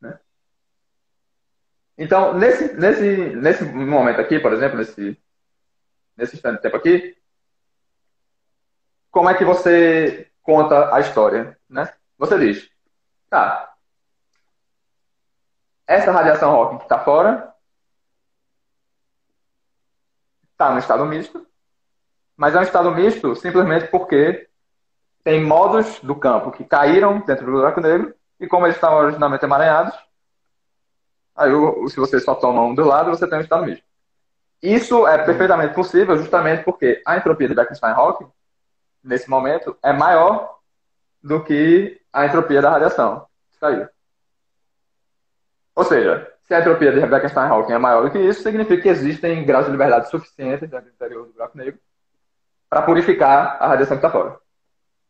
Né? 0.00 0.18
Então, 1.98 2.34
nesse, 2.34 2.74
nesse, 2.74 3.34
nesse 3.34 3.64
momento 3.64 4.20
aqui, 4.20 4.38
por 4.38 4.52
exemplo, 4.52 4.78
nesse 4.78 5.18
nesse 6.16 6.36
instante 6.36 6.56
de 6.56 6.62
tempo 6.62 6.76
aqui, 6.76 7.16
como 9.10 9.30
é 9.30 9.34
que 9.34 9.44
você 9.44 10.30
conta 10.42 10.94
a 10.94 11.00
história, 11.00 11.58
né? 11.68 11.92
Você 12.18 12.38
diz, 12.38 12.70
tá, 13.28 13.74
essa 15.86 16.10
radiação 16.10 16.50
Hawking 16.50 16.78
que 16.78 16.84
está 16.84 16.98
fora 16.98 17.54
está 20.50 20.72
no 20.72 20.78
estado 20.78 21.04
misto, 21.06 21.46
mas 22.36 22.54
é 22.54 22.58
um 22.58 22.62
estado 22.62 22.90
misto 22.90 23.36
simplesmente 23.36 23.88
porque 23.88 24.48
tem 25.22 25.44
modos 25.44 26.00
do 26.00 26.14
campo 26.14 26.50
que 26.50 26.64
caíram 26.64 27.20
dentro 27.20 27.46
do 27.46 27.52
buraco 27.52 27.80
negro 27.80 28.14
e 28.40 28.46
como 28.46 28.66
eles 28.66 28.76
estavam 28.76 28.98
originalmente 28.98 29.44
emaranhados, 29.44 29.94
aí 31.34 31.50
se 31.88 31.96
você 31.96 32.20
só 32.20 32.34
toma 32.34 32.62
um 32.62 32.74
do 32.74 32.84
lado, 32.84 33.10
você 33.10 33.28
tem 33.28 33.38
um 33.38 33.42
estado 33.42 33.64
misto. 33.64 33.85
Isso 34.62 35.06
é 35.06 35.18
perfeitamente 35.18 35.74
possível 35.74 36.16
justamente 36.16 36.64
porque 36.64 37.02
a 37.06 37.16
entropia 37.16 37.48
de 37.48 37.54
Bekenstein-Hawking, 37.54 38.26
nesse 39.02 39.28
momento, 39.28 39.76
é 39.82 39.92
maior 39.92 40.58
do 41.22 41.42
que 41.42 42.00
a 42.12 42.26
entropia 42.26 42.62
da 42.62 42.70
radiação. 42.70 43.26
Saiu. 43.60 43.88
Ou 45.74 45.84
seja, 45.84 46.32
se 46.42 46.54
a 46.54 46.60
entropia 46.60 46.92
de 46.92 47.06
Bekenstein-Hawking 47.06 47.72
é 47.72 47.78
maior 47.78 48.04
do 48.04 48.10
que 48.10 48.18
isso, 48.18 48.42
significa 48.42 48.82
que 48.82 48.88
existem 48.88 49.44
graus 49.44 49.66
de 49.66 49.72
liberdade 49.72 50.08
suficientes 50.08 50.68
dentro 50.68 50.86
do 50.86 50.94
interior 50.94 51.26
do 51.26 51.32
buraco 51.32 51.58
negro 51.58 51.78
para 52.68 52.82
purificar 52.82 53.58
a 53.60 53.68
radiação 53.68 53.96
que 53.96 54.06
está 54.06 54.10
fora. 54.10 54.38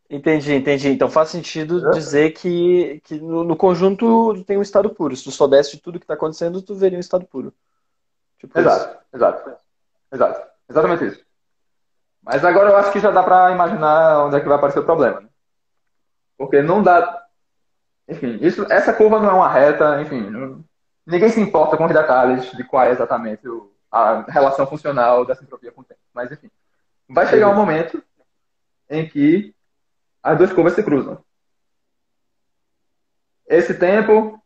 Entendi, 0.09 0.55
entendi. 0.55 0.89
Então 0.89 1.11
faz 1.11 1.31
sentido 1.31 1.89
é. 1.89 1.91
dizer 1.93 2.31
que, 2.31 3.01
que 3.05 3.19
no, 3.19 3.43
no, 3.43 3.57
conjunto 3.57 4.43
tem 4.45 4.57
um 4.57 4.63
estado 4.63 4.91
puro. 4.91 5.17
Se 5.17 5.25
tu 5.25 5.31
soubesse 5.31 5.73
de 5.73 5.83
tudo 5.83 5.99
que 5.99 6.05
está 6.05 6.15
acontecendo, 6.15 6.63
tu 6.63 6.75
veria 6.75 6.97
um 6.97 7.01
estado 7.01 7.27
puro. 7.27 7.53
Tipo 8.47 8.59
exato, 8.59 8.91
isso. 8.91 8.99
exato. 9.15 9.57
Exato. 10.13 10.51
Exatamente 10.69 11.07
isso. 11.07 11.25
Mas 12.23 12.45
agora 12.45 12.71
eu 12.71 12.77
acho 12.77 12.93
que 12.93 13.01
já 13.01 13.11
dá 13.11 13.23
para 13.23 13.53
imaginar 13.53 14.25
onde 14.25 14.37
é 14.37 14.41
que 14.41 14.49
vai 14.49 14.57
aparecer 14.57 14.81
o 14.81 14.85
problema. 14.85 15.21
Né? 15.21 15.29
Porque 16.37 16.61
não 16.61 16.83
dá. 16.83 17.25
Enfim, 18.09 18.39
isso, 18.41 18.67
essa 18.71 18.93
curva 18.93 19.21
não 19.21 19.31
é 19.31 19.33
uma 19.33 19.49
reta, 19.49 20.01
enfim. 20.01 20.29
Não... 20.31 20.65
Ninguém 21.07 21.29
se 21.29 21.41
importa 21.41 21.77
com 21.77 21.85
os 21.85 21.93
detalhes 21.93 22.51
de 22.51 22.65
qual 22.65 22.85
é 22.85 22.91
exatamente 22.91 23.49
o, 23.49 23.73
a 23.91 24.23
relação 24.29 24.67
funcional 24.67 25.25
dessa 25.25 25.43
entropia 25.43 25.71
com 25.71 25.83
o 25.83 25.85
tempo. 25.85 26.01
Mas, 26.13 26.33
enfim. 26.33 26.51
Vai 27.09 27.27
chegar 27.29 27.49
um 27.49 27.55
momento 27.55 28.03
em 28.91 29.09
que 29.09 29.55
as 30.23 30.37
duas 30.37 30.53
curvas 30.53 30.73
se 30.73 30.83
cruzam. 30.83 31.25
Esse 33.47 33.75
tempo 33.75 34.43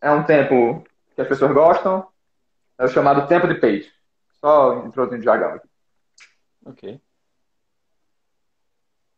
é 0.00 0.10
um 0.10 0.22
tempo 0.22 0.82
que 1.14 1.20
as 1.20 1.28
pessoas 1.28 1.52
gostam, 1.52 2.09
é 2.80 2.84
o 2.86 2.88
chamado 2.88 3.28
tempo 3.28 3.46
de 3.46 3.56
Page. 3.56 3.92
Só 4.40 4.86
introduzindo 4.86 5.22
jargão 5.22 5.54
aqui. 5.54 5.68
Ok. 6.64 7.00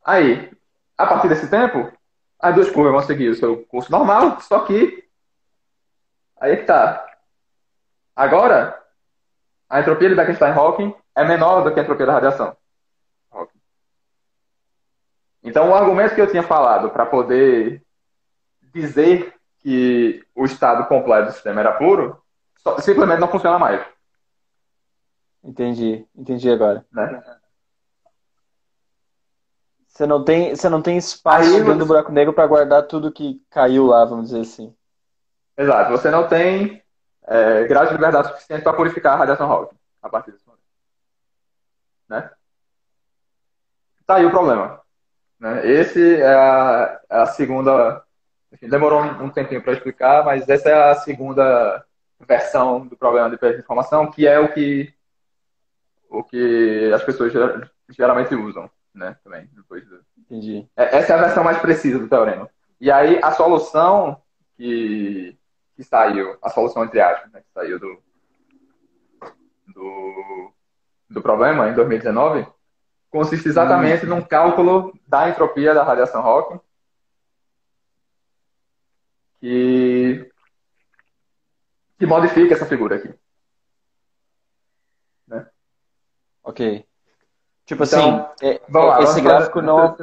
Aí, 0.04 0.50
a 0.98 1.06
partir 1.06 1.28
desse 1.28 1.48
tempo, 1.48 1.92
as 2.40 2.54
duas 2.56 2.68
curvas 2.70 2.92
vão 2.92 3.02
seguir 3.02 3.28
o 3.28 3.36
seu 3.36 3.64
curso 3.66 3.90
normal, 3.90 4.40
só 4.40 4.64
que. 4.64 5.08
Aí 6.40 6.52
é 6.52 6.56
que 6.56 6.64
tá. 6.64 7.06
Agora, 8.16 8.82
a 9.70 9.80
entropia 9.80 10.08
de 10.08 10.16
Bekenstein-Hawking 10.16 10.92
é 11.14 11.24
menor 11.24 11.62
do 11.62 11.72
que 11.72 11.78
a 11.78 11.84
entropia 11.84 12.06
da 12.06 12.14
radiação. 12.14 12.56
Então, 15.40 15.70
o 15.70 15.74
argumento 15.74 16.16
que 16.16 16.20
eu 16.20 16.30
tinha 16.30 16.42
falado 16.42 16.90
para 16.90 17.06
poder 17.06 17.84
dizer 18.72 19.34
que 19.58 20.24
o 20.34 20.44
estado 20.44 20.86
completo 20.88 21.26
do 21.26 21.32
sistema 21.32 21.60
era 21.60 21.72
puro, 21.72 22.21
simplesmente 22.80 23.20
não 23.20 23.28
funciona 23.28 23.58
mais. 23.58 23.84
Entendi, 25.42 26.06
entendi 26.14 26.50
agora. 26.50 26.86
Né? 26.92 27.22
Você 29.88 30.06
não 30.06 30.24
tem, 30.24 30.54
você 30.54 30.68
não 30.68 30.80
tem 30.80 30.96
espaço 30.96 31.50
Aí, 31.50 31.58
dentro 31.58 31.78
do 31.78 31.86
buraco 31.86 32.12
negro 32.12 32.32
para 32.32 32.46
guardar 32.46 32.86
tudo 32.86 33.12
que 33.12 33.42
caiu 33.50 33.86
lá, 33.86 34.04
vamos 34.04 34.26
dizer 34.26 34.40
assim. 34.40 34.74
Exato, 35.56 35.90
você 35.90 36.10
não 36.10 36.26
tem 36.28 36.82
é, 37.24 37.64
grau 37.64 37.86
de 37.86 37.92
liberdade 37.92 38.28
suficiente 38.28 38.62
para 38.62 38.72
purificar 38.72 39.14
a 39.14 39.16
radiação 39.16 39.50
Hawking 39.50 39.76
a 40.00 40.08
partir 40.08 40.32
desse 40.32 40.46
momento. 40.46 40.62
Né? 42.08 42.30
Tá 44.06 44.16
aí 44.16 44.24
o 44.24 44.30
problema. 44.30 44.80
Né? 45.38 45.66
Esse 45.66 46.20
é 46.20 46.34
a, 46.34 47.00
é 47.10 47.18
a 47.18 47.26
segunda. 47.26 48.02
Enfim, 48.52 48.68
demorou 48.68 49.02
um, 49.02 49.24
um 49.24 49.30
tempinho 49.30 49.62
para 49.62 49.72
explicar, 49.72 50.24
mas 50.24 50.48
essa 50.48 50.68
é 50.68 50.90
a 50.90 50.94
segunda 50.94 51.84
versão 52.26 52.86
do 52.86 52.96
problema 52.96 53.30
de 53.30 53.36
perda 53.36 53.56
de 53.56 53.62
informação, 53.62 54.10
que 54.10 54.26
é 54.26 54.38
o 54.38 54.52
que 54.52 54.92
o 56.08 56.22
que 56.22 56.92
as 56.94 57.02
pessoas 57.02 57.32
geralmente 57.88 58.34
usam, 58.34 58.70
né? 58.94 59.16
Também, 59.24 59.48
depois 59.54 59.86
do... 59.88 60.00
Entendi. 60.18 60.68
É, 60.76 60.98
essa 60.98 61.14
é 61.14 61.16
a 61.16 61.22
versão 61.22 61.42
mais 61.42 61.58
precisa 61.58 61.98
do 61.98 62.08
teorema. 62.08 62.48
E 62.78 62.90
aí, 62.90 63.18
a 63.22 63.32
solução 63.32 64.20
que, 64.56 65.38
que 65.74 65.82
saiu, 65.82 66.36
a 66.42 66.50
solução 66.50 66.84
entre 66.84 67.00
aspas, 67.00 67.32
né, 67.32 67.40
que 67.40 67.50
saiu 67.52 67.78
do, 67.78 68.02
do, 69.68 70.52
do 71.08 71.22
problema 71.22 71.68
em 71.68 71.74
2019, 71.74 72.46
consiste 73.10 73.48
exatamente 73.48 74.04
hum. 74.04 74.10
num 74.10 74.22
cálculo 74.22 74.92
da 75.06 75.28
entropia 75.28 75.74
da 75.74 75.82
radiação 75.82 76.20
Hawking, 76.20 76.60
que, 79.40 80.30
que 82.02 82.06
modifica 82.06 82.54
essa 82.54 82.66
figura 82.66 82.96
aqui. 82.96 83.14
Ok. 86.42 86.84
Tipo 87.64 87.84
então, 87.84 88.26
assim, 88.26 88.44
é, 88.44 88.60
lá, 88.68 89.02
esse 89.02 89.20
gráfico 89.20 89.60
fazer... 89.60 89.66
não. 89.66 89.96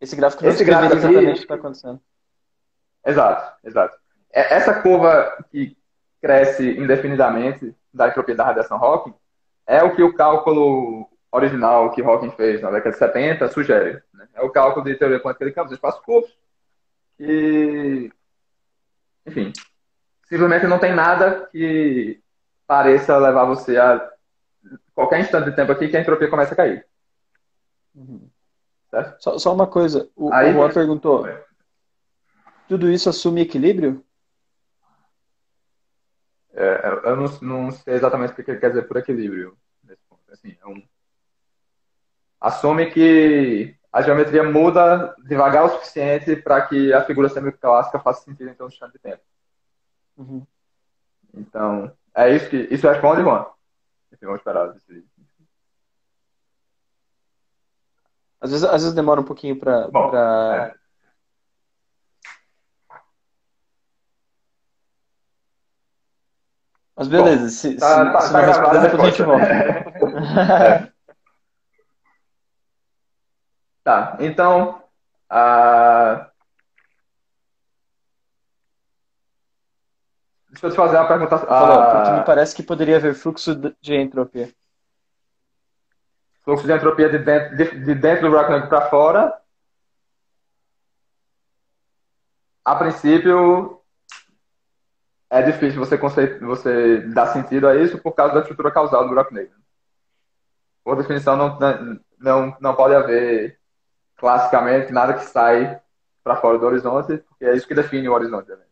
Esse 0.00 0.16
gráfico 0.16 0.42
não 0.42 0.50
esse 0.50 0.64
gráfico 0.64 0.96
exatamente 0.96 1.28
o 1.28 1.34
que 1.34 1.40
está 1.40 1.54
acontecendo. 1.56 2.00
Exato, 3.04 3.58
exato. 3.62 3.98
É, 4.32 4.54
essa 4.54 4.80
curva 4.80 5.44
que 5.50 5.76
cresce 6.22 6.70
indefinidamente 6.70 7.76
da 7.92 8.08
entropia 8.08 8.34
da 8.34 8.44
radiação 8.44 8.82
Hawking 8.82 9.12
é 9.66 9.82
o 9.82 9.94
que 9.94 10.02
o 10.02 10.14
cálculo 10.14 11.06
original 11.30 11.90
que 11.90 12.00
Hawking 12.00 12.30
fez 12.30 12.62
na 12.62 12.70
década 12.70 12.92
de 12.92 12.96
70 12.96 13.48
sugere. 13.48 14.02
Né? 14.14 14.26
É 14.32 14.40
o 14.40 14.48
cálculo 14.48 14.86
de 14.86 14.94
teoria 14.94 15.20
quântica 15.20 15.44
de 15.44 15.52
campos 15.52 15.68
de 15.68 15.74
espaço 15.74 16.02
curtos 16.02 16.34
que, 17.18 18.10
enfim, 19.26 19.52
simplesmente 20.32 20.66
não 20.66 20.78
tem 20.78 20.94
nada 20.94 21.46
que 21.52 22.18
pareça 22.66 23.18
levar 23.18 23.44
você 23.44 23.76
a 23.76 24.10
qualquer 24.94 25.20
instante 25.20 25.50
de 25.50 25.56
tempo 25.56 25.70
aqui 25.70 25.88
que 25.88 25.96
a 25.96 26.00
entropia 26.00 26.30
começa 26.30 26.54
a 26.54 26.56
cair. 26.56 26.86
Uhum. 27.94 28.30
Só, 29.18 29.38
só, 29.38 29.52
uma 29.52 29.66
coisa, 29.66 30.08
o, 30.16 30.32
Aí, 30.32 30.50
o 30.50 30.54
Juan 30.54 30.72
perguntou, 30.72 31.26
tudo 32.66 32.90
isso 32.90 33.10
assume 33.10 33.42
equilíbrio? 33.42 34.02
É, 36.54 37.00
eu 37.04 37.16
não, 37.16 37.26
não, 37.42 37.70
sei 37.70 37.94
exatamente 37.94 38.32
o 38.32 38.34
que 38.36 38.50
ele 38.50 38.60
quer 38.60 38.70
dizer 38.70 38.88
por 38.88 38.96
equilíbrio. 38.96 39.54
Assim, 40.30 40.56
é 40.62 40.66
um... 40.66 40.82
Assume 42.40 42.90
que 42.90 43.76
a 43.92 44.00
geometria 44.00 44.44
muda 44.44 45.14
devagar 45.26 45.66
o 45.66 45.70
suficiente 45.70 46.36
para 46.36 46.62
que 46.62 46.90
a 46.94 47.04
figura 47.04 47.28
semiclássica 47.28 48.00
faça 48.00 48.24
sentido 48.24 48.48
em 48.48 48.62
um 48.62 48.66
instante 48.66 48.94
de 48.94 48.98
tempo. 48.98 49.22
Uhum. 50.16 50.46
Então, 51.34 51.92
é 52.14 52.34
isso 52.34 52.48
que 52.50 52.56
isso 52.70 52.88
responde, 52.88 53.22
Juan. 53.22 53.46
Enfim, 54.12 54.26
vamos 54.26 54.40
esperar. 54.40 54.74
Às 58.40 58.50
vezes, 58.50 58.64
às 58.64 58.82
vezes 58.82 58.94
demora 58.94 59.20
um 59.20 59.24
pouquinho 59.24 59.58
para. 59.58 59.88
Pra... 59.88 60.74
É. 60.76 60.82
Mas 66.94 67.08
beleza, 67.08 67.42
Bom, 67.44 67.48
se, 67.48 67.76
tá, 67.76 68.06
se, 68.06 68.12
tá, 68.12 68.20
se 68.20 68.32
tá 68.32 68.38
não 68.38 68.46
responder, 68.46 68.80
depois 68.82 69.02
a 69.02 69.06
gente 69.06 69.22
volta. 69.22 69.46
é. 69.46 70.92
Tá, 73.82 74.16
então. 74.20 74.82
Uh... 75.30 76.31
Deixa 80.62 80.66
eu 80.66 80.70
te 80.70 80.76
fazer 80.76 80.96
uma 80.96 81.08
pergunta. 81.08 81.38
Falou, 81.38 81.80
ah, 81.80 81.96
porque 81.96 82.18
me 82.18 82.24
parece 82.24 82.54
que 82.54 82.62
poderia 82.62 82.96
haver 82.96 83.14
fluxo 83.14 83.52
de 83.80 83.96
entropia. 83.96 84.48
Fluxo 86.44 86.64
de 86.64 86.72
entropia 86.72 87.08
de 87.08 87.18
dentro, 87.18 87.56
de, 87.56 87.80
de 87.80 87.94
dentro 87.96 88.22
do 88.22 88.30
buraco 88.30 88.52
negro 88.52 88.68
para 88.68 88.88
fora. 88.88 89.36
A 92.64 92.76
princípio, 92.76 93.82
é 95.28 95.42
difícil 95.42 95.80
você, 95.80 95.96
você 96.38 97.00
dar 97.08 97.32
sentido 97.32 97.66
a 97.66 97.74
isso 97.74 97.98
por 97.98 98.12
causa 98.12 98.34
da 98.34 98.40
estrutura 98.40 98.70
causal 98.70 99.02
do 99.02 99.08
buraco 99.08 99.34
negro. 99.34 99.56
Por 100.84 100.96
definição, 100.96 101.36
não, 101.36 101.58
não, 102.20 102.56
não 102.60 102.74
pode 102.76 102.94
haver 102.94 103.58
classicamente 104.16 104.92
nada 104.92 105.14
que 105.14 105.24
sai 105.24 105.80
para 106.22 106.36
fora 106.36 106.56
do 106.56 106.66
horizonte, 106.66 107.18
porque 107.18 107.46
é 107.46 107.56
isso 107.56 107.66
que 107.66 107.74
define 107.74 108.08
o 108.08 108.12
horizonte. 108.12 108.48
Né? 108.48 108.71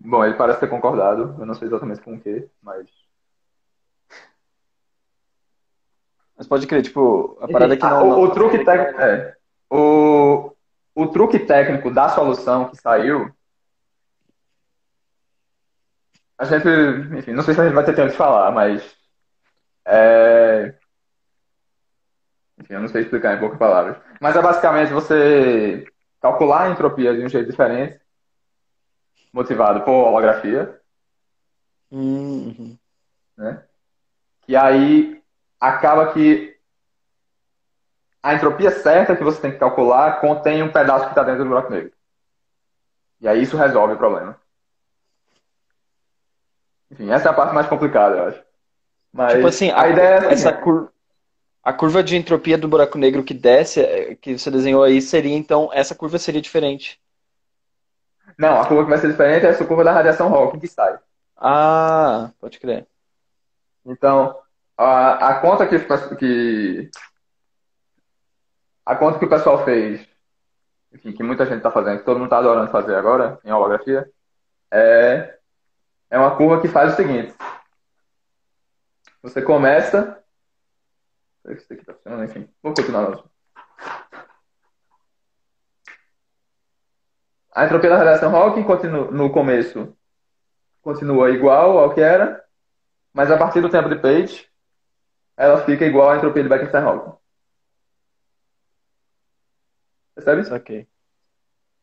Bom, 0.00 0.24
ele 0.24 0.34
parece 0.34 0.60
ter 0.60 0.68
concordado. 0.68 1.36
Eu 1.38 1.44
não 1.44 1.54
sei 1.54 1.68
exatamente 1.68 2.00
com 2.00 2.14
o 2.14 2.20
que, 2.20 2.48
mas. 2.62 2.88
Mas 6.36 6.46
pode 6.46 6.66
crer, 6.66 6.82
tipo, 6.82 7.36
a 7.38 7.46
parada 7.46 7.76
que 7.76 7.82
não. 7.82 8.08
O, 8.18 8.24
o 8.24 8.30
truque 8.30 8.64
técnico. 8.64 8.98
É, 8.98 9.36
o, 9.68 10.56
o 10.94 11.06
truque 11.08 11.38
técnico 11.38 11.90
da 11.90 12.08
solução 12.08 12.70
que 12.70 12.76
saiu. 12.78 13.30
A 16.38 16.46
gente. 16.46 16.66
Enfim, 17.18 17.32
não 17.32 17.42
sei 17.42 17.52
se 17.52 17.60
a 17.60 17.64
gente 17.64 17.74
vai 17.74 17.84
ter 17.84 17.94
tempo 17.94 18.10
de 18.10 18.16
falar, 18.16 18.50
mas. 18.52 18.96
É... 19.84 20.74
Enfim, 22.58 22.72
eu 22.74 22.80
não 22.80 22.88
sei 22.88 23.02
explicar 23.02 23.36
em 23.36 23.40
poucas 23.40 23.58
palavras. 23.58 23.98
Mas 24.18 24.34
é 24.34 24.40
basicamente 24.40 24.92
você 24.92 25.86
calcular 26.22 26.62
a 26.62 26.70
entropia 26.70 27.14
de 27.14 27.22
um 27.22 27.28
jeito 27.28 27.50
diferente 27.50 27.99
motivado 29.32 29.82
por 29.82 29.92
holografia. 29.92 30.80
Uhum. 31.90 32.76
Né? 33.36 33.62
E 34.46 34.56
aí 34.56 35.22
acaba 35.58 36.12
que 36.12 36.56
a 38.22 38.34
entropia 38.34 38.70
certa 38.70 39.16
que 39.16 39.24
você 39.24 39.40
tem 39.40 39.52
que 39.52 39.58
calcular 39.58 40.20
contém 40.20 40.62
um 40.62 40.72
pedaço 40.72 41.06
que 41.06 41.10
está 41.12 41.22
dentro 41.22 41.44
do 41.44 41.48
buraco 41.48 41.72
negro. 41.72 41.92
E 43.20 43.28
aí 43.28 43.42
isso 43.42 43.56
resolve 43.56 43.94
o 43.94 43.98
problema. 43.98 44.36
enfim, 46.90 47.10
essa 47.10 47.28
é 47.28 47.30
a 47.30 47.34
parte 47.34 47.54
mais 47.54 47.66
complicada, 47.66 48.16
eu 48.16 48.24
acho. 48.28 48.42
Mas 49.12 49.34
Tipo 49.34 49.46
assim, 49.46 49.70
a 49.70 49.82
a, 49.82 49.88
ideia 49.88 50.08
é 50.08 50.18
assim, 50.18 50.26
essa 50.28 50.52
cur... 50.52 50.90
a 51.62 51.72
curva 51.72 52.02
de 52.02 52.16
entropia 52.16 52.56
do 52.56 52.68
buraco 52.68 52.98
negro 52.98 53.24
que 53.24 53.34
desce, 53.34 53.80
é, 53.80 54.14
que 54.14 54.38
você 54.38 54.50
desenhou 54.50 54.82
aí, 54.82 55.00
seria 55.02 55.36
então, 55.36 55.70
essa 55.72 55.94
curva 55.94 56.18
seria 56.18 56.40
diferente. 56.40 57.00
Não, 58.38 58.60
a 58.60 58.66
curva 58.66 58.84
que 58.84 58.90
vai 58.90 58.98
ser 58.98 59.10
diferente 59.10 59.46
é 59.46 59.50
essa 59.50 59.64
curva 59.64 59.84
da 59.84 59.92
radiação 59.92 60.32
Hawking 60.32 60.60
que 60.60 60.68
sai. 60.68 60.98
Ah, 61.36 62.30
pode 62.40 62.58
crer. 62.58 62.86
Então, 63.84 64.38
a, 64.76 65.28
a 65.28 65.40
conta 65.40 65.66
que, 65.66 65.78
que 66.16 66.90
a 68.84 68.96
conta 68.96 69.18
que 69.18 69.24
o 69.24 69.28
pessoal 69.28 69.64
fez, 69.64 70.06
enfim, 70.92 71.12
que 71.12 71.22
muita 71.22 71.46
gente 71.46 71.58
está 71.58 71.70
fazendo, 71.70 71.98
que 71.98 72.04
todo 72.04 72.16
mundo 72.16 72.26
está 72.26 72.38
adorando 72.38 72.70
fazer 72.70 72.94
agora 72.94 73.38
em 73.44 73.52
holografia, 73.52 74.10
é, 74.70 75.38
é 76.10 76.18
uma 76.18 76.36
curva 76.36 76.60
que 76.60 76.68
faz 76.68 76.92
o 76.92 76.96
seguinte. 76.96 77.34
Você 79.22 79.42
começa. 79.42 80.22
Isso 81.48 81.72
aqui 81.72 81.82
está 81.82 81.94
funcionando? 81.94 82.24
Enfim, 82.24 82.48
vou 82.62 82.74
continuar. 82.74 83.10
Não. 83.10 83.24
A 87.52 87.64
entropia 87.64 87.90
da 87.90 87.96
radiação 87.96 88.34
Hawking 88.34 88.62
continua, 88.62 89.10
no 89.10 89.30
começo 89.30 89.96
continua 90.82 91.30
igual 91.30 91.78
ao 91.78 91.92
que 91.94 92.00
era, 92.00 92.42
mas 93.12 93.30
a 93.30 93.36
partir 93.36 93.60
do 93.60 93.68
tempo 93.68 93.88
de 93.88 93.96
Page, 93.96 94.48
ela 95.36 95.64
fica 95.64 95.84
igual 95.84 96.10
à 96.10 96.16
entropia 96.16 96.42
de 96.42 96.48
Bekenstein-Hawking. 96.48 97.18
Percebe? 100.14 100.44
Saquei. 100.44 100.88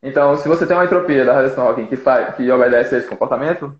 Então, 0.01 0.37
se 0.37 0.47
você 0.47 0.65
tem 0.65 0.75
uma 0.75 0.85
entropia 0.85 1.25
da 1.25 1.33
radiação 1.33 1.67
Hawking 1.67 1.87
que, 1.87 1.97
faz, 1.97 2.35
que 2.35 2.49
obedece 2.51 2.95
a 2.95 2.97
esse 2.99 3.09
comportamento, 3.09 3.79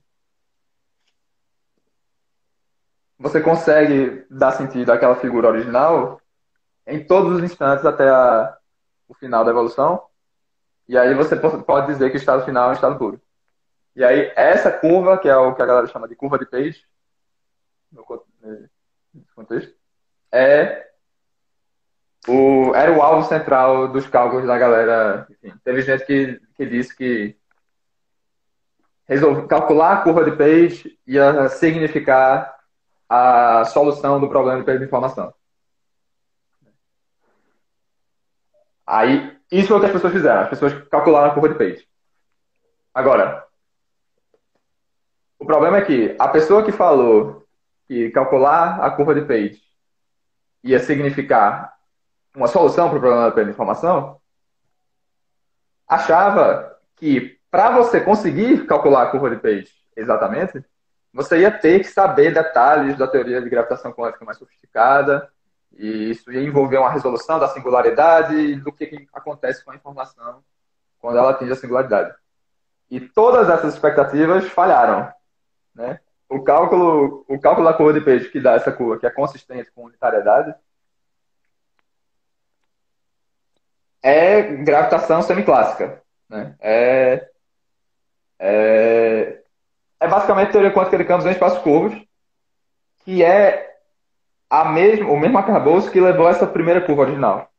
você 3.20 3.42
consegue 3.42 4.26
dar 4.30 4.52
sentido 4.52 4.92
àquela 4.92 5.16
figura 5.16 5.48
original 5.48 6.22
em 6.86 7.04
todos 7.04 7.38
os 7.38 7.44
instantes 7.44 7.86
até 7.86 8.10
a, 8.10 8.58
o 9.08 9.14
final 9.14 9.44
da 9.44 9.52
evolução. 9.52 10.07
E 10.88 10.98
aí 10.98 11.14
você 11.14 11.36
pode 11.36 11.88
dizer 11.88 12.10
que 12.10 12.16
o 12.16 12.20
estado 12.20 12.46
final 12.46 12.68
é 12.68 12.70
um 12.70 12.74
estado 12.74 12.98
puro. 12.98 13.22
E 13.96 14.04
aí 14.04 14.32
essa 14.36 14.72
curva, 14.72 15.18
que 15.18 15.28
é 15.28 15.36
o 15.36 15.54
que 15.56 15.62
a 15.62 15.66
galera 15.66 15.88
chama 15.88 16.08
de 16.08 16.16
curva 16.16 16.38
de 16.38 16.46
Page, 16.46 16.86
no 17.92 18.06
contexto, 19.36 19.74
é 20.32 20.88
o, 22.28 22.76
era 22.76 22.92
o 22.92 23.02
alvo 23.02 23.28
central 23.28 23.88
dos 23.88 24.08
cálculos 24.08 24.46
da 24.46 24.58
galera. 24.58 25.28
Enfim, 25.30 25.58
teve 25.64 25.82
gente 25.82 26.06
que, 26.06 26.42
que 26.56 26.66
disse 26.66 26.96
que 26.96 27.36
resolver, 29.08 29.48
calcular 29.48 29.94
a 29.94 30.02
curva 30.02 30.24
de 30.24 30.36
Page 30.36 30.98
ia 31.08 31.50
significar 31.50 32.56
a 33.10 33.64
solução 33.66 34.20
do 34.20 34.30
problema 34.30 34.60
de 34.60 34.66
perda 34.66 34.80
de 34.80 34.86
informação. 34.86 35.34
Aí, 38.88 39.38
isso 39.52 39.68
foi 39.68 39.78
o 39.78 39.80
que 39.82 39.88
as 39.88 39.92
pessoas 39.92 40.14
fizeram. 40.14 40.42
As 40.42 40.50
pessoas 40.50 40.74
calcularam 40.90 41.30
a 41.30 41.34
curva 41.34 41.50
de 41.50 41.56
Page. 41.56 41.86
Agora, 42.94 43.46
o 45.38 45.46
problema 45.46 45.78
é 45.78 45.82
que 45.82 46.16
a 46.18 46.30
pessoa 46.30 46.64
que 46.64 46.72
falou 46.72 47.46
que 47.86 48.10
calcular 48.12 48.80
a 48.82 48.90
curva 48.90 49.14
de 49.14 49.22
Page 49.22 49.62
ia 50.64 50.80
significar 50.80 51.74
uma 52.36 52.48
solução 52.48 52.90
para 52.90 52.98
o 52.98 53.02
problema 53.02 53.26
da 53.26 53.32
perda 53.32 53.50
de 53.50 53.54
informação, 53.54 54.20
achava 55.88 56.78
que 56.96 57.40
para 57.50 57.72
você 57.72 58.00
conseguir 58.02 58.66
calcular 58.68 59.04
a 59.04 59.12
curva 59.12 59.30
de 59.30 59.38
Page 59.38 59.72
exatamente, 59.96 60.64
você 61.14 61.40
ia 61.40 61.52
ter 61.52 61.80
que 61.80 61.88
saber 61.88 62.34
detalhes 62.34 62.98
da 62.98 63.08
teoria 63.08 63.42
de 63.42 63.50
gravitação 63.50 63.92
quântica 63.92 64.24
mais 64.24 64.38
sofisticada, 64.38 65.30
e 65.76 66.12
isso 66.12 66.32
ia 66.32 66.42
envolver 66.42 66.78
uma 66.78 66.92
resolução 66.92 67.40
da 67.40 67.48
singularidade 67.50 68.36
e 68.36 68.56
do 68.56 68.72
que, 68.72 68.86
que 68.86 69.08
acontece 69.14 69.64
com 69.64 69.72
a 69.72 69.76
informação 69.76 70.44
quando 71.00 71.18
ela 71.18 71.32
atinge 71.32 71.52
a 71.52 71.56
singularidade. 71.56 72.16
E 72.90 73.00
todas 73.00 73.50
essas 73.50 73.74
expectativas 73.74 74.48
falharam. 74.50 75.12
Né? 75.76 76.00
O, 76.30 76.42
cálculo, 76.42 77.26
o 77.28 77.40
cálculo 77.40 77.68
da 77.68 77.74
curva 77.74 77.94
de 77.94 78.04
Page 78.04 78.30
que 78.30 78.40
dá 78.40 78.54
essa 78.54 78.72
curva, 78.72 79.00
que 79.00 79.06
é 79.06 79.12
consistente 79.12 79.72
com 79.72 79.86
unitariedade, 79.86 80.56
é 84.02 84.42
gravitação 84.42 85.22
semiclássica. 85.22 86.02
Né? 86.30 86.56
É, 86.60 87.30
é, 88.40 89.42
é 90.00 90.08
basicamente 90.08 90.52
teoria 90.52 90.74
quântica 90.74 90.98
de 90.98 91.06
campos 91.06 91.26
em 91.26 91.32
espaços 91.32 91.60
curvos, 91.60 92.02
que 93.04 93.24
é 93.24 93.67
a 94.50 94.66
mesmo, 94.72 95.12
o 95.12 95.20
mesmo 95.20 95.38
arcabouço 95.38 95.92
que 95.92 96.00
levou 96.00 96.28
essa 96.30 96.48
primeira 96.48 96.82
curva 96.82 97.04
original. 97.04 97.50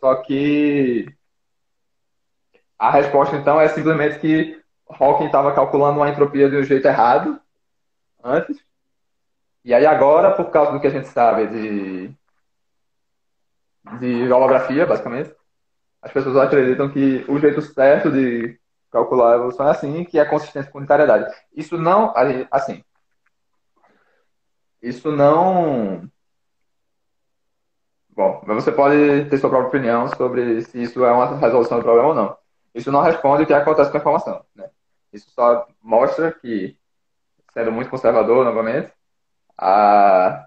Só 0.00 0.14
que 0.16 1.06
a 2.78 2.90
resposta 2.90 3.36
então 3.36 3.60
é 3.60 3.68
simplesmente 3.68 4.18
que 4.18 4.60
Hawking 4.88 5.26
estava 5.26 5.54
calculando 5.54 5.98
uma 5.98 6.08
entropia 6.08 6.50
de 6.50 6.56
um 6.56 6.62
jeito 6.64 6.86
errado 6.86 7.40
antes. 8.22 8.58
E 9.64 9.72
aí 9.72 9.86
agora, 9.86 10.32
por 10.32 10.50
causa 10.50 10.72
do 10.72 10.80
que 10.80 10.86
a 10.88 10.90
gente 10.90 11.06
sabe 11.08 11.46
de, 11.46 12.16
de 14.00 14.32
holografia, 14.32 14.84
basicamente, 14.84 15.32
as 16.00 16.12
pessoas 16.12 16.36
acreditam 16.36 16.90
que 16.90 17.24
o 17.28 17.38
jeito 17.38 17.62
certo 17.62 18.10
de 18.10 18.58
calcular 18.90 19.32
a 19.32 19.36
evolução 19.36 19.68
é 19.68 19.70
assim, 19.70 20.04
que 20.04 20.18
é 20.18 20.24
consistente 20.24 20.68
com 20.70 20.78
unitariedade. 20.78 21.32
Isso 21.54 21.78
não, 21.78 22.12
assim, 22.50 22.82
isso 24.82 25.12
não 25.12 26.10
Bom, 28.14 28.42
você 28.46 28.70
pode 28.70 29.24
ter 29.30 29.38
sua 29.38 29.48
própria 29.48 29.68
opinião 29.68 30.06
sobre 30.16 30.60
se 30.62 30.82
isso 30.82 31.02
é 31.04 31.10
uma 31.10 31.36
resolução 31.38 31.78
do 31.78 31.84
problema 31.84 32.08
ou 32.08 32.14
não. 32.14 32.36
Isso 32.74 32.92
não 32.92 33.00
responde 33.00 33.42
o 33.42 33.46
que 33.46 33.54
acontece 33.54 33.90
com 33.90 33.96
a 33.96 34.00
informação. 34.00 34.44
Né? 34.54 34.68
Isso 35.12 35.30
só 35.30 35.66
mostra 35.80 36.30
que, 36.30 36.76
sendo 37.52 37.72
muito 37.72 37.90
conservador, 37.90 38.44
novamente, 38.44 38.92
a, 39.56 40.46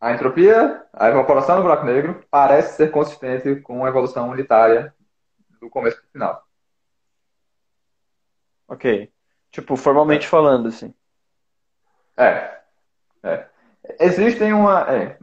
a 0.00 0.12
entropia, 0.12 0.82
a 0.92 1.08
evaporação 1.08 1.56
do 1.56 1.62
buraco 1.62 1.84
negro, 1.84 2.24
parece 2.30 2.76
ser 2.76 2.90
consistente 2.90 3.56
com 3.56 3.84
a 3.84 3.88
evolução 3.88 4.30
unitária 4.30 4.94
do 5.60 5.68
começo 5.68 5.98
para 5.98 6.06
o 6.06 6.12
final. 6.12 6.46
Ok. 8.66 9.12
Tipo, 9.50 9.76
formalmente 9.76 10.26
falando, 10.26 10.68
assim. 10.68 10.94
É. 12.16 12.62
É. 13.22 13.51
Existem 14.00 14.52
uma. 14.52 14.82
É, 14.90 15.16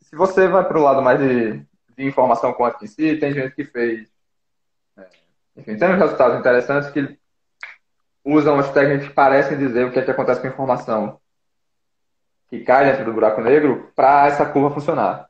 se 0.00 0.16
você 0.16 0.46
vai 0.48 0.64
para 0.66 0.78
o 0.78 0.82
lado 0.82 1.02
mais 1.02 1.18
de, 1.18 1.58
de, 1.96 2.06
informação 2.06 2.52
quântica 2.52 2.84
em 2.84 2.88
si, 2.88 3.16
tem 3.16 3.32
gente 3.32 3.54
que 3.54 3.64
fez. 3.64 4.08
É, 4.96 5.06
enfim, 5.56 5.76
tem 5.76 5.96
resultados 5.96 6.38
interessantes 6.38 6.90
que 6.90 7.18
usam 8.24 8.58
as 8.58 8.72
técnicas 8.72 9.08
que 9.08 9.14
parecem 9.14 9.58
dizer 9.58 9.86
o 9.86 9.92
que, 9.92 9.98
é 9.98 10.02
que 10.02 10.10
acontece 10.10 10.40
com 10.40 10.46
a 10.46 10.50
informação 10.50 11.20
que 12.48 12.60
cai 12.60 12.84
dentro 12.86 13.04
do 13.04 13.12
buraco 13.12 13.40
negro 13.40 13.92
para 13.94 14.26
essa 14.26 14.46
curva 14.46 14.74
funcionar. 14.74 15.28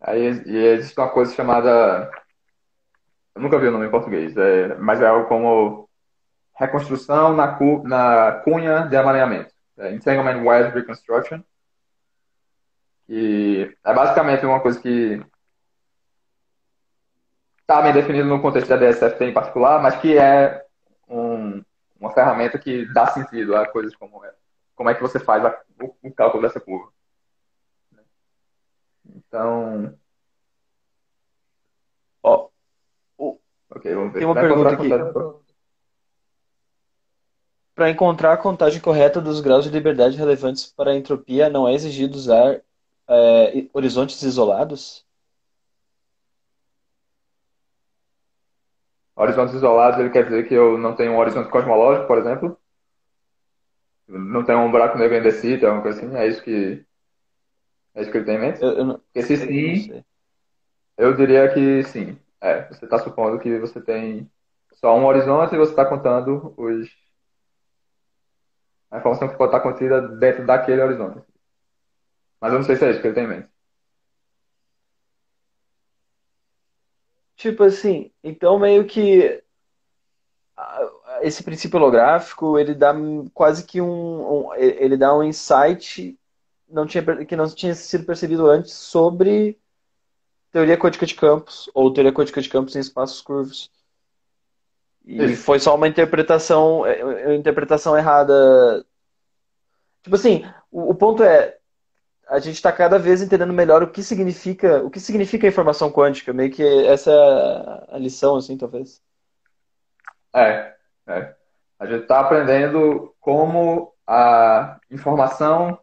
Aí 0.00 0.26
existe 0.26 0.98
uma 0.98 1.08
coisa 1.08 1.34
chamada. 1.34 2.10
Eu 3.34 3.42
nunca 3.42 3.58
vi 3.58 3.68
o 3.68 3.72
nome 3.72 3.86
em 3.86 3.90
português, 3.90 4.36
é, 4.36 4.76
mas 4.76 5.00
é 5.00 5.06
algo 5.06 5.28
como 5.28 5.88
reconstrução 6.54 7.34
na, 7.34 7.48
cu, 7.56 7.82
na 7.86 8.40
cunha 8.44 8.82
de 8.82 8.96
amareamento 8.96 9.57
é, 9.78 9.92
Entanglement 9.92 10.44
Web 10.44 10.74
Reconstruction. 10.74 11.42
E 13.08 13.74
é 13.84 13.94
basicamente 13.94 14.44
uma 14.44 14.60
coisa 14.60 14.78
que 14.80 15.22
está 17.60 17.80
bem 17.80 17.92
definido 17.92 18.28
no 18.28 18.42
contexto 18.42 18.68
da 18.68 18.76
DSFT 18.76 19.24
em 19.26 19.32
particular, 19.32 19.80
mas 19.80 19.96
que 19.96 20.16
é 20.18 20.64
um, 21.08 21.62
uma 21.98 22.12
ferramenta 22.12 22.58
que 22.58 22.84
dá 22.92 23.06
sentido 23.06 23.56
a 23.56 23.66
coisas 23.66 23.94
como 23.96 24.24
é, 24.24 24.34
como 24.74 24.90
é 24.90 24.94
que 24.94 25.02
você 25.02 25.18
faz 25.18 25.44
a, 25.44 25.58
o, 25.80 25.94
o, 26.02 26.12
cálculo 26.12 26.42
dessa 26.42 26.60
curva. 26.60 26.92
Então. 29.06 29.94
Ó, 32.22 32.48
ok, 33.70 33.94
vamos 33.94 34.12
ver. 34.12 34.18
Tem 34.18 34.28
uma 34.28 34.34
pergunta 34.34 34.70
aqui. 34.70 34.88
Para 37.78 37.90
encontrar 37.90 38.32
a 38.32 38.36
contagem 38.36 38.80
correta 38.80 39.20
dos 39.20 39.40
graus 39.40 39.62
de 39.64 39.70
liberdade 39.70 40.16
relevantes 40.16 40.66
para 40.66 40.90
a 40.90 40.96
entropia, 40.96 41.48
não 41.48 41.68
é 41.68 41.74
exigido 41.74 42.16
usar 42.16 42.60
é, 43.08 43.66
horizontes 43.72 44.20
isolados? 44.20 45.06
Horizontes 49.14 49.54
isolados, 49.54 50.00
ele 50.00 50.10
quer 50.10 50.24
dizer 50.24 50.48
que 50.48 50.54
eu 50.54 50.76
não 50.76 50.96
tenho 50.96 51.12
um 51.12 51.18
horizonte 51.18 51.50
cosmológico, 51.50 52.08
por 52.08 52.18
exemplo? 52.18 52.58
Não 54.08 54.44
tenho 54.44 54.58
um 54.58 54.72
buraco 54.72 54.98
negro 54.98 55.16
em 55.16 55.22
decite, 55.22 55.64
alguma 55.64 55.82
coisa 55.82 56.04
assim? 56.04 56.16
É 56.16 56.26
isso 56.26 56.42
que, 56.42 56.84
é 57.94 58.02
isso 58.02 58.10
que 58.10 58.16
ele 58.16 58.26
tem 58.26 58.34
em 58.34 58.40
mente? 58.40 58.60
Eu, 58.60 58.70
eu 58.72 58.84
não, 58.84 58.98
Porque 58.98 59.22
se 59.22 59.36
sim, 59.36 60.02
eu 60.96 61.14
diria 61.14 61.54
que 61.54 61.84
sim. 61.84 62.18
É, 62.40 62.66
você 62.72 62.86
está 62.86 62.98
supondo 62.98 63.38
que 63.38 63.56
você 63.60 63.80
tem 63.80 64.28
só 64.72 64.98
um 64.98 65.06
horizonte 65.06 65.54
e 65.54 65.58
você 65.58 65.70
está 65.70 65.84
contando 65.84 66.52
os 66.56 67.07
a 68.90 68.98
informação 68.98 69.28
que 69.28 69.36
pode 69.36 69.54
estar 69.54 69.60
contida 69.60 70.00
dentro 70.00 70.46
daquele 70.46 70.82
horizonte. 70.82 71.22
Mas 72.40 72.52
eu 72.52 72.58
não 72.58 72.66
sei 72.66 72.76
se 72.76 72.84
é 72.84 72.90
isso 72.90 73.00
que 73.00 73.06
ele 73.08 73.14
tem 73.14 73.24
em 73.24 73.28
mente. 73.28 73.48
Tipo 77.36 77.62
assim, 77.62 78.10
então 78.22 78.58
meio 78.58 78.84
que 78.86 79.42
esse 81.22 81.42
princípio 81.42 81.78
holográfico, 81.78 82.58
ele 82.58 82.74
dá 82.74 82.92
quase 83.32 83.64
que 83.64 83.80
um, 83.80 84.48
um 84.48 84.54
ele 84.54 84.96
dá 84.96 85.16
um 85.16 85.22
insight 85.22 86.18
não 86.68 86.86
tinha, 86.86 87.24
que 87.24 87.36
não 87.36 87.48
tinha 87.48 87.74
sido 87.74 88.04
percebido 88.04 88.46
antes 88.46 88.72
sobre 88.72 89.58
teoria 90.50 90.76
quântica 90.76 91.06
de 91.06 91.14
campos 91.14 91.70
ou 91.74 91.92
teoria 91.92 92.12
quântica 92.12 92.40
de 92.42 92.48
campos 92.48 92.76
em 92.76 92.80
espaços 92.80 93.20
curvos. 93.20 93.70
E 95.08 95.24
Isso. 95.24 95.42
foi 95.42 95.58
só 95.58 95.74
uma 95.74 95.88
interpretação, 95.88 96.84
é, 96.84 97.02
uma 97.02 97.34
interpretação 97.34 97.96
errada. 97.96 98.84
Tipo 100.02 100.16
assim, 100.16 100.44
o, 100.70 100.90
o 100.90 100.94
ponto 100.94 101.22
é 101.22 101.56
a 102.28 102.38
gente 102.38 102.56
está 102.56 102.70
cada 102.70 102.98
vez 102.98 103.22
entendendo 103.22 103.54
melhor 103.54 103.82
o 103.82 103.90
que 103.90 104.02
significa 104.02 104.84
o 104.84 104.90
que 104.90 105.00
significa 105.00 105.46
a 105.46 105.48
informação 105.48 105.90
quântica. 105.90 106.30
Meio 106.30 106.50
que 106.50 106.62
essa 106.86 107.10
é 107.10 107.96
a 107.96 107.98
lição, 107.98 108.36
assim, 108.36 108.58
talvez. 108.58 109.02
É, 110.34 110.74
é. 111.06 111.34
A 111.78 111.86
gente 111.86 112.02
está 112.02 112.20
aprendendo 112.20 113.14
como 113.18 113.94
a 114.06 114.78
informação 114.90 115.78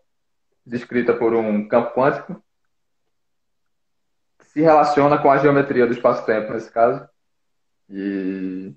descrita 0.64 1.16
por 1.16 1.34
um 1.34 1.68
campo 1.68 1.96
quântico 1.96 2.40
se 4.40 4.62
relaciona 4.62 5.18
com 5.18 5.32
a 5.32 5.38
geometria 5.38 5.88
do 5.88 5.94
espaço-tempo, 5.94 6.54
nesse 6.54 6.72
caso. 6.72 7.10
E, 7.90 8.74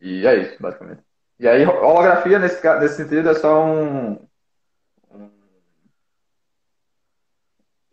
e 0.00 0.26
é 0.26 0.36
isso, 0.36 0.62
basicamente. 0.62 1.02
E 1.38 1.46
aí, 1.46 1.64
holografia, 1.64 2.38
nesse, 2.38 2.64
nesse 2.80 2.96
sentido, 2.96 3.28
é 3.28 3.34
só 3.34 3.64
um, 3.64 4.12
um, 5.10 5.30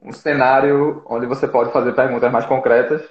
um 0.01 0.11
cenário 0.11 1.03
onde 1.05 1.25
você 1.25 1.47
pode 1.47 1.71
fazer 1.71 1.93
perguntas 1.93 2.31
mais 2.31 2.45
concretas 2.45 3.07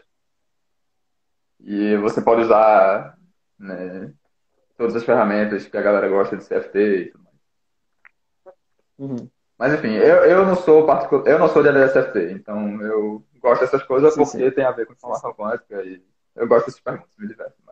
e 1.60 1.96
você 1.98 2.20
pode 2.20 2.42
usar 2.42 3.16
né, 3.58 4.12
todas 4.76 4.96
as 4.96 5.04
ferramentas 5.04 5.66
que 5.66 5.76
a 5.76 5.82
galera 5.82 6.08
gosta 6.08 6.36
de 6.36 6.44
CFT 6.44 6.78
e 6.78 7.10
tudo 7.10 7.24
mais. 7.24 7.36
Uhum. 8.98 9.30
Mas 9.56 9.72
enfim, 9.72 9.94
eu, 9.94 10.16
eu 10.24 10.44
não 10.44 10.56
sou 10.56 10.84
particular, 10.84 11.26
eu 11.26 11.38
não 11.38 11.48
sou 11.48 11.62
de 11.62 11.68
LSFT, 11.68 12.32
então 12.32 12.82
eu 12.82 13.24
gosto 13.38 13.60
dessas 13.60 13.82
coisas 13.84 14.12
sim, 14.14 14.20
porque 14.20 14.50
sim. 14.50 14.50
tem 14.50 14.64
a 14.64 14.72
ver 14.72 14.84
com 14.84 14.92
informação 14.92 15.32
quântica 15.32 15.80
e 15.82 16.02
eu 16.34 16.48
gosto 16.48 16.66
dessas 16.66 16.80
perguntas, 16.80 17.14
me. 17.16 17.28
Sim. 17.28 17.63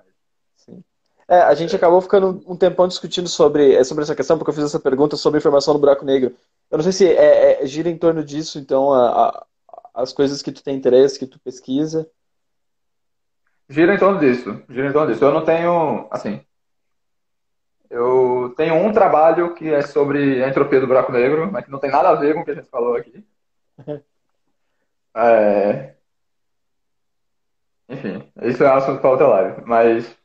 É, 1.33 1.45
a 1.45 1.55
gente 1.55 1.74
acabou 1.74 1.99
ficando 2.03 2.43
um 2.47 2.55
tempão 2.55 2.87
discutindo 2.87 3.26
sobre, 3.26 3.74
é, 3.74 3.83
sobre 3.83 4.05
essa 4.05 4.14
questão, 4.14 4.37
porque 4.37 4.51
eu 4.51 4.55
fiz 4.55 4.64
essa 4.64 4.78
pergunta 4.78 5.16
sobre 5.16 5.39
informação 5.39 5.72
no 5.72 5.80
buraco 5.80 6.05
negro. 6.05 6.37
Eu 6.70 6.76
não 6.76 6.83
sei 6.83 6.93
se 6.93 7.09
é, 7.09 7.62
é 7.62 7.66
gira 7.66 7.89
em 7.89 7.97
torno 7.97 8.22
disso, 8.22 8.59
então, 8.59 8.93
a, 8.93 9.28
a, 9.28 9.47
as 9.95 10.12
coisas 10.12 10.43
que 10.43 10.53
tu 10.53 10.62
tem 10.62 10.76
interesse, 10.76 11.18
que 11.18 11.26
tu 11.26 11.41
pesquisa. 11.41 12.07
Gira 13.66 13.95
em 13.95 13.99
torno 13.99 14.20
disso, 14.20 14.62
gira 14.68 14.91
em 14.91 14.93
torno 14.93 15.11
disso. 15.11 15.24
Eu 15.24 15.33
não 15.33 15.43
tenho, 15.43 16.07
assim, 16.11 16.45
eu 17.89 18.53
tenho 18.55 18.74
um 18.74 18.93
trabalho 18.93 19.55
que 19.55 19.72
é 19.72 19.80
sobre 19.80 20.45
a 20.45 20.49
entropia 20.51 20.80
do 20.80 20.87
buraco 20.87 21.12
negro, 21.12 21.51
mas 21.51 21.64
que 21.64 21.70
não 21.70 21.78
tem 21.78 21.91
nada 21.91 22.11
a 22.11 22.14
ver 22.14 22.35
com 22.35 22.41
o 22.41 22.45
que 22.45 22.51
a 22.51 22.55
gente 22.57 22.68
falou 22.68 22.95
aqui. 22.95 23.24
É... 25.14 25.95
Enfim, 27.87 28.33
isso 28.45 28.64
é 28.64 28.68
assunto 28.68 29.01
para 29.01 29.11
outra 29.11 29.26
live. 29.26 29.62
Mas. 29.66 30.22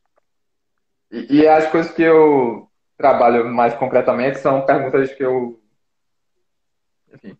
E, 1.11 1.37
e, 1.37 1.47
as 1.47 1.69
coisas 1.71 1.91
que 1.91 2.01
eu 2.01 2.69
trabalho 2.97 3.47
mais 3.47 3.73
concretamente 3.75 4.39
são 4.39 4.65
perguntas 4.65 5.13
que 5.13 5.23
eu. 5.23 5.61
Enfim. 7.13 7.37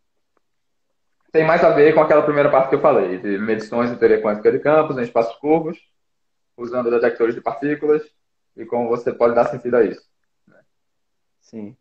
Tem 1.31 1.45
mais 1.45 1.63
a 1.63 1.69
ver 1.69 1.93
com 1.93 2.01
aquela 2.01 2.23
primeira 2.23 2.49
parte 2.49 2.69
que 2.69 2.75
eu 2.75 2.81
falei, 2.81 3.17
de 3.17 3.37
medições 3.37 3.89
de 3.89 3.97
teoria 3.97 4.21
quântica 4.21 4.51
de 4.51 4.59
campos 4.59 4.97
em 4.97 5.01
espaços 5.01 5.35
curvos, 5.35 5.77
usando 6.55 6.89
detectores 6.89 7.35
de 7.35 7.41
partículas, 7.41 8.01
e 8.55 8.65
como 8.65 8.87
você 8.87 9.11
pode 9.11 9.35
dar 9.35 9.45
sentido 9.45 9.75
a 9.75 9.83
isso. 9.83 10.07
Né? 10.47 10.59
Sim. 11.41 11.77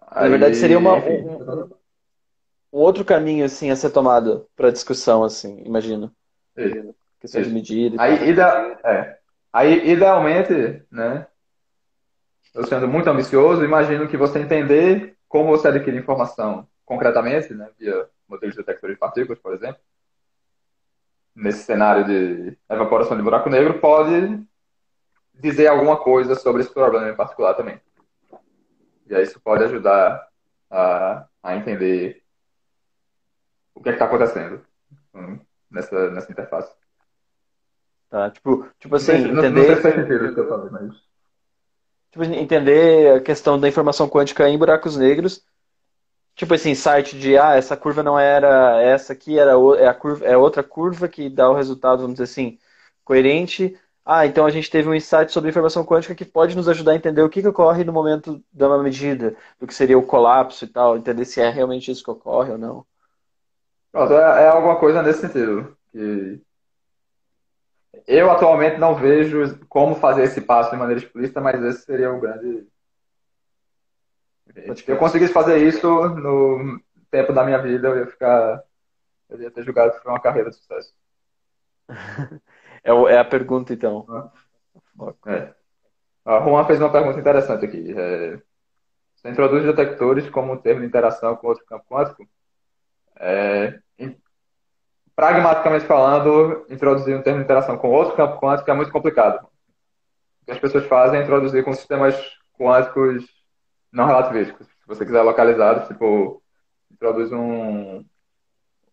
Aí, 0.00 0.24
Na 0.24 0.28
verdade, 0.30 0.56
seria 0.56 0.78
uma, 0.78 0.94
um, 0.96 1.70
um 2.72 2.78
outro 2.78 3.04
caminho 3.04 3.44
assim 3.44 3.70
a 3.70 3.76
ser 3.76 3.90
tomado 3.90 4.48
para 4.56 4.72
discussão, 4.72 5.22
assim, 5.22 5.62
imagino. 5.64 6.10
Isso. 6.56 6.94
Questão 7.20 7.40
Isso. 7.40 7.50
de 7.50 7.54
medida. 7.54 8.02
Aí, 8.02 8.30
ida, 8.30 8.80
é. 8.84 9.21
Aí, 9.52 9.90
idealmente, 9.90 10.82
né? 10.90 11.26
Eu 12.54 12.66
sendo 12.66 12.88
muito 12.88 13.08
ambicioso, 13.08 13.64
imagino 13.64 14.08
que 14.08 14.16
você 14.16 14.38
entender 14.38 15.16
como 15.28 15.50
você 15.50 15.68
adquire 15.68 15.96
informação 15.96 16.68
concretamente, 16.84 17.54
né, 17.54 17.70
via 17.78 18.06
modelos 18.28 18.54
de 18.54 18.60
detectores 18.60 18.96
de 18.96 19.00
partículas, 19.00 19.38
por 19.38 19.54
exemplo, 19.54 19.80
nesse 21.34 21.64
cenário 21.64 22.04
de 22.04 22.58
evaporação 22.68 23.16
de 23.16 23.22
buraco 23.22 23.48
negro, 23.48 23.78
pode 23.78 24.46
dizer 25.34 25.68
alguma 25.68 25.96
coisa 25.96 26.34
sobre 26.34 26.62
esse 26.62 26.72
problema 26.72 27.08
em 27.08 27.16
particular 27.16 27.54
também. 27.54 27.80
E 29.06 29.14
aí 29.14 29.22
isso 29.22 29.40
pode 29.40 29.64
ajudar 29.64 30.28
a, 30.70 31.26
a 31.42 31.56
entender 31.56 32.22
o 33.74 33.82
que 33.82 33.88
é 33.88 33.92
está 33.92 34.04
acontecendo 34.04 34.64
hum, 35.14 35.38
nessa, 35.70 36.10
nessa 36.10 36.30
interface. 36.30 36.72
Tá, 38.12 38.30
tipo, 38.30 38.68
tipo 38.78 38.94
assim, 38.94 39.12
entender... 39.12 39.48
Não 39.48 39.64
sei 39.64 39.76
se 39.76 39.80
faz 39.80 39.94
sentido 39.94 40.26
o 40.26 40.34
que 40.34 40.40
eu 40.40 40.46
falei, 40.46 40.68
mas... 40.70 40.94
Tipo, 42.10 42.24
entender 42.24 43.16
a 43.16 43.20
questão 43.22 43.58
da 43.58 43.66
informação 43.66 44.06
quântica 44.06 44.46
em 44.46 44.58
buracos 44.58 44.98
negros, 44.98 45.42
tipo 46.34 46.54
esse 46.54 46.68
insight 46.68 47.18
de, 47.18 47.38
ah, 47.38 47.54
essa 47.56 47.74
curva 47.74 48.02
não 48.02 48.18
era 48.18 48.82
essa 48.82 49.14
aqui, 49.14 49.38
era 49.38 49.52
é, 49.78 49.86
a 49.86 49.94
curva, 49.94 50.26
é 50.26 50.36
outra 50.36 50.62
curva 50.62 51.08
que 51.08 51.30
dá 51.30 51.48
o 51.48 51.54
resultado, 51.54 52.02
vamos 52.02 52.16
dizer 52.16 52.24
assim, 52.24 52.58
coerente. 53.02 53.80
Ah, 54.04 54.26
então 54.26 54.44
a 54.44 54.50
gente 54.50 54.70
teve 54.70 54.90
um 54.90 54.94
insight 54.94 55.32
sobre 55.32 55.48
informação 55.48 55.82
quântica 55.82 56.14
que 56.14 56.26
pode 56.26 56.54
nos 56.54 56.68
ajudar 56.68 56.92
a 56.92 56.96
entender 56.96 57.22
o 57.22 57.30
que, 57.30 57.40
que 57.40 57.48
ocorre 57.48 57.82
no 57.82 57.94
momento 57.94 58.44
de 58.52 58.62
uma 58.62 58.82
medida, 58.82 59.34
do 59.58 59.66
que 59.66 59.72
seria 59.72 59.96
o 59.96 60.04
colapso 60.04 60.66
e 60.66 60.68
tal, 60.68 60.98
entender 60.98 61.24
se 61.24 61.40
é 61.40 61.48
realmente 61.48 61.90
isso 61.90 62.04
que 62.04 62.10
ocorre 62.10 62.52
ou 62.52 62.58
não. 62.58 62.84
Pronto, 63.90 64.12
é, 64.12 64.42
é 64.44 64.48
alguma 64.48 64.76
coisa 64.76 65.02
nesse 65.02 65.22
sentido. 65.22 65.74
Que 65.90 66.42
eu 68.06 68.30
atualmente 68.30 68.78
não 68.78 68.94
vejo 68.94 69.58
como 69.68 69.94
fazer 69.94 70.24
esse 70.24 70.40
passo 70.40 70.70
de 70.70 70.76
maneira 70.76 71.00
explícita, 71.00 71.40
mas 71.40 71.62
esse 71.62 71.84
seria 71.84 72.12
o 72.12 72.20
grande. 72.20 72.66
Se 74.76 74.90
eu 74.90 74.98
conseguisse 74.98 75.32
fazer 75.32 75.58
isso 75.58 75.86
no 75.86 76.80
tempo 77.10 77.32
da 77.32 77.44
minha 77.44 77.58
vida, 77.58 77.88
eu 77.88 77.98
ia 77.98 78.06
ficar. 78.06 78.62
Eu 79.28 79.40
ia 79.40 79.50
ter 79.50 79.62
julgado 79.62 79.92
que 79.92 80.02
foi 80.02 80.12
uma 80.12 80.20
carreira 80.20 80.50
de 80.50 80.56
sucesso. 80.56 80.94
é, 82.84 82.90
é 82.90 83.18
a 83.18 83.24
pergunta, 83.24 83.72
então. 83.72 84.30
É. 85.26 85.54
A 86.24 86.40
Juan 86.40 86.64
fez 86.66 86.80
uma 86.80 86.92
pergunta 86.92 87.18
interessante 87.18 87.64
aqui. 87.64 87.94
É, 87.98 88.40
você 89.14 89.30
introduz 89.30 89.64
detectores 89.64 90.28
como 90.30 90.52
um 90.52 90.56
termo 90.56 90.80
de 90.80 90.86
interação 90.86 91.36
com 91.36 91.48
outro 91.48 91.64
campo 91.64 91.84
quântico? 91.88 92.28
É, 93.16 93.80
pragmaticamente 95.22 95.84
falando, 95.84 96.66
introduzir 96.68 97.16
um 97.16 97.22
termo 97.22 97.38
de 97.38 97.44
interação 97.44 97.78
com 97.78 97.90
outro 97.90 98.16
campo 98.16 98.40
quântico 98.40 98.68
é 98.68 98.74
muito 98.74 98.90
complicado. 98.90 99.46
O 100.42 100.44
que 100.46 100.50
as 100.50 100.58
pessoas 100.58 100.84
fazem 100.86 101.20
é 101.20 101.22
introduzir 101.22 101.62
com 101.62 101.72
sistemas 101.72 102.16
quânticos 102.58 103.24
não 103.92 104.06
relativísticos. 104.06 104.66
Se 104.66 104.84
você 104.84 105.04
quiser 105.04 105.22
localizado, 105.22 105.86
tipo, 105.86 106.42
introduz 106.90 107.30
um. 107.30 108.04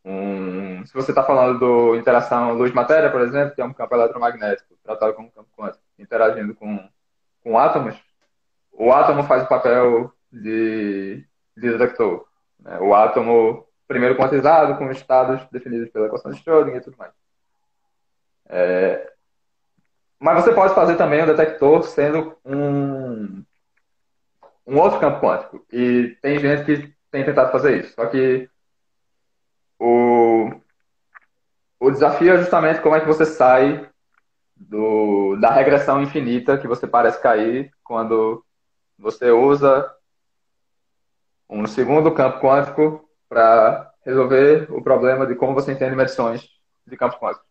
um 0.05 0.86
se 0.86 0.93
você 0.93 1.09
está 1.09 1.23
falando 1.23 1.57
do 1.57 1.95
interação 1.95 2.53
luz-matéria, 2.53 3.09
por 3.09 3.21
exemplo, 3.21 3.55
que 3.55 3.61
é 3.61 3.65
um 3.65 3.73
campo 3.73 3.95
eletromagnético, 3.95 4.75
tratado 4.84 5.15
como 5.15 5.30
um 5.30 5.32
campo 5.32 5.49
quântico, 5.57 5.84
interagindo 5.97 6.53
com, 6.53 6.88
com 7.43 7.57
átomos, 7.57 7.95
o 8.71 8.93
átomo 8.93 9.23
faz 9.23 9.45
o 9.45 9.49
papel 9.49 10.13
de, 10.32 11.25
de 11.57 11.71
detector. 11.71 12.23
Né? 12.59 12.77
O 12.82 12.93
átomo 12.93 13.65
primeiro 13.89 14.15
quantizado, 14.15 14.77
com 14.77 14.91
estados 14.91 15.41
definidos 15.49 15.89
pela 15.89 16.05
equação 16.05 16.31
de 16.31 16.39
Schrödinger 16.39 16.77
e 16.77 16.83
tudo 16.83 16.95
mais. 16.95 17.11
É... 18.47 19.11
Mas 20.19 20.43
você 20.43 20.53
pode 20.53 20.75
fazer 20.75 20.95
também 20.95 21.23
o 21.23 21.25
detector 21.25 21.81
sendo 21.83 22.37
um, 22.45 23.43
um 24.67 24.77
outro 24.77 24.99
campo 24.99 25.19
quântico. 25.19 25.65
E 25.73 26.15
tem 26.21 26.39
gente 26.39 26.65
que 26.65 26.93
tem 27.09 27.25
tentado 27.25 27.51
fazer 27.51 27.79
isso. 27.79 27.95
Só 27.95 28.05
que 28.05 28.47
o, 29.79 30.51
o 31.79 31.89
desafio 31.89 32.33
é 32.33 32.37
justamente 32.37 32.81
como 32.81 32.95
é 32.95 32.99
que 32.99 33.07
você 33.07 33.25
sai 33.25 33.89
do, 34.55 35.35
da 35.37 35.49
regressão 35.49 36.03
infinita 36.03 36.59
que 36.59 36.67
você 36.67 36.85
parece 36.85 37.19
cair 37.19 37.71
quando 37.83 38.45
você 38.99 39.31
usa 39.31 39.91
um 41.49 41.65
segundo 41.65 42.13
campo 42.13 42.39
quântico 42.39 43.09
para 43.30 43.93
resolver 44.03 44.67
o 44.71 44.82
problema 44.82 45.25
de 45.27 45.36
como 45.36 45.53
você 45.53 45.71
entende 45.71 45.95
medições 45.95 46.49
de 46.86 46.97
campos 46.97 47.19
quânticos. 47.19 47.47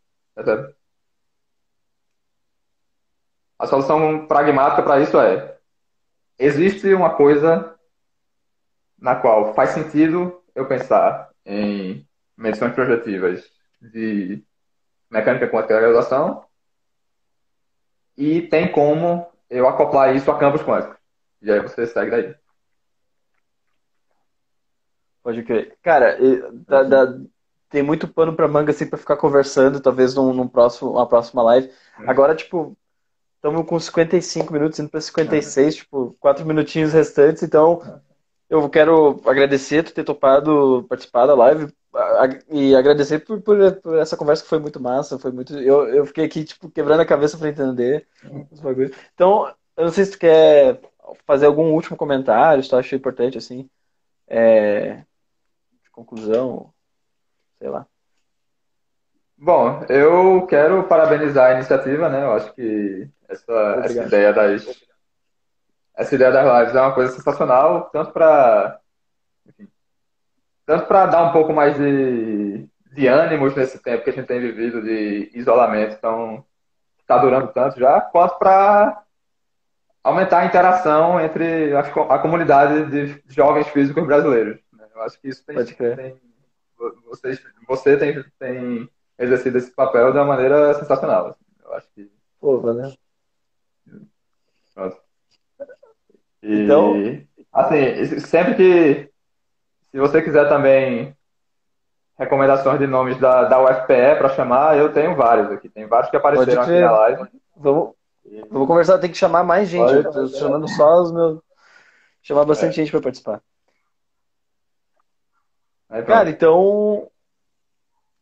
A 3.59 3.67
solução 3.67 4.27
pragmática 4.27 4.83
para 4.83 5.01
isso 5.01 5.19
é 5.19 5.57
existe 6.39 6.93
uma 6.93 7.15
coisa 7.15 7.75
na 8.99 9.17
qual 9.17 9.55
faz 9.55 9.71
sentido 9.71 10.43
eu 10.55 10.67
pensar 10.67 11.31
em 11.47 12.07
medições 12.37 12.73
projetivas 12.73 13.45
de 13.81 14.45
mecânica 15.11 15.49
quântica 15.49 15.75
da 15.75 15.81
graduação 15.81 16.45
e 18.17 18.43
tem 18.43 18.71
como 18.71 19.27
eu 19.49 19.69
acoplar 19.69 20.15
isso 20.15 20.31
a 20.31 20.39
campos 20.39 20.63
quânticos. 20.63 20.97
E 21.41 21.51
aí 21.51 21.61
você 21.61 21.87
segue 21.87 22.11
daí. 22.11 22.35
Pode 25.29 25.43
crer. 25.43 25.77
Cara, 25.83 26.17
dá, 26.67 26.83
dá, 26.85 27.19
tem 27.69 27.83
muito 27.83 28.09
pano 28.09 28.35
pra 28.35 28.49
manga 28.49 28.71
assim 28.71 28.87
pra 28.87 28.99
ficar 28.99 29.19
conversando, 29.19 29.79
talvez 29.79 30.15
num, 30.15 30.33
num 30.33 30.49
próximo, 30.49 30.93
uma 30.93 31.07
próxima 31.07 31.43
live. 31.43 31.71
Uhum. 31.99 32.09
Agora, 32.09 32.35
tipo, 32.35 32.75
estamos 33.37 33.67
com 33.67 33.79
55 33.79 34.51
minutos, 34.51 34.79
indo 34.79 34.89
para 34.89 35.03
56, 35.03 35.67
uhum. 35.67 35.81
tipo, 35.83 36.17
quatro 36.19 36.47
minutinhos 36.47 36.95
restantes, 36.95 37.43
então 37.43 38.01
eu 38.49 38.71
quero 38.71 39.21
agradecer 39.27 39.85
por 39.85 39.93
ter 39.93 40.03
topado 40.03 40.87
participar 40.89 41.27
da 41.27 41.35
live 41.35 41.71
e 42.49 42.75
agradecer 42.75 43.19
por, 43.19 43.39
por, 43.43 43.73
por, 43.83 43.99
essa 43.99 44.17
conversa 44.17 44.45
que 44.45 44.49
foi 44.49 44.59
muito 44.59 44.81
massa, 44.81 45.19
foi 45.19 45.31
muito. 45.31 45.59
Eu, 45.59 45.89
eu 45.89 46.07
fiquei 46.07 46.25
aqui, 46.25 46.43
tipo, 46.43 46.71
quebrando 46.71 47.01
a 47.01 47.07
cabeça 47.07 47.37
para 47.37 47.51
entender 47.51 48.07
os 48.51 48.61
bagulhos. 48.61 48.97
Então, 49.13 49.47
eu 49.77 49.85
não 49.85 49.93
sei 49.93 50.07
se 50.07 50.13
tu 50.13 50.19
quer 50.21 50.81
fazer 51.27 51.45
algum 51.45 51.75
último 51.75 51.99
comentário, 51.99 52.63
se 52.63 52.71
tu 52.71 52.77
acha 52.77 52.97
importante, 52.97 53.37
assim, 53.37 53.69
é, 54.27 55.05
conclusão, 55.99 56.73
sei 57.59 57.69
lá. 57.69 57.87
Bom, 59.37 59.85
eu 59.89 60.47
quero 60.47 60.85
parabenizar 60.85 61.51
a 61.51 61.55
iniciativa, 61.55 62.09
né? 62.09 62.25
Eu 62.25 62.33
acho 62.33 62.53
que 62.55 63.09
essa, 63.29 63.81
essa 63.85 64.05
ideia 64.05 64.33
das 64.33 64.89
essa 65.95 66.15
ideia 66.15 66.31
das 66.31 66.61
lives 66.61 66.77
é 66.77 66.81
uma 66.81 66.95
coisa 66.95 67.13
sensacional, 67.13 67.91
tanto 67.91 68.13
para 68.13 68.81
tanto 70.65 70.87
para 70.87 71.07
dar 71.07 71.23
um 71.23 71.33
pouco 71.33 71.53
mais 71.53 71.77
de, 71.77 72.69
de 72.93 73.07
ânimos 73.07 73.55
nesse 73.57 73.83
tempo 73.83 74.05
que 74.05 74.11
a 74.11 74.13
gente 74.13 74.27
tem 74.27 74.39
vivido 74.39 74.83
de 74.83 75.31
isolamento, 75.35 75.97
então 75.97 76.45
está 77.01 77.17
durando 77.19 77.49
tanto 77.49 77.81
já, 77.81 78.01
quanto 78.01 78.39
para 78.39 79.03
aumentar 80.05 80.41
a 80.41 80.45
interação 80.45 81.21
entre 81.21 81.75
a, 81.75 81.81
a 81.81 82.19
comunidade 82.19 82.91
de 82.91 83.23
jovens 83.29 83.67
físicos 83.69 84.07
brasileiros. 84.07 84.61
Eu 84.99 85.05
acho 85.05 85.21
que 85.21 85.29
isso 85.29 85.45
tem, 85.47 85.55
tem 85.55 86.21
você, 87.07 87.41
você 87.69 87.97
tem, 87.97 88.25
tem 88.37 88.91
exercido 89.17 89.59
esse 89.59 89.71
papel 89.71 90.11
de 90.11 90.19
uma 90.19 90.25
maneira 90.25 90.75
sensacional. 90.75 91.29
Assim. 91.29 91.45
Eu 91.65 91.75
acho 91.75 91.89
que. 91.95 92.11
Pô, 92.41 92.61
valeu. 92.61 92.93
Pronto. 94.75 94.97
E, 96.43 96.65
então. 96.65 96.95
Assim, 97.53 98.19
sempre 98.19 98.55
que. 98.57 99.11
Se 99.93 99.99
você 100.01 100.21
quiser 100.21 100.49
também 100.49 101.17
recomendações 102.19 102.81
de 102.81 102.87
nomes 102.89 103.17
da, 103.19 103.45
da 103.45 103.63
UFPE 103.63 104.19
para 104.19 104.31
chamar, 104.31 104.77
eu 104.77 104.93
tenho 104.93 105.15
vários 105.15 105.53
aqui. 105.53 105.69
Tem 105.69 105.87
vários 105.87 106.11
que 106.11 106.17
apareceram 106.17 106.63
aqui 106.63 106.81
na 106.81 106.91
live. 106.91 107.29
Vamos, 107.57 107.95
e... 108.25 108.43
vamos 108.51 108.67
conversar, 108.67 108.99
tem 108.99 109.13
que 109.13 109.17
chamar 109.17 109.45
mais 109.45 109.69
gente. 109.69 110.03
Pode, 110.03 110.07
eu 110.07 110.13
tô 110.13 110.27
chamando 110.27 110.69
só 110.69 111.03
os 111.03 111.13
meus. 111.13 111.41
Chamar 112.21 112.45
bastante 112.45 112.73
é. 112.73 112.83
gente 112.83 112.91
para 112.91 113.01
participar. 113.01 113.41
Cara, 115.89 116.31
então 116.31 117.11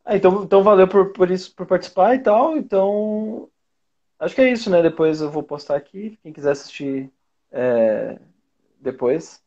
ah, 0.06 0.16
então, 0.16 0.44
então 0.44 0.62
valeu 0.62 0.86
por, 0.86 1.12
por 1.12 1.28
isso, 1.32 1.52
por 1.52 1.66
participar 1.66 2.14
e 2.14 2.20
tal. 2.20 2.56
Então, 2.56 3.50
acho 4.20 4.36
que 4.36 4.40
é 4.40 4.52
isso, 4.52 4.70
né? 4.70 4.80
Depois 4.80 5.20
eu 5.20 5.28
vou 5.28 5.42
postar 5.42 5.74
aqui. 5.74 6.16
Quem 6.22 6.32
quiser 6.32 6.52
assistir 6.52 7.10
é, 7.50 8.16
depois. 8.80 9.42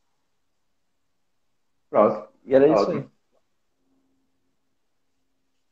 Pronto. 1.89 2.27
E 2.43 2.53
era 2.53 2.67
isso 2.67 2.91
aí. 2.91 3.05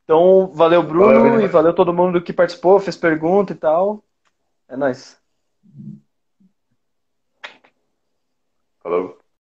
Então, 0.05 0.47
valeu, 0.53 0.81
Bruno, 0.81 1.19
valeu, 1.19 1.41
e 1.41 1.47
valeu 1.47 1.73
todo 1.75 1.93
mundo 1.93 2.21
que 2.21 2.31
participou, 2.31 2.79
fez 2.79 2.95
pergunta 2.95 3.51
e 3.51 3.57
tal. 3.57 4.01
É 4.69 4.77
nóis. 4.77 5.21
Falou. 8.79 9.19